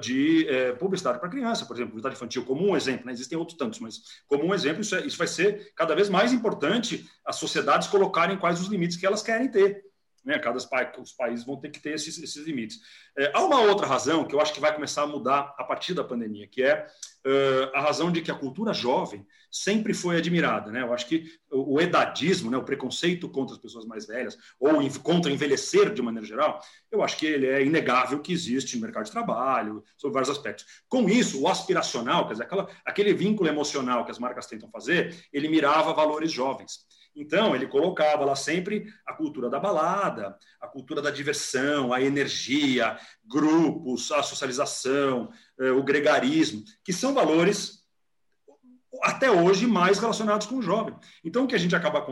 de 0.00 0.46
é, 0.48 0.72
publicidade 0.72 1.18
para 1.18 1.30
criança, 1.30 1.64
por 1.64 1.74
exemplo, 1.74 1.92
publicidade 1.92 2.16
infantil, 2.16 2.44
como 2.44 2.66
um 2.66 2.76
exemplo, 2.76 3.06
né? 3.06 3.12
existem 3.12 3.38
outros 3.38 3.56
tantos, 3.56 3.80
mas 3.80 4.02
como 4.26 4.44
um 4.44 4.54
exemplo, 4.54 4.82
isso, 4.82 4.94
é, 4.94 5.06
isso 5.06 5.16
vai 5.16 5.26
ser 5.26 5.72
cada 5.74 5.94
vez 5.94 6.10
mais 6.10 6.32
importante 6.32 7.08
as 7.24 7.36
sociedades 7.36 7.88
colocarem 7.88 8.36
quais 8.36 8.60
os 8.60 8.68
limites 8.68 8.96
que 8.96 9.06
elas 9.06 9.22
querem 9.22 9.50
ter. 9.50 9.82
Né? 10.24 10.38
Cada 10.38 10.56
os 10.56 11.12
países 11.12 11.44
vão 11.44 11.56
ter 11.56 11.70
que 11.70 11.80
ter 11.80 11.94
esses, 11.94 12.18
esses 12.18 12.46
limites. 12.46 12.80
É, 13.18 13.32
há 13.34 13.42
uma 13.42 13.60
outra 13.60 13.86
razão 13.86 14.24
que 14.24 14.34
eu 14.34 14.40
acho 14.40 14.52
que 14.52 14.60
vai 14.60 14.74
começar 14.74 15.02
a 15.02 15.06
mudar 15.06 15.54
a 15.58 15.64
partir 15.64 15.94
da 15.94 16.04
pandemia, 16.04 16.46
que 16.46 16.62
é 16.62 16.86
a 17.74 17.80
razão 17.80 18.10
de 18.10 18.20
que 18.20 18.30
a 18.30 18.34
cultura 18.34 18.72
jovem 18.72 19.26
sempre 19.50 19.92
foi 19.92 20.16
admirada. 20.16 20.72
Né? 20.72 20.82
Eu 20.82 20.92
acho 20.92 21.06
que 21.06 21.24
o, 21.50 21.74
o 21.74 21.80
edadismo, 21.80 22.50
né, 22.50 22.56
o 22.56 22.64
preconceito 22.64 23.28
contra 23.28 23.54
as 23.54 23.60
pessoas 23.60 23.84
mais 23.84 24.06
velhas, 24.06 24.36
ou 24.58 24.72
contra 25.02 25.30
envelhecer 25.30 25.92
de 25.92 26.00
maneira 26.00 26.26
geral, 26.26 26.60
eu 26.90 27.02
acho 27.02 27.18
que 27.18 27.26
ele 27.26 27.46
é 27.46 27.64
inegável 27.64 28.20
que 28.20 28.32
existe 28.32 28.76
no 28.76 28.82
mercado 28.82 29.04
de 29.04 29.12
trabalho, 29.12 29.84
sobre 29.96 30.14
vários 30.14 30.30
aspectos. 30.30 30.64
Com 30.88 31.08
isso, 31.08 31.42
o 31.42 31.48
aspiracional, 31.48 32.26
quer 32.26 32.32
dizer, 32.32 32.44
aquela, 32.44 32.68
aquele 32.84 33.12
vínculo 33.12 33.48
emocional 33.48 34.04
que 34.04 34.10
as 34.10 34.18
marcas 34.18 34.46
tentam 34.46 34.70
fazer, 34.70 35.14
ele 35.32 35.48
mirava 35.48 35.92
valores 35.92 36.32
jovens. 36.32 36.80
Então, 37.14 37.54
ele 37.54 37.66
colocava 37.66 38.24
lá 38.24 38.34
sempre 38.34 38.92
a 39.06 39.12
cultura 39.12 39.50
da 39.50 39.60
balada, 39.60 40.36
a 40.60 40.66
cultura 40.66 41.02
da 41.02 41.10
diversão, 41.10 41.92
a 41.92 42.00
energia, 42.00 42.98
grupos, 43.24 44.10
a 44.10 44.22
socialização, 44.22 45.30
eh, 45.60 45.70
o 45.70 45.82
gregarismo, 45.82 46.64
que 46.82 46.92
são 46.92 47.12
valores 47.12 47.82
até 49.02 49.30
hoje 49.30 49.66
mais 49.66 49.98
relacionados 49.98 50.46
com 50.46 50.56
o 50.56 50.62
jovem. 50.62 50.94
Então, 51.24 51.44
o 51.44 51.46
que 51.46 51.54
a 51.54 51.58
gente 51.58 51.74
acaba, 51.74 52.06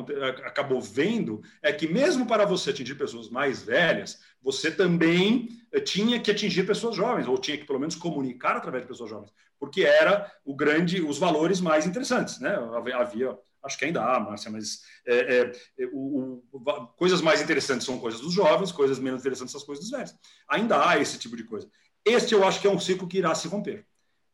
acabou 0.45 0.81
vendo 0.81 1.43
é 1.63 1.73
que, 1.73 1.87
mesmo 1.87 2.27
para 2.27 2.45
você 2.45 2.71
atingir 2.71 2.95
pessoas 2.95 3.29
mais 3.29 3.63
velhas, 3.63 4.19
você 4.43 4.71
também 4.71 5.49
eh, 5.73 5.81
tinha 5.81 6.21
que 6.21 6.31
atingir 6.31 6.67
pessoas 6.67 6.97
jovens, 6.97 7.27
ou 7.27 7.39
tinha 7.39 7.57
que, 7.57 7.65
pelo 7.67 7.81
menos, 7.81 7.95
comunicar 7.95 8.57
através 8.57 8.83
de 8.83 8.89
pessoas 8.89 9.09
jovens, 9.09 9.33
porque 9.59 9.83
era 9.83 10.31
o 10.45 10.55
grande, 10.55 11.01
os 11.01 11.19
valores 11.19 11.61
mais 11.61 11.87
interessantes. 11.87 12.39
Né? 12.39 12.55
Havia 12.95 13.39
acho 13.63 13.79
que 13.79 13.85
ainda 13.85 14.03
há, 14.03 14.19
Márcia, 14.19 14.51
mas 14.51 14.83
é, 15.07 15.39
é, 15.39 15.53
é, 15.79 15.87
o, 15.93 16.43
o, 16.53 16.87
coisas 16.97 17.21
mais 17.21 17.43
interessantes 17.43 17.87
são 17.87 17.99
coisas 17.99 18.21
dos 18.21 18.33
jovens, 18.33 18.73
coisas 18.73 18.99
menos 18.99 19.21
interessantes 19.21 19.53
são 19.53 19.61
as 19.61 19.67
coisas 19.67 19.85
dos 19.85 19.91
velhos. 19.91 20.15
Ainda 20.49 20.89
há 20.89 20.99
esse 20.99 21.19
tipo 21.19 21.37
de 21.37 21.45
coisa. 21.45 21.69
Este 22.05 22.35
eu 22.35 22.45
acho 22.45 22.61
que 22.61 22.67
é 22.67 22.71
um 22.71 22.79
ciclo 22.79 23.09
que 23.09 23.19
irá 23.19 23.35
se 23.35 23.47
romper, 23.49 23.87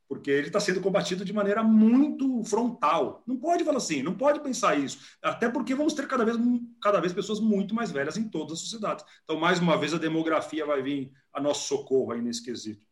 porque 0.09 0.31
ele 0.31 0.47
está 0.47 0.61
sendo 0.61 0.81
combatido 0.81 1.25
de 1.25 1.33
maneira 1.33 1.63
muito 1.63 2.43
frontal. 2.45 3.23
Não 3.27 3.37
pode 3.37 3.65
falar 3.65 3.79
assim, 3.79 4.03
não 4.03 4.15
pode 4.15 4.41
pensar 4.41 4.79
isso, 4.79 4.99
até 5.23 5.49
porque 5.49 5.75
vamos 5.75 5.95
ter 5.95 6.07
cada 6.07 6.25
vez, 6.25 6.37
cada 6.81 7.01
vez 7.01 7.13
pessoas 7.13 7.41
muito 7.41 7.75
mais 7.75 7.91
velhas 7.91 8.17
em 8.17 8.29
todas 8.29 8.55
as 8.55 8.61
sociedades. 8.61 9.05
Então, 9.25 9.39
mais 9.39 9.59
uma 9.59 9.77
vez, 9.77 9.93
a 9.93 9.99
demografia 9.99 10.65
vai 10.65 10.83
vir 10.83 11.13
a 11.33 11.41
nosso 11.41 11.67
socorro 11.67 12.13
aí 12.13 12.23
nesse 12.23 12.45
quesito. 12.45 12.87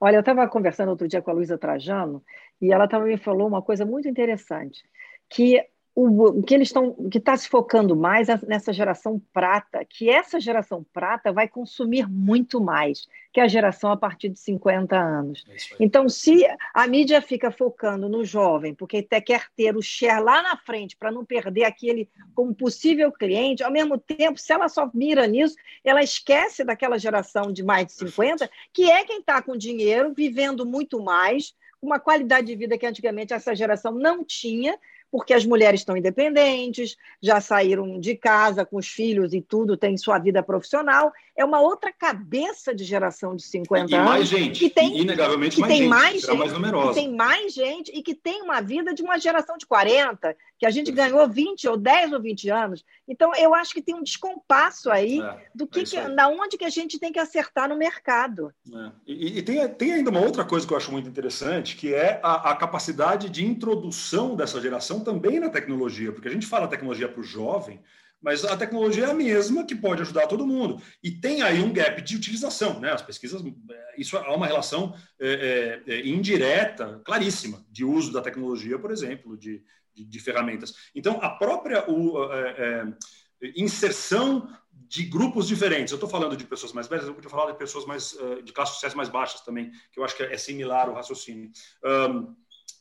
Olha, 0.00 0.16
eu 0.16 0.20
estava 0.20 0.48
conversando 0.48 0.88
outro 0.88 1.06
dia 1.06 1.22
com 1.22 1.30
a 1.30 1.34
Luísa 1.34 1.56
Trajano 1.56 2.24
e 2.60 2.72
ela 2.72 2.88
também 2.88 3.12
me 3.12 3.16
falou 3.16 3.46
uma 3.46 3.62
coisa 3.62 3.86
muito 3.86 4.08
interessante 4.08 4.82
que 5.30 5.64
o 5.94 6.42
que 6.42 6.54
eles 6.54 6.68
estão 6.68 6.94
que 7.10 7.18
está 7.18 7.36
se 7.36 7.48
focando 7.48 7.96
mais 7.96 8.28
nessa 8.46 8.72
geração 8.72 9.20
prata, 9.32 9.84
que 9.84 10.08
essa 10.08 10.40
geração 10.40 10.84
prata 10.92 11.32
vai 11.32 11.48
consumir 11.48 12.08
muito 12.08 12.60
mais 12.60 13.06
que 13.32 13.40
a 13.40 13.48
geração 13.48 13.92
a 13.92 13.96
partir 13.96 14.28
de 14.28 14.38
50 14.38 14.96
anos. 14.96 15.44
É 15.48 15.56
então, 15.78 16.08
se 16.08 16.46
a 16.74 16.86
mídia 16.86 17.20
fica 17.20 17.50
focando 17.50 18.08
no 18.08 18.24
jovem, 18.24 18.74
porque 18.74 18.98
até 18.98 19.20
quer 19.20 19.46
ter 19.56 19.76
o 19.76 19.82
share 19.82 20.22
lá 20.22 20.42
na 20.42 20.56
frente 20.56 20.96
para 20.96 21.12
não 21.12 21.24
perder 21.24 21.64
aquele 21.64 22.08
como 22.34 22.54
possível 22.54 23.12
cliente, 23.12 23.62
ao 23.62 23.72
mesmo 23.72 23.98
tempo, 23.98 24.38
se 24.38 24.52
ela 24.52 24.68
só 24.68 24.90
mira 24.94 25.26
nisso, 25.26 25.56
ela 25.84 26.02
esquece 26.02 26.64
daquela 26.64 26.98
geração 26.98 27.52
de 27.52 27.62
mais 27.62 27.86
de 27.86 27.92
50, 27.94 28.50
que 28.72 28.90
é 28.90 29.04
quem 29.04 29.20
está 29.20 29.42
com 29.42 29.56
dinheiro, 29.56 30.14
vivendo 30.14 30.64
muito 30.64 31.02
mais, 31.02 31.54
uma 31.82 31.98
qualidade 31.98 32.46
de 32.46 32.56
vida 32.56 32.76
que 32.76 32.86
antigamente 32.86 33.32
essa 33.32 33.54
geração 33.54 33.92
não 33.92 34.24
tinha, 34.24 34.78
porque 35.10 35.34
as 35.34 35.44
mulheres 35.44 35.80
estão 35.80 35.96
independentes, 35.96 36.96
já 37.20 37.40
saíram 37.40 37.98
de 37.98 38.14
casa 38.14 38.64
com 38.64 38.76
os 38.76 38.86
filhos 38.86 39.34
e 39.34 39.40
tudo, 39.40 39.76
tem 39.76 39.96
sua 39.96 40.18
vida 40.18 40.42
profissional. 40.42 41.12
É 41.36 41.44
uma 41.44 41.60
outra 41.60 41.92
cabeça 41.92 42.74
de 42.74 42.84
geração 42.84 43.34
de 43.34 43.42
50 43.42 43.90
e 43.90 43.94
anos. 43.94 44.08
Mais 44.08 44.28
gente, 44.28 44.60
que 44.60 44.70
tem, 44.70 44.98
inegavelmente 44.98 45.56
que 45.56 45.60
mais 45.62 45.72
tem 45.72 45.82
gente, 45.82 45.90
mais 45.90 46.20
gente, 46.20 46.36
mais 46.36 46.52
numerosa. 46.52 46.88
Que 46.88 46.94
tem 46.94 47.14
mais 47.14 47.52
gente 47.52 47.92
e 47.92 48.02
que 48.02 48.14
tem 48.14 48.42
uma 48.42 48.60
vida 48.60 48.94
de 48.94 49.02
uma 49.02 49.18
geração 49.18 49.56
de 49.56 49.66
40, 49.66 50.36
que 50.60 50.66
a 50.66 50.70
gente 50.70 50.92
ganhou 50.92 51.26
20 51.26 51.66
ou 51.68 51.76
10 51.78 52.12
ou 52.12 52.20
20 52.20 52.50
anos. 52.50 52.84
Então, 53.08 53.34
eu 53.34 53.54
acho 53.54 53.72
que 53.72 53.80
tem 53.80 53.94
um 53.94 54.02
descompasso 54.02 54.90
aí 54.90 55.18
é, 55.18 55.46
do 55.54 55.66
que, 55.66 55.80
é 55.80 55.84
que 55.84 56.14
da 56.14 56.28
onde 56.28 56.58
que 56.58 56.66
a 56.66 56.68
gente 56.68 56.98
tem 56.98 57.10
que 57.10 57.18
acertar 57.18 57.66
no 57.66 57.78
mercado. 57.78 58.52
É. 58.70 58.92
E, 59.06 59.38
e 59.38 59.42
tem, 59.42 59.66
tem, 59.70 59.92
ainda 59.94 60.10
uma 60.10 60.20
outra 60.20 60.44
coisa 60.44 60.66
que 60.66 60.74
eu 60.74 60.76
acho 60.76 60.92
muito 60.92 61.08
interessante, 61.08 61.76
que 61.76 61.94
é 61.94 62.20
a, 62.22 62.50
a 62.50 62.56
capacidade 62.56 63.30
de 63.30 63.42
introdução 63.42 64.36
dessa 64.36 64.60
geração 64.60 65.02
também 65.02 65.40
na 65.40 65.48
tecnologia, 65.48 66.12
porque 66.12 66.28
a 66.28 66.32
gente 66.32 66.46
fala 66.46 66.68
tecnologia 66.68 67.08
para 67.08 67.20
o 67.20 67.24
jovem, 67.24 67.80
mas 68.20 68.44
a 68.44 68.54
tecnologia 68.54 69.06
é 69.06 69.10
a 69.10 69.14
mesma 69.14 69.64
que 69.64 69.74
pode 69.74 70.02
ajudar 70.02 70.26
todo 70.26 70.46
mundo. 70.46 70.78
E 71.02 71.10
tem 71.10 71.40
aí 71.40 71.62
um 71.62 71.72
gap 71.72 72.02
de 72.02 72.16
utilização, 72.16 72.78
né? 72.78 72.92
As 72.92 73.00
pesquisas, 73.00 73.42
é, 73.42 73.94
isso 73.96 74.14
há 74.18 74.34
uma 74.36 74.46
relação 74.46 74.94
é, 75.18 75.80
é, 75.86 76.06
indireta, 76.06 77.00
claríssima, 77.02 77.64
de 77.70 77.82
uso 77.82 78.12
da 78.12 78.20
tecnologia, 78.20 78.78
por 78.78 78.90
exemplo, 78.90 79.38
de, 79.38 79.64
de, 79.94 80.04
de 80.04 80.20
ferramentas. 80.20 80.74
Então, 80.94 81.18
a 81.22 81.30
própria 81.30 81.88
o, 81.90 82.32
é, 82.32 82.94
é, 83.42 83.52
inserção 83.56 84.48
de 84.72 85.04
grupos 85.04 85.46
diferentes. 85.46 85.92
Eu 85.92 85.96
estou 85.96 86.08
falando 86.08 86.36
de 86.36 86.44
pessoas 86.44 86.72
mais 86.72 86.88
velhas, 86.88 87.06
eu 87.06 87.14
podia 87.14 87.30
falar 87.30 87.52
de 87.52 87.58
pessoas 87.58 87.86
mais 87.86 88.16
é, 88.18 88.42
de 88.42 88.52
classes 88.52 88.74
sociais 88.74 88.94
mais 88.94 89.08
baixas 89.08 89.40
também, 89.42 89.70
que 89.92 90.00
eu 90.00 90.04
acho 90.04 90.16
que 90.16 90.22
é 90.22 90.36
similar 90.36 90.88
o 90.88 90.94
raciocínio. 90.94 91.50
Um, 91.84 92.34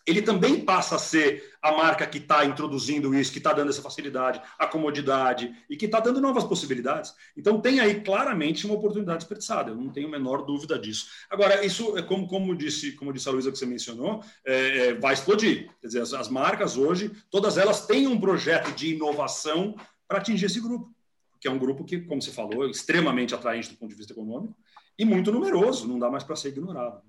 ele 0.10 0.22
também 0.22 0.60
passa 0.60 0.96
a 0.96 1.00
ser 1.00 1.54
a 1.62 1.72
marca 1.72 2.08
que 2.08 2.18
está 2.18 2.44
introduzindo 2.46 3.14
isso, 3.14 3.32
que 3.32 3.38
está 3.38 3.54
dando 3.54 3.70
essa 3.70 3.82
facilidade, 3.82 4.42
a 4.58 4.66
comodidade 4.66 5.54
e 5.70 5.78
que 5.78 5.86
está 5.86 6.00
dando 6.00 6.20
novas 6.20 6.44
possibilidades. 6.44 7.14
Então 7.38 7.62
tem 7.62 7.80
aí 7.80 8.02
claramente 8.02 8.66
uma 8.66 8.76
oportunidade 8.76 9.20
desperdiçada, 9.20 9.72
eu 9.72 9.76
não 9.76 9.90
tenho 9.90 10.08
a 10.08 10.12
menor 10.12 10.44
dúvida 10.44 10.80
disso. 10.80 11.08
Agora, 11.30 11.64
isso 11.66 11.98
é 11.98 12.02
como, 12.02 12.28
como, 12.28 12.56
disse, 12.56 12.94
como 12.94 13.14
disse 13.14 13.30
a 13.30 13.32
Luísa 13.32 13.52
que 13.52 13.58
você 13.58 13.66
mencionou, 13.66 14.24
é, 14.46 14.88
é, 14.88 14.94
vai 14.94 15.14
explodir. 15.14 15.70
Quer 15.82 15.88
dizer, 15.88 16.02
as, 16.02 16.14
as 16.14 16.30
marcas 16.30 16.78
hoje, 16.78 17.12
todas 17.30 17.58
elas 17.58 17.86
têm 17.86 18.08
um 18.08 18.20
projeto 18.20 18.74
de 18.74 18.96
inovação 18.96 19.76
para 20.08 20.18
atingir 20.18 20.48
esse 20.48 20.60
grupo, 20.60 20.92
que 21.40 21.48
é 21.48 21.52
um 21.52 21.60
grupo 21.60 21.84
que, 21.84 22.00
como 22.00 22.22
você 22.22 22.32
falou, 22.32 22.66
é 22.66 22.72
extremamente 22.72 23.36
atraente 23.36 23.70
do 23.70 23.78
ponto 23.78 23.90
de 23.90 23.96
vista 23.96 24.14
econômico 24.14 24.56
e 24.98 25.06
muito 25.06 25.32
numeroso, 25.32 25.88
não 25.88 26.00
dá 26.00 26.10
mais 26.10 26.24
para 26.24 26.36
ser 26.36 26.50
ignorado. 26.50 27.02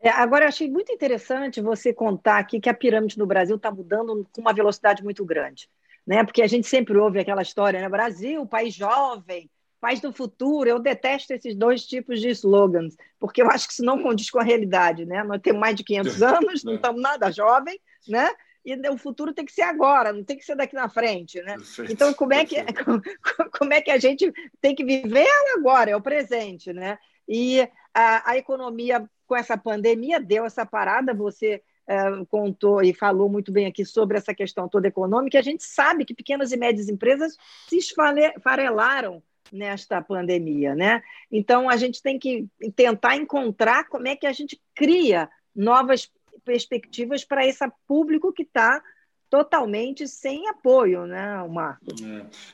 É, 0.00 0.10
agora, 0.10 0.44
eu 0.44 0.48
achei 0.48 0.70
muito 0.70 0.92
interessante 0.92 1.60
você 1.60 1.92
contar 1.92 2.38
aqui 2.38 2.60
que 2.60 2.68
a 2.68 2.74
pirâmide 2.74 3.18
no 3.18 3.26
Brasil 3.26 3.56
está 3.56 3.70
mudando 3.70 4.26
com 4.32 4.40
uma 4.40 4.52
velocidade 4.52 5.02
muito 5.02 5.24
grande. 5.24 5.68
Né? 6.06 6.24
Porque 6.24 6.42
a 6.42 6.46
gente 6.46 6.66
sempre 6.66 6.96
ouve 6.96 7.18
aquela 7.18 7.42
história, 7.42 7.80
né? 7.80 7.88
Brasil, 7.88 8.46
país 8.46 8.72
jovem, 8.74 9.50
país 9.80 10.00
do 10.00 10.12
futuro. 10.12 10.68
Eu 10.68 10.78
detesto 10.78 11.32
esses 11.32 11.54
dois 11.54 11.84
tipos 11.84 12.20
de 12.20 12.28
slogans, 12.30 12.96
porque 13.18 13.42
eu 13.42 13.50
acho 13.50 13.66
que 13.66 13.72
isso 13.74 13.84
não 13.84 14.02
condiz 14.02 14.30
com 14.30 14.38
a 14.38 14.44
realidade. 14.44 15.04
Né? 15.04 15.22
Nós 15.24 15.40
temos 15.42 15.60
mais 15.60 15.74
de 15.74 15.84
500 15.84 16.22
anos, 16.22 16.64
não 16.64 16.74
estamos 16.76 17.02
nada 17.02 17.30
jovem, 17.30 17.78
né? 18.06 18.30
e 18.64 18.88
o 18.90 18.98
futuro 18.98 19.32
tem 19.32 19.44
que 19.44 19.52
ser 19.52 19.62
agora, 19.62 20.12
não 20.12 20.22
tem 20.22 20.36
que 20.36 20.44
ser 20.44 20.54
daqui 20.54 20.74
na 20.74 20.88
frente, 20.88 21.40
né? 21.42 21.54
Perfeito, 21.54 21.92
então, 21.92 22.12
como 22.12 22.34
é, 22.34 22.44
que, 22.44 22.56
como 23.58 23.72
é 23.72 23.80
que 23.80 23.90
a 23.90 23.98
gente 23.98 24.30
tem 24.60 24.74
que 24.74 24.84
viver 24.84 25.26
agora? 25.56 25.90
É 25.90 25.96
o 25.96 26.02
presente, 26.02 26.72
né? 26.72 26.98
E 27.26 27.66
a, 27.94 28.30
a 28.30 28.36
economia 28.36 29.08
com 29.28 29.36
essa 29.36 29.56
pandemia 29.56 30.18
deu 30.18 30.44
essa 30.46 30.64
parada, 30.64 31.12
você 31.14 31.62
é, 31.86 32.24
contou 32.28 32.82
e 32.82 32.94
falou 32.94 33.28
muito 33.28 33.52
bem 33.52 33.66
aqui 33.66 33.84
sobre 33.84 34.16
essa 34.16 34.34
questão 34.34 34.68
toda 34.68 34.88
econômica, 34.88 35.38
a 35.38 35.42
gente 35.42 35.62
sabe 35.62 36.04
que 36.04 36.14
pequenas 36.14 36.50
e 36.50 36.56
médias 36.56 36.88
empresas 36.88 37.36
se 37.68 37.76
esfarelaram 37.76 39.22
nesta 39.52 40.02
pandemia, 40.02 40.74
né? 40.74 41.02
Então 41.30 41.68
a 41.68 41.76
gente 41.76 42.02
tem 42.02 42.18
que 42.18 42.46
tentar 42.74 43.16
encontrar 43.16 43.84
como 43.88 44.08
é 44.08 44.16
que 44.16 44.26
a 44.26 44.32
gente 44.32 44.60
cria 44.74 45.28
novas 45.54 46.10
perspectivas 46.44 47.24
para 47.24 47.46
esse 47.46 47.64
público 47.86 48.32
que 48.32 48.42
está 48.42 48.82
totalmente 49.30 50.06
sem 50.06 50.48
apoio, 50.48 51.06
né, 51.06 51.46
Marco? 51.48 51.84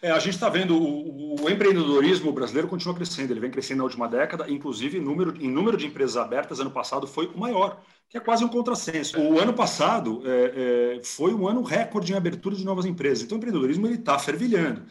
É, 0.02 0.08
é 0.08 0.10
a 0.10 0.18
gente 0.18 0.34
está 0.34 0.48
vendo 0.48 0.76
o, 0.76 1.42
o, 1.42 1.50
empreendedorismo 1.50 2.32
brasileiro 2.32 2.68
continua 2.68 2.94
crescendo, 2.94 3.32
ele 3.32 3.40
vem 3.40 3.50
crescendo 3.50 3.78
na 3.78 3.84
última 3.84 4.08
década, 4.08 4.50
inclusive 4.50 4.98
número, 5.00 5.34
em 5.40 5.50
número 5.50 5.76
de 5.76 5.87
empresas 5.87 6.16
abertas 6.16 6.60
ano 6.60 6.70
passado 6.70 7.06
foi 7.06 7.26
o 7.26 7.38
maior, 7.38 7.80
que 8.08 8.16
é 8.16 8.20
quase 8.20 8.44
um 8.44 8.48
contrassenso. 8.48 9.18
O 9.20 9.38
ano 9.38 9.52
passado 9.52 10.22
é, 10.25 10.96
é, 10.98 11.04
foi 11.04 11.33
um 11.35 11.48
ano 11.48 11.62
recorde 11.62 12.12
em 12.12 12.16
abertura 12.16 12.54
de 12.54 12.64
novas 12.64 12.85
empresas, 12.85 13.25
então 13.25 13.37
o 13.37 13.38
empreendedorismo 13.38 13.87
está 13.88 14.18
fervilhando. 14.18 14.83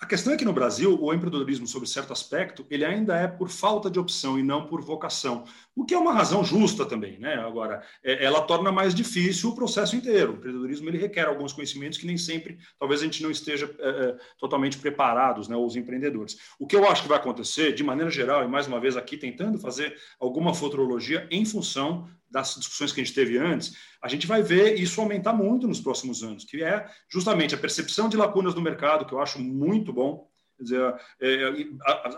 A 0.00 0.06
questão 0.06 0.32
é 0.32 0.36
que 0.36 0.44
no 0.44 0.52
Brasil, 0.52 0.96
o 1.02 1.12
empreendedorismo, 1.12 1.66
sob 1.66 1.84
certo 1.84 2.12
aspecto, 2.12 2.64
ele 2.70 2.84
ainda 2.84 3.16
é 3.16 3.26
por 3.26 3.48
falta 3.48 3.90
de 3.90 3.98
opção 3.98 4.38
e 4.38 4.44
não 4.44 4.64
por 4.64 4.80
vocação, 4.80 5.44
o 5.74 5.84
que 5.84 5.92
é 5.92 5.98
uma 5.98 6.12
razão 6.12 6.44
justa 6.44 6.86
também. 6.86 7.18
Né? 7.18 7.34
Agora, 7.34 7.82
é, 8.04 8.24
ela 8.24 8.40
torna 8.42 8.70
mais 8.70 8.94
difícil 8.94 9.50
o 9.50 9.56
processo 9.56 9.96
inteiro. 9.96 10.32
O 10.32 10.36
empreendedorismo 10.36 10.88
ele 10.88 10.98
requer 10.98 11.26
alguns 11.26 11.52
conhecimentos 11.52 11.98
que 11.98 12.06
nem 12.06 12.16
sempre, 12.16 12.58
talvez 12.78 13.00
a 13.00 13.04
gente 13.04 13.24
não 13.24 13.30
esteja 13.30 13.68
é, 13.80 13.88
é, 13.88 14.16
totalmente 14.38 14.78
preparados, 14.78 15.48
né, 15.48 15.56
os 15.56 15.74
empreendedores. 15.74 16.36
O 16.60 16.66
que 16.66 16.76
eu 16.76 16.88
acho 16.88 17.02
que 17.02 17.08
vai 17.08 17.18
acontecer, 17.18 17.72
de 17.72 17.82
maneira 17.82 18.10
geral, 18.10 18.44
e 18.44 18.48
mais 18.48 18.68
uma 18.68 18.78
vez 18.78 18.96
aqui 18.96 19.16
tentando 19.16 19.58
fazer 19.58 19.96
alguma 20.20 20.54
futurologia 20.54 21.26
em 21.28 21.44
função 21.44 22.08
das 22.30 22.54
discussões 22.54 22.92
que 22.92 23.00
a 23.00 23.04
gente 23.04 23.14
teve 23.14 23.38
antes, 23.38 23.74
a 24.02 24.08
gente 24.08 24.26
vai 24.26 24.42
ver 24.42 24.74
isso 24.78 25.00
aumentar 25.00 25.32
muito 25.32 25.66
nos 25.66 25.80
próximos 25.80 26.22
anos, 26.22 26.44
que 26.44 26.62
é 26.62 26.86
justamente 27.08 27.54
a 27.54 27.58
percepção 27.58 28.08
de 28.08 28.16
lacunas 28.16 28.54
no 28.54 28.60
mercado, 28.60 29.04
que 29.04 29.12
eu 29.12 29.20
acho 29.20 29.40
muito 29.40 29.92
bom. 29.92 30.28
Quer 30.56 30.62
dizer, 30.62 30.94
é, 31.20 31.66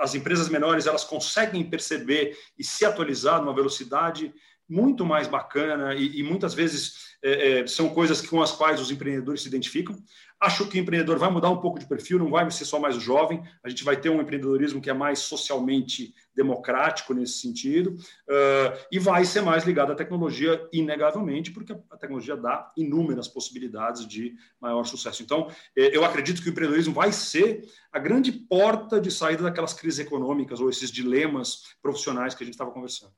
as 0.01 0.15
empresas 0.15 0.49
menores 0.49 0.87
elas 0.87 1.05
conseguem 1.05 1.69
perceber 1.69 2.37
e 2.59 2.65
se 2.65 2.85
atualizar 2.85 3.41
numa 3.41 3.55
velocidade 3.55 4.33
muito 4.69 5.05
mais 5.05 5.27
bacana 5.27 5.95
e, 5.95 6.21
e 6.21 6.23
muitas 6.23 6.55
vezes 6.55 7.11
é, 7.23 7.61
é, 7.61 7.67
são 7.67 7.91
coisas 7.91 8.23
com 8.23 8.41
as 8.41 8.53
quais 8.53 8.81
os 8.81 8.91
empreendedores 8.91 9.43
se 9.43 9.49
identificam. 9.49 9.97
Acho 10.41 10.67
que 10.67 10.79
o 10.79 10.81
empreendedor 10.81 11.19
vai 11.19 11.31
mudar 11.31 11.51
um 11.51 11.61
pouco 11.61 11.79
de 11.79 11.87
perfil, 11.87 12.19
não 12.19 12.31
vai 12.31 12.51
ser 12.51 12.65
só 12.65 12.81
mais 12.81 12.97
o 12.97 13.01
jovem, 13.01 13.43
a 13.63 13.69
gente 13.69 13.85
vai 13.85 14.01
ter 14.01 14.09
um 14.09 14.23
empreendedorismo 14.23 14.81
que 14.81 14.89
é 14.89 14.95
mais 14.95 15.19
socialmente 15.19 16.15
democrático 16.35 17.13
nesse 17.13 17.35
sentido, 17.41 17.91
uh, 17.91 18.87
e 18.91 18.99
vai 18.99 19.25
ser 19.27 19.43
mais 19.43 19.65
ligado 19.65 19.93
à 19.93 19.95
tecnologia, 19.95 20.67
inegavelmente, 20.73 21.51
porque 21.51 21.73
a 21.91 21.97
tecnologia 21.99 22.37
dá 22.37 22.73
inúmeras 22.75 23.29
possibilidades 23.29 24.07
de 24.07 24.35
maior 24.59 24.85
sucesso. 24.85 25.23
Então, 25.23 25.51
eh, 25.77 25.95
eu 25.95 26.05
acredito 26.05 26.41
que 26.41 26.49
o 26.49 26.53
empreendedorismo 26.53 26.95
vai 26.95 27.13
ser 27.13 27.69
a 27.93 27.99
grande 27.99 28.33
porta 28.33 28.99
de 28.99 29.11
saída 29.11 29.43
daquelas 29.43 29.75
crises 29.75 29.99
econômicas 29.99 30.61
ou 30.61 30.71
esses 30.71 30.91
dilemas 30.91 31.75
profissionais 31.83 32.35
que 32.35 32.43
a 32.43 32.47
gente 32.47 32.55
estava 32.55 32.71
conversando. 32.71 33.13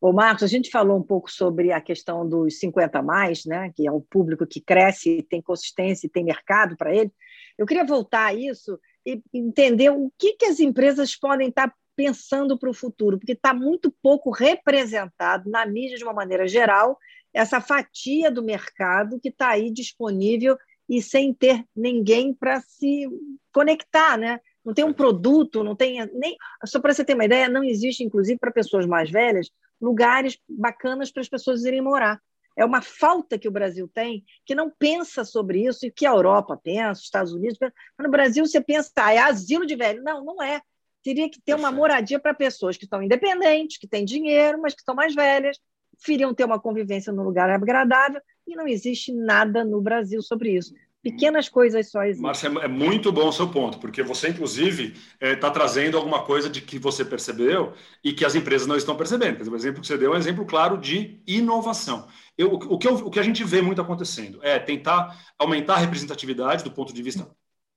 Ô, 0.00 0.12
Marcos, 0.12 0.42
a 0.42 0.46
gente 0.46 0.70
falou 0.70 0.98
um 0.98 1.02
pouco 1.02 1.30
sobre 1.30 1.72
a 1.72 1.80
questão 1.80 2.28
dos 2.28 2.58
50 2.58 3.02
mais, 3.02 3.44
né, 3.44 3.72
que 3.74 3.86
é 3.86 3.92
o 3.92 4.00
público 4.00 4.46
que 4.46 4.60
cresce, 4.60 5.26
tem 5.28 5.40
consistência 5.40 6.06
e 6.06 6.10
tem 6.10 6.24
mercado 6.24 6.76
para 6.76 6.94
ele. 6.94 7.12
Eu 7.56 7.66
queria 7.66 7.84
voltar 7.84 8.26
a 8.26 8.34
isso 8.34 8.78
e 9.06 9.22
entender 9.32 9.90
o 9.90 10.12
que, 10.18 10.34
que 10.34 10.46
as 10.46 10.60
empresas 10.60 11.16
podem 11.16 11.48
estar 11.48 11.72
pensando 11.96 12.58
para 12.58 12.70
o 12.70 12.74
futuro, 12.74 13.18
porque 13.18 13.32
está 13.32 13.54
muito 13.54 13.94
pouco 14.02 14.30
representado 14.30 15.48
na 15.48 15.64
mídia, 15.64 15.96
de 15.96 16.04
uma 16.04 16.12
maneira 16.12 16.46
geral, 16.46 16.98
essa 17.32 17.60
fatia 17.60 18.30
do 18.30 18.42
mercado 18.42 19.20
que 19.20 19.28
está 19.28 19.50
aí 19.50 19.70
disponível 19.70 20.56
e 20.88 21.00
sem 21.00 21.32
ter 21.32 21.64
ninguém 21.74 22.34
para 22.34 22.60
se 22.60 23.08
conectar, 23.52 24.18
né? 24.18 24.40
Não 24.64 24.72
tem 24.72 24.84
um 24.84 24.92
produto, 24.92 25.62
não 25.62 25.76
tem 25.76 26.04
nem. 26.14 26.36
Só 26.64 26.80
para 26.80 26.92
você 26.92 27.04
ter 27.04 27.14
uma 27.14 27.24
ideia, 27.24 27.48
não 27.48 27.62
existe, 27.62 28.02
inclusive, 28.02 28.38
para 28.38 28.50
pessoas 28.50 28.86
mais 28.86 29.10
velhas, 29.10 29.50
lugares 29.80 30.38
bacanas 30.48 31.10
para 31.10 31.22
as 31.22 31.28
pessoas 31.28 31.64
irem 31.64 31.80
morar. 31.80 32.20
É 32.56 32.64
uma 32.64 32.80
falta 32.80 33.38
que 33.38 33.48
o 33.48 33.50
Brasil 33.50 33.88
tem, 33.92 34.24
que 34.46 34.54
não 34.54 34.70
pensa 34.70 35.24
sobre 35.24 35.66
isso, 35.66 35.86
e 35.86 35.90
que 35.90 36.06
a 36.06 36.10
Europa 36.10 36.56
pensa, 36.56 37.00
os 37.00 37.04
Estados 37.04 37.32
Unidos 37.32 37.58
pensam. 37.58 37.74
Mas 37.98 38.06
no 38.06 38.10
Brasil 38.10 38.46
você 38.46 38.60
pensa, 38.60 38.90
ah, 38.96 39.12
é 39.12 39.18
asilo 39.18 39.66
de 39.66 39.74
velho. 39.74 40.02
Não, 40.02 40.24
não 40.24 40.42
é. 40.42 40.60
Teria 41.02 41.28
que 41.28 41.40
ter 41.40 41.54
uma 41.54 41.72
moradia 41.72 42.18
para 42.18 42.32
pessoas 42.32 42.76
que 42.76 42.84
estão 42.84 43.02
independentes, 43.02 43.76
que 43.76 43.88
têm 43.88 44.04
dinheiro, 44.04 44.60
mas 44.60 44.72
que 44.72 44.80
estão 44.80 44.94
mais 44.94 45.14
velhas, 45.14 45.58
preferiam 45.96 46.34
ter 46.34 46.44
uma 46.44 46.60
convivência 46.60 47.12
num 47.12 47.22
lugar 47.22 47.50
agradável, 47.50 48.20
e 48.46 48.54
não 48.54 48.66
existe 48.66 49.12
nada 49.12 49.64
no 49.64 49.80
Brasil 49.80 50.22
sobre 50.22 50.52
isso. 50.52 50.72
Pequenas 51.04 51.50
coisas 51.50 51.90
só 51.90 52.02
existem. 52.02 52.22
Márcia, 52.22 52.46
é 52.62 52.66
muito 52.66 53.12
bom 53.12 53.28
o 53.28 53.32
seu 53.32 53.46
ponto, 53.46 53.78
porque 53.78 54.02
você, 54.02 54.30
inclusive, 54.30 54.94
está 55.20 55.48
é, 55.48 55.50
trazendo 55.50 55.98
alguma 55.98 56.22
coisa 56.22 56.48
de 56.48 56.62
que 56.62 56.78
você 56.78 57.04
percebeu 57.04 57.74
e 58.02 58.14
que 58.14 58.24
as 58.24 58.34
empresas 58.34 58.66
não 58.66 58.74
estão 58.74 58.96
percebendo. 58.96 59.46
O 59.50 59.54
exemplo 59.54 59.82
que 59.82 59.86
você 59.86 59.98
deu 59.98 60.14
é 60.14 60.16
um 60.16 60.18
exemplo 60.18 60.46
claro 60.46 60.78
de 60.78 61.20
inovação. 61.26 62.08
Eu, 62.38 62.54
o, 62.54 62.78
que 62.78 62.88
eu, 62.88 62.94
o 62.94 63.10
que 63.10 63.20
a 63.20 63.22
gente 63.22 63.44
vê 63.44 63.60
muito 63.60 63.82
acontecendo 63.82 64.40
é 64.42 64.58
tentar 64.58 65.14
aumentar 65.38 65.74
a 65.74 65.78
representatividade 65.78 66.64
do 66.64 66.70
ponto 66.70 66.94
de 66.94 67.02
vista, 67.02 67.28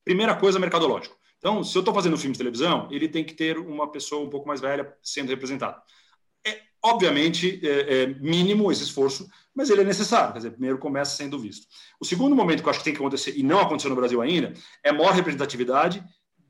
primeira 0.05 0.33
coisa, 0.33 0.57
mercadológico. 0.57 1.17
Então, 1.37 1.65
se 1.65 1.77
eu 1.77 1.81
estou 1.81 1.93
fazendo 1.93 2.13
um 2.13 2.17
filme 2.17 2.31
de 2.31 2.39
televisão, 2.39 2.87
ele 2.89 3.09
tem 3.09 3.25
que 3.25 3.33
ter 3.33 3.57
uma 3.57 3.91
pessoa 3.91 4.25
um 4.25 4.29
pouco 4.29 4.47
mais 4.47 4.61
velha 4.61 4.95
sendo 5.03 5.27
representada. 5.27 5.83
Obviamente, 6.83 7.59
é, 7.63 8.03
é 8.03 8.07
mínimo 8.07 8.71
esse 8.71 8.83
esforço, 8.83 9.27
mas 9.53 9.69
ele 9.69 9.81
é 9.81 9.83
necessário. 9.83 10.31
Quer 10.33 10.39
dizer, 10.39 10.51
primeiro 10.51 10.77
começa 10.77 11.15
sendo 11.15 11.39
visto. 11.39 11.67
O 11.99 12.05
segundo 12.05 12.35
momento 12.35 12.61
que 12.61 12.67
eu 12.67 12.69
acho 12.69 12.79
que 12.79 12.85
tem 12.85 12.93
que 12.93 12.99
acontecer, 12.99 13.33
e 13.35 13.43
não 13.43 13.59
aconteceu 13.59 13.89
no 13.89 13.95
Brasil 13.95 14.21
ainda, 14.21 14.53
é 14.83 14.91
maior 14.91 15.13
representatividade 15.13 16.03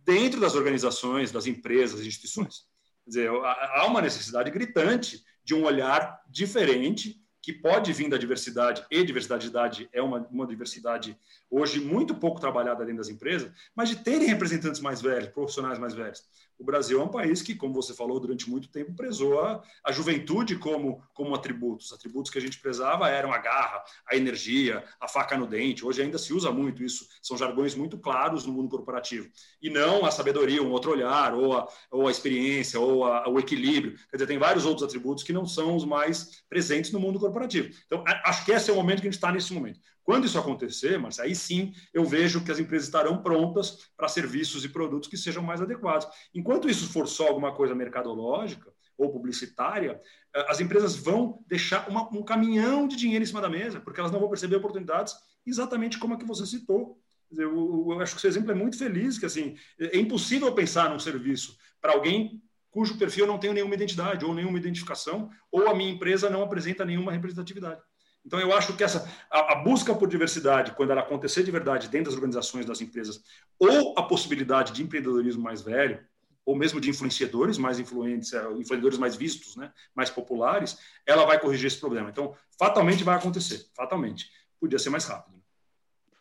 dentro 0.03 0.39
das 0.39 0.55
organizações, 0.55 1.31
das 1.31 1.47
empresas, 1.47 1.99
das 1.99 2.07
instituições. 2.07 2.65
Quer 3.05 3.09
dizer, 3.09 3.29
há 3.29 3.85
uma 3.87 4.01
necessidade 4.01 4.51
gritante 4.51 5.23
de 5.43 5.53
um 5.53 5.63
olhar 5.63 6.21
diferente 6.29 7.21
que 7.41 7.53
pode 7.53 7.93
vir 7.93 8.09
da 8.09 8.17
diversidade, 8.17 8.85
e 8.91 9.01
diversidade 9.05 9.43
de 9.43 9.49
idade 9.49 9.89
é 9.93 10.01
uma, 10.01 10.27
uma 10.29 10.45
diversidade 10.45 11.17
hoje 11.49 11.79
muito 11.79 12.13
pouco 12.13 12.41
trabalhada 12.41 12.83
dentro 12.83 12.97
das 12.97 13.07
empresas, 13.07 13.49
mas 13.73 13.87
de 13.87 13.95
terem 13.95 14.27
representantes 14.27 14.81
mais 14.81 15.01
velhos, 15.01 15.29
profissionais 15.29 15.79
mais 15.79 15.93
velhos. 15.93 16.21
O 16.59 16.63
Brasil 16.63 16.99
é 16.99 17.03
um 17.03 17.07
país 17.07 17.41
que, 17.41 17.53
como 17.53 17.73
você 17.73 17.93
falou, 17.93 18.19
durante 18.19 18.49
muito 18.49 18.67
tempo 18.69 18.95
prezou 18.95 19.39
a, 19.39 19.63
a 19.83 19.91
juventude 19.91 20.57
como, 20.57 21.03
como 21.13 21.35
atributos. 21.35 21.87
Os 21.87 21.93
atributos 21.93 22.31
que 22.31 22.37
a 22.37 22.41
gente 22.41 22.59
prezava 22.59 23.07
eram 23.09 23.31
a 23.31 23.37
garra, 23.37 23.83
a 24.07 24.15
energia, 24.15 24.83
a 24.99 25.07
faca 25.07 25.37
no 25.37 25.45
dente. 25.45 25.85
Hoje 25.85 26.01
ainda 26.01 26.17
se 26.17 26.33
usa 26.33 26.51
muito 26.51 26.83
isso. 26.83 27.07
São 27.21 27.37
jargões 27.37 27.75
muito 27.75 27.97
claros 27.99 28.45
no 28.45 28.53
mundo 28.53 28.69
corporativo. 28.69 29.29
E 29.61 29.69
não 29.69 30.05
a 30.05 30.11
sabedoria, 30.11 30.63
um 30.63 30.71
outro 30.71 30.91
olhar, 30.91 31.33
ou 31.35 31.53
a, 31.53 31.67
ou 31.91 32.07
a 32.07 32.11
experiência, 32.11 32.79
ou 32.79 33.05
a, 33.05 33.29
o 33.29 33.39
equilíbrio. 33.39 33.95
Quer 34.09 34.17
dizer, 34.17 34.27
tem 34.27 34.39
vários 34.39 34.65
outros 34.65 34.83
atributos 34.83 35.23
que 35.23 35.33
não 35.33 35.45
são 35.45 35.75
os 35.75 35.85
mais 35.85 36.43
presentes 36.49 36.91
no 36.91 36.99
mundo 36.99 37.19
corporativo. 37.19 37.69
Então, 37.85 38.03
acho 38.25 38.43
que 38.43 38.51
esse 38.51 38.69
é 38.69 38.73
o 38.73 38.77
momento 38.77 39.01
que 39.01 39.07
a 39.07 39.11
gente 39.11 39.17
está 39.17 39.31
nesse 39.31 39.53
momento. 39.53 39.79
Quando 40.07 40.23
isso 40.23 40.39
acontecer, 40.39 40.97
mas 40.97 41.19
aí 41.19 41.35
sim 41.35 41.73
eu 41.93 42.05
vejo 42.05 42.41
que 42.41 42.49
as 42.49 42.57
empresas 42.57 42.87
estarão 42.87 43.21
prontas 43.21 43.89
para 43.97 44.07
serviços 44.07 44.63
e 44.63 44.69
produtos 44.69 45.09
que 45.09 45.17
sejam 45.17 45.43
mais 45.43 45.61
adequados. 45.61 46.07
Enquanto 46.33 46.69
isso 46.69 46.89
for 46.93 47.09
só 47.09 47.27
alguma 47.27 47.53
coisa 47.53 47.75
mercadológica 47.75 48.71
ou 48.97 49.11
publicitária, 49.11 49.99
eh, 50.33 50.45
as 50.47 50.61
empresas 50.61 50.95
vão 50.95 51.43
deixar 51.45 51.89
uma, 51.89 52.07
um 52.15 52.23
caminhão 52.23 52.87
de 52.87 52.95
dinheiro 52.95 53.21
em 53.21 53.27
cima 53.27 53.41
da 53.41 53.49
mesa, 53.49 53.81
porque 53.81 53.99
elas 53.99 54.09
não 54.09 54.21
vão 54.21 54.29
perceber 54.29 54.55
oportunidades 54.55 55.13
exatamente 55.45 55.99
como 55.99 56.13
a 56.13 56.17
que 56.17 56.23
você 56.23 56.45
citou. 56.45 56.97
Eu, 57.29 57.87
eu 57.89 57.99
acho 57.99 58.13
que 58.13 58.19
esse 58.19 58.27
exemplo 58.27 58.51
é 58.51 58.55
muito 58.55 58.77
feliz, 58.77 59.19
que 59.19 59.25
assim 59.25 59.57
é 59.77 59.97
impossível 59.99 60.55
pensar 60.55 60.89
num 60.89 60.99
serviço 60.99 61.57
para 61.81 61.91
alguém 61.91 62.41
cujo 62.71 62.97
perfil 62.97 63.27
não 63.27 63.37
tem 63.37 63.53
nenhuma 63.53 63.75
identidade 63.75 64.23
ou 64.23 64.33
nenhuma 64.33 64.57
identificação, 64.57 65.29
ou 65.51 65.67
a 65.67 65.75
minha 65.75 65.91
empresa 65.91 66.29
não 66.29 66.43
apresenta 66.43 66.85
nenhuma 66.85 67.11
representatividade. 67.11 67.81
Então, 68.27 68.41
eu 68.41 68.51
acho 68.51 68.75
que 68.75 68.83
essa, 68.83 69.09
a, 69.31 69.53
a, 69.53 69.55
busca 69.55 69.95
por 69.95 70.09
diversidade, 70.09 70.73
quando 70.73 70.91
ela 70.91 70.99
acontecer 70.99 71.43
de 71.43 71.49
verdade 71.49 71.87
dentro 71.87 72.11
das 72.11 72.15
organizações 72.15 72.65
das 72.65 72.81
empresas, 72.81 73.23
ou 73.57 73.97
a 73.97 74.03
possibilidade 74.03 74.73
de 74.73 74.83
empreendedorismo 74.83 75.41
mais 75.41 75.61
velho, 75.61 76.05
ou 76.45 76.53
mesmo 76.53 76.81
de 76.81 76.89
influenciadores 76.89 77.57
mais 77.57 77.79
influentes, 77.79 78.33
é, 78.33 78.39
influenciadores 78.51 78.97
mais 78.97 79.15
vistos, 79.15 79.55
né, 79.55 79.71
mais 79.95 80.09
populares, 80.09 80.77
ela 81.05 81.25
vai 81.25 81.39
corrigir 81.39 81.67
esse 81.67 81.79
problema. 81.79 82.09
Então, 82.09 82.35
fatalmente 82.59 83.01
vai 83.01 83.15
acontecer, 83.15 83.65
fatalmente. 83.73 84.29
Podia 84.59 84.77
ser 84.77 84.89
mais 84.89 85.05
rápido 85.05 85.37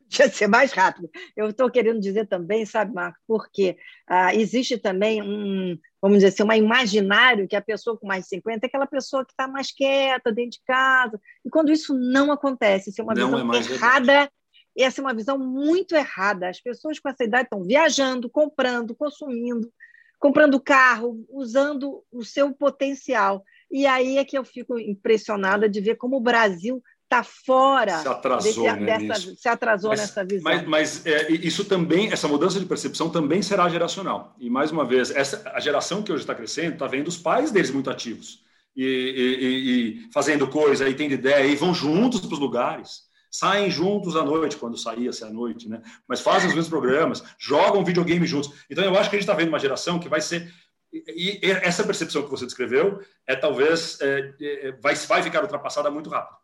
podia 0.08 0.28
ser 0.28 0.46
mais 0.46 0.72
rápido. 0.72 1.10
Eu 1.36 1.50
estou 1.50 1.70
querendo 1.70 2.00
dizer 2.00 2.26
também, 2.26 2.64
sabe, 2.64 2.94
Marco, 2.94 3.18
porque 3.26 3.76
ah, 4.06 4.34
existe 4.34 4.78
também 4.78 5.20
um, 5.20 5.76
vamos 6.06 6.18
dizer 6.18 6.28
assim, 6.28 6.42
um 6.42 6.52
imaginário 6.52 7.48
que 7.48 7.56
a 7.56 7.60
pessoa 7.60 7.96
com 7.96 8.06
mais 8.06 8.24
de 8.24 8.30
50 8.30 8.64
é 8.64 8.68
aquela 8.68 8.86
pessoa 8.86 9.24
que 9.24 9.32
está 9.32 9.48
mais 9.48 9.72
quieta 9.72 10.32
dentro 10.32 10.52
de 10.52 10.60
casa. 10.64 11.20
E 11.44 11.50
quando 11.50 11.72
isso 11.72 11.94
não 11.94 12.30
acontece, 12.30 12.90
isso 12.90 13.00
é 13.00 13.04
uma 13.04 13.14
não 13.14 13.26
visão 13.26 13.52
é 13.52 13.74
errada. 13.74 14.04
Verdade. 14.04 14.30
Essa 14.78 15.00
é 15.00 15.02
uma 15.02 15.14
visão 15.14 15.38
muito 15.38 15.94
errada. 15.96 16.48
As 16.48 16.60
pessoas 16.60 16.98
com 16.98 17.08
essa 17.08 17.24
idade 17.24 17.44
estão 17.44 17.62
viajando, 17.62 18.28
comprando, 18.28 18.94
consumindo, 18.94 19.72
comprando 20.18 20.60
carro, 20.60 21.24
usando 21.30 22.04
o 22.12 22.24
seu 22.24 22.52
potencial. 22.52 23.42
E 23.70 23.86
aí 23.86 24.18
é 24.18 24.24
que 24.24 24.36
eu 24.36 24.44
fico 24.44 24.78
impressionada 24.78 25.68
de 25.68 25.80
ver 25.80 25.96
como 25.96 26.16
o 26.16 26.20
Brasil 26.20 26.82
está 27.06 27.22
fora 27.22 27.98
se 27.98 28.08
atrasou, 28.08 28.64
desse, 28.64 28.80
né, 28.80 28.98
dessa, 28.98 29.34
se 29.36 29.48
atrasou 29.48 29.90
mas, 29.90 30.00
nessa 30.00 30.24
visão. 30.24 30.42
Mas, 30.42 30.66
mas 30.66 31.06
é, 31.06 31.30
isso 31.30 31.64
também, 31.64 32.12
essa 32.12 32.28
mudança 32.28 32.58
de 32.58 32.66
percepção 32.66 33.08
também 33.08 33.42
será 33.42 33.68
geracional. 33.68 34.34
E 34.38 34.50
mais 34.50 34.70
uma 34.72 34.84
vez, 34.84 35.10
essa 35.10 35.42
a 35.54 35.60
geração 35.60 36.02
que 36.02 36.12
hoje 36.12 36.22
está 36.22 36.34
crescendo 36.34 36.74
está 36.74 36.86
vendo 36.86 37.08
os 37.08 37.16
pais 37.16 37.50
deles 37.50 37.70
muito 37.70 37.88
ativos 37.88 38.44
e, 38.76 38.84
e, 38.84 40.06
e, 40.06 40.12
fazendo 40.12 40.48
coisa, 40.48 40.88
e 40.88 40.94
tendo 40.94 41.14
ideia, 41.14 41.46
e 41.46 41.56
vão 41.56 41.72
juntos 41.72 42.20
para 42.20 42.34
os 42.34 42.40
lugares. 42.40 43.06
Saem 43.30 43.70
juntos 43.70 44.16
à 44.16 44.24
noite, 44.24 44.56
quando 44.56 44.78
saía-se 44.78 45.22
à 45.22 45.28
noite, 45.28 45.68
né? 45.68 45.82
Mas 46.08 46.20
fazem 46.20 46.48
os 46.48 46.54
mesmos 46.54 46.70
programas, 46.70 47.22
jogam 47.38 47.84
videogame 47.84 48.26
juntos. 48.26 48.50
Então, 48.70 48.82
eu 48.82 48.96
acho 48.96 49.10
que 49.10 49.16
a 49.16 49.18
gente 49.18 49.28
está 49.28 49.34
vendo 49.34 49.48
uma 49.48 49.58
geração 49.58 49.98
que 49.98 50.08
vai 50.08 50.20
ser 50.20 50.50
e 50.92 51.40
essa 51.42 51.84
percepção 51.84 52.22
que 52.22 52.30
você 52.30 52.46
descreveu 52.46 53.02
é 53.26 53.36
talvez 53.36 54.00
é, 54.00 54.32
é, 54.40 54.72
vai, 54.80 54.94
vai 54.94 55.22
ficar 55.22 55.42
ultrapassada 55.42 55.90
muito 55.90 56.08
rápido 56.08 56.38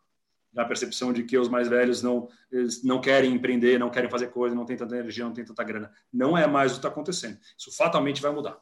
da 0.53 0.63
percepção 0.65 1.11
de 1.11 1.23
que 1.23 1.37
os 1.37 1.49
mais 1.49 1.67
velhos 1.67 2.03
não, 2.03 2.27
não 2.83 3.01
querem 3.01 3.33
empreender, 3.33 3.79
não 3.79 3.89
querem 3.89 4.09
fazer 4.09 4.27
coisa, 4.27 4.55
não 4.55 4.65
tem 4.65 4.77
tanta 4.77 4.95
energia, 4.95 5.25
não 5.25 5.33
tem 5.33 5.43
tanta 5.43 5.63
grana. 5.63 5.91
Não 6.11 6.37
é 6.37 6.45
mais 6.45 6.71
o 6.71 6.75
que 6.75 6.79
está 6.79 6.89
acontecendo. 6.89 7.39
Isso 7.57 7.75
fatalmente 7.75 8.21
vai 8.21 8.31
mudar. 8.31 8.59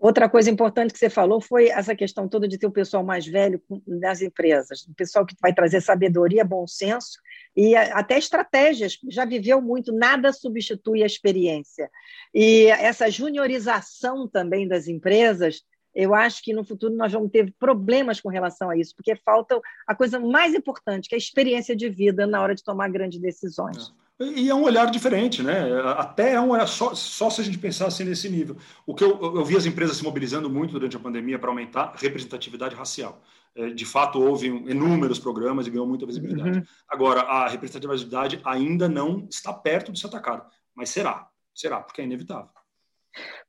Outra 0.00 0.30
coisa 0.30 0.50
importante 0.50 0.94
que 0.94 0.98
você 0.98 1.10
falou 1.10 1.42
foi 1.42 1.68
essa 1.68 1.94
questão 1.94 2.26
toda 2.26 2.48
de 2.48 2.56
ter 2.56 2.66
o 2.66 2.72
pessoal 2.72 3.04
mais 3.04 3.26
velho 3.26 3.62
nas 3.86 4.22
empresas, 4.22 4.86
o 4.86 4.94
pessoal 4.94 5.26
que 5.26 5.36
vai 5.42 5.52
trazer 5.52 5.82
sabedoria, 5.82 6.42
bom 6.42 6.66
senso 6.66 7.18
e 7.54 7.76
até 7.76 8.16
estratégias. 8.16 8.96
Já 9.10 9.26
viveu 9.26 9.60
muito, 9.60 9.92
nada 9.92 10.32
substitui 10.32 11.02
a 11.02 11.06
experiência. 11.06 11.90
E 12.32 12.68
essa 12.68 13.10
juniorização 13.10 14.26
também 14.26 14.66
das 14.66 14.88
empresas, 14.88 15.60
eu 15.94 16.14
acho 16.14 16.42
que 16.42 16.52
no 16.52 16.64
futuro 16.64 16.94
nós 16.94 17.12
vamos 17.12 17.30
ter 17.30 17.52
problemas 17.58 18.20
com 18.20 18.28
relação 18.28 18.70
a 18.70 18.76
isso, 18.76 18.94
porque 18.94 19.16
falta 19.16 19.60
a 19.86 19.94
coisa 19.94 20.18
mais 20.18 20.54
importante, 20.54 21.08
que 21.08 21.14
é 21.14 21.16
a 21.16 21.18
experiência 21.18 21.74
de 21.74 21.88
vida 21.88 22.26
na 22.26 22.40
hora 22.40 22.54
de 22.54 22.62
tomar 22.62 22.88
grandes 22.88 23.20
decisões. 23.20 23.92
É. 23.96 24.10
E 24.22 24.50
é 24.50 24.54
um 24.54 24.64
olhar 24.64 24.90
diferente, 24.90 25.42
né? 25.42 25.80
Até 25.96 26.34
é 26.34 26.40
um 26.40 26.50
olhar 26.50 26.66
só, 26.66 26.94
só 26.94 27.30
se 27.30 27.40
a 27.40 27.44
gente 27.44 27.56
pensar 27.56 27.86
assim 27.86 28.04
nesse 28.04 28.28
nível. 28.28 28.54
O 28.86 28.94
que 28.94 29.02
eu, 29.02 29.18
eu 29.18 29.44
vi 29.46 29.56
as 29.56 29.64
empresas 29.64 29.96
se 29.96 30.04
mobilizando 30.04 30.50
muito 30.50 30.72
durante 30.72 30.94
a 30.94 31.00
pandemia 31.00 31.38
para 31.38 31.48
aumentar 31.48 31.84
a 31.84 31.96
representatividade 31.96 32.74
racial. 32.74 33.22
É, 33.54 33.70
de 33.70 33.86
fato, 33.86 34.20
houve 34.20 34.46
inúmeros 34.46 35.18
programas 35.18 35.66
e 35.66 35.70
ganhou 35.70 35.86
muita 35.86 36.04
visibilidade. 36.04 36.58
Uhum. 36.58 36.64
Agora, 36.86 37.22
a 37.22 37.48
representatividade 37.48 38.40
ainda 38.44 38.90
não 38.90 39.26
está 39.30 39.54
perto 39.54 39.90
de 39.90 39.98
ser 39.98 40.08
atacada, 40.08 40.46
mas 40.74 40.90
será, 40.90 41.26
será, 41.54 41.80
porque 41.80 42.02
é 42.02 42.04
inevitável. 42.04 42.50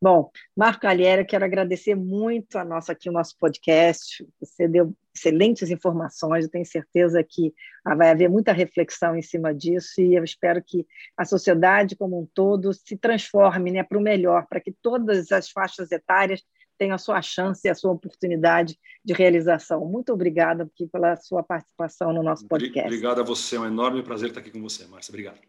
Bom, 0.01 0.31
Marco 0.55 0.81
Calheira, 0.81 1.23
quero 1.23 1.45
agradecer 1.45 1.95
muito 1.95 2.57
a 2.57 2.65
nossa 2.65 2.91
aqui 2.91 3.09
o 3.09 3.13
nosso 3.13 3.37
podcast. 3.37 4.25
Você 4.39 4.67
deu 4.67 4.95
excelentes 5.15 5.69
informações, 5.69 6.45
eu 6.45 6.51
tenho 6.51 6.65
certeza 6.65 7.23
que 7.23 7.53
vai 7.83 8.09
haver 8.09 8.29
muita 8.29 8.51
reflexão 8.51 9.15
em 9.15 9.21
cima 9.21 9.53
disso 9.53 10.01
e 10.01 10.15
eu 10.15 10.23
espero 10.23 10.63
que 10.65 10.85
a 11.17 11.25
sociedade 11.25 11.95
como 11.95 12.21
um 12.21 12.27
todo 12.33 12.73
se 12.73 12.97
transforme 12.97 13.71
né, 13.71 13.83
para 13.83 13.97
o 13.97 14.01
melhor, 14.01 14.47
para 14.47 14.61
que 14.61 14.71
todas 14.71 15.31
as 15.31 15.49
faixas 15.49 15.91
etárias 15.91 16.41
tenham 16.77 16.95
a 16.95 16.97
sua 16.97 17.21
chance 17.21 17.61
e 17.67 17.69
a 17.69 17.75
sua 17.75 17.91
oportunidade 17.91 18.75
de 19.05 19.13
realização. 19.13 19.85
Muito 19.85 20.11
obrigada 20.11 20.63
aqui 20.63 20.87
pela 20.87 21.15
sua 21.15 21.43
participação 21.43 22.11
no 22.11 22.23
nosso 22.23 22.47
podcast. 22.47 22.87
Obrigado 22.87 23.21
a 23.21 23.23
você, 23.23 23.55
é 23.55 23.59
um 23.59 23.65
enorme 23.65 24.01
prazer 24.01 24.29
estar 24.29 24.39
aqui 24.39 24.49
com 24.49 24.61
você, 24.61 24.87
Márcia. 24.87 25.11
Obrigado. 25.11 25.39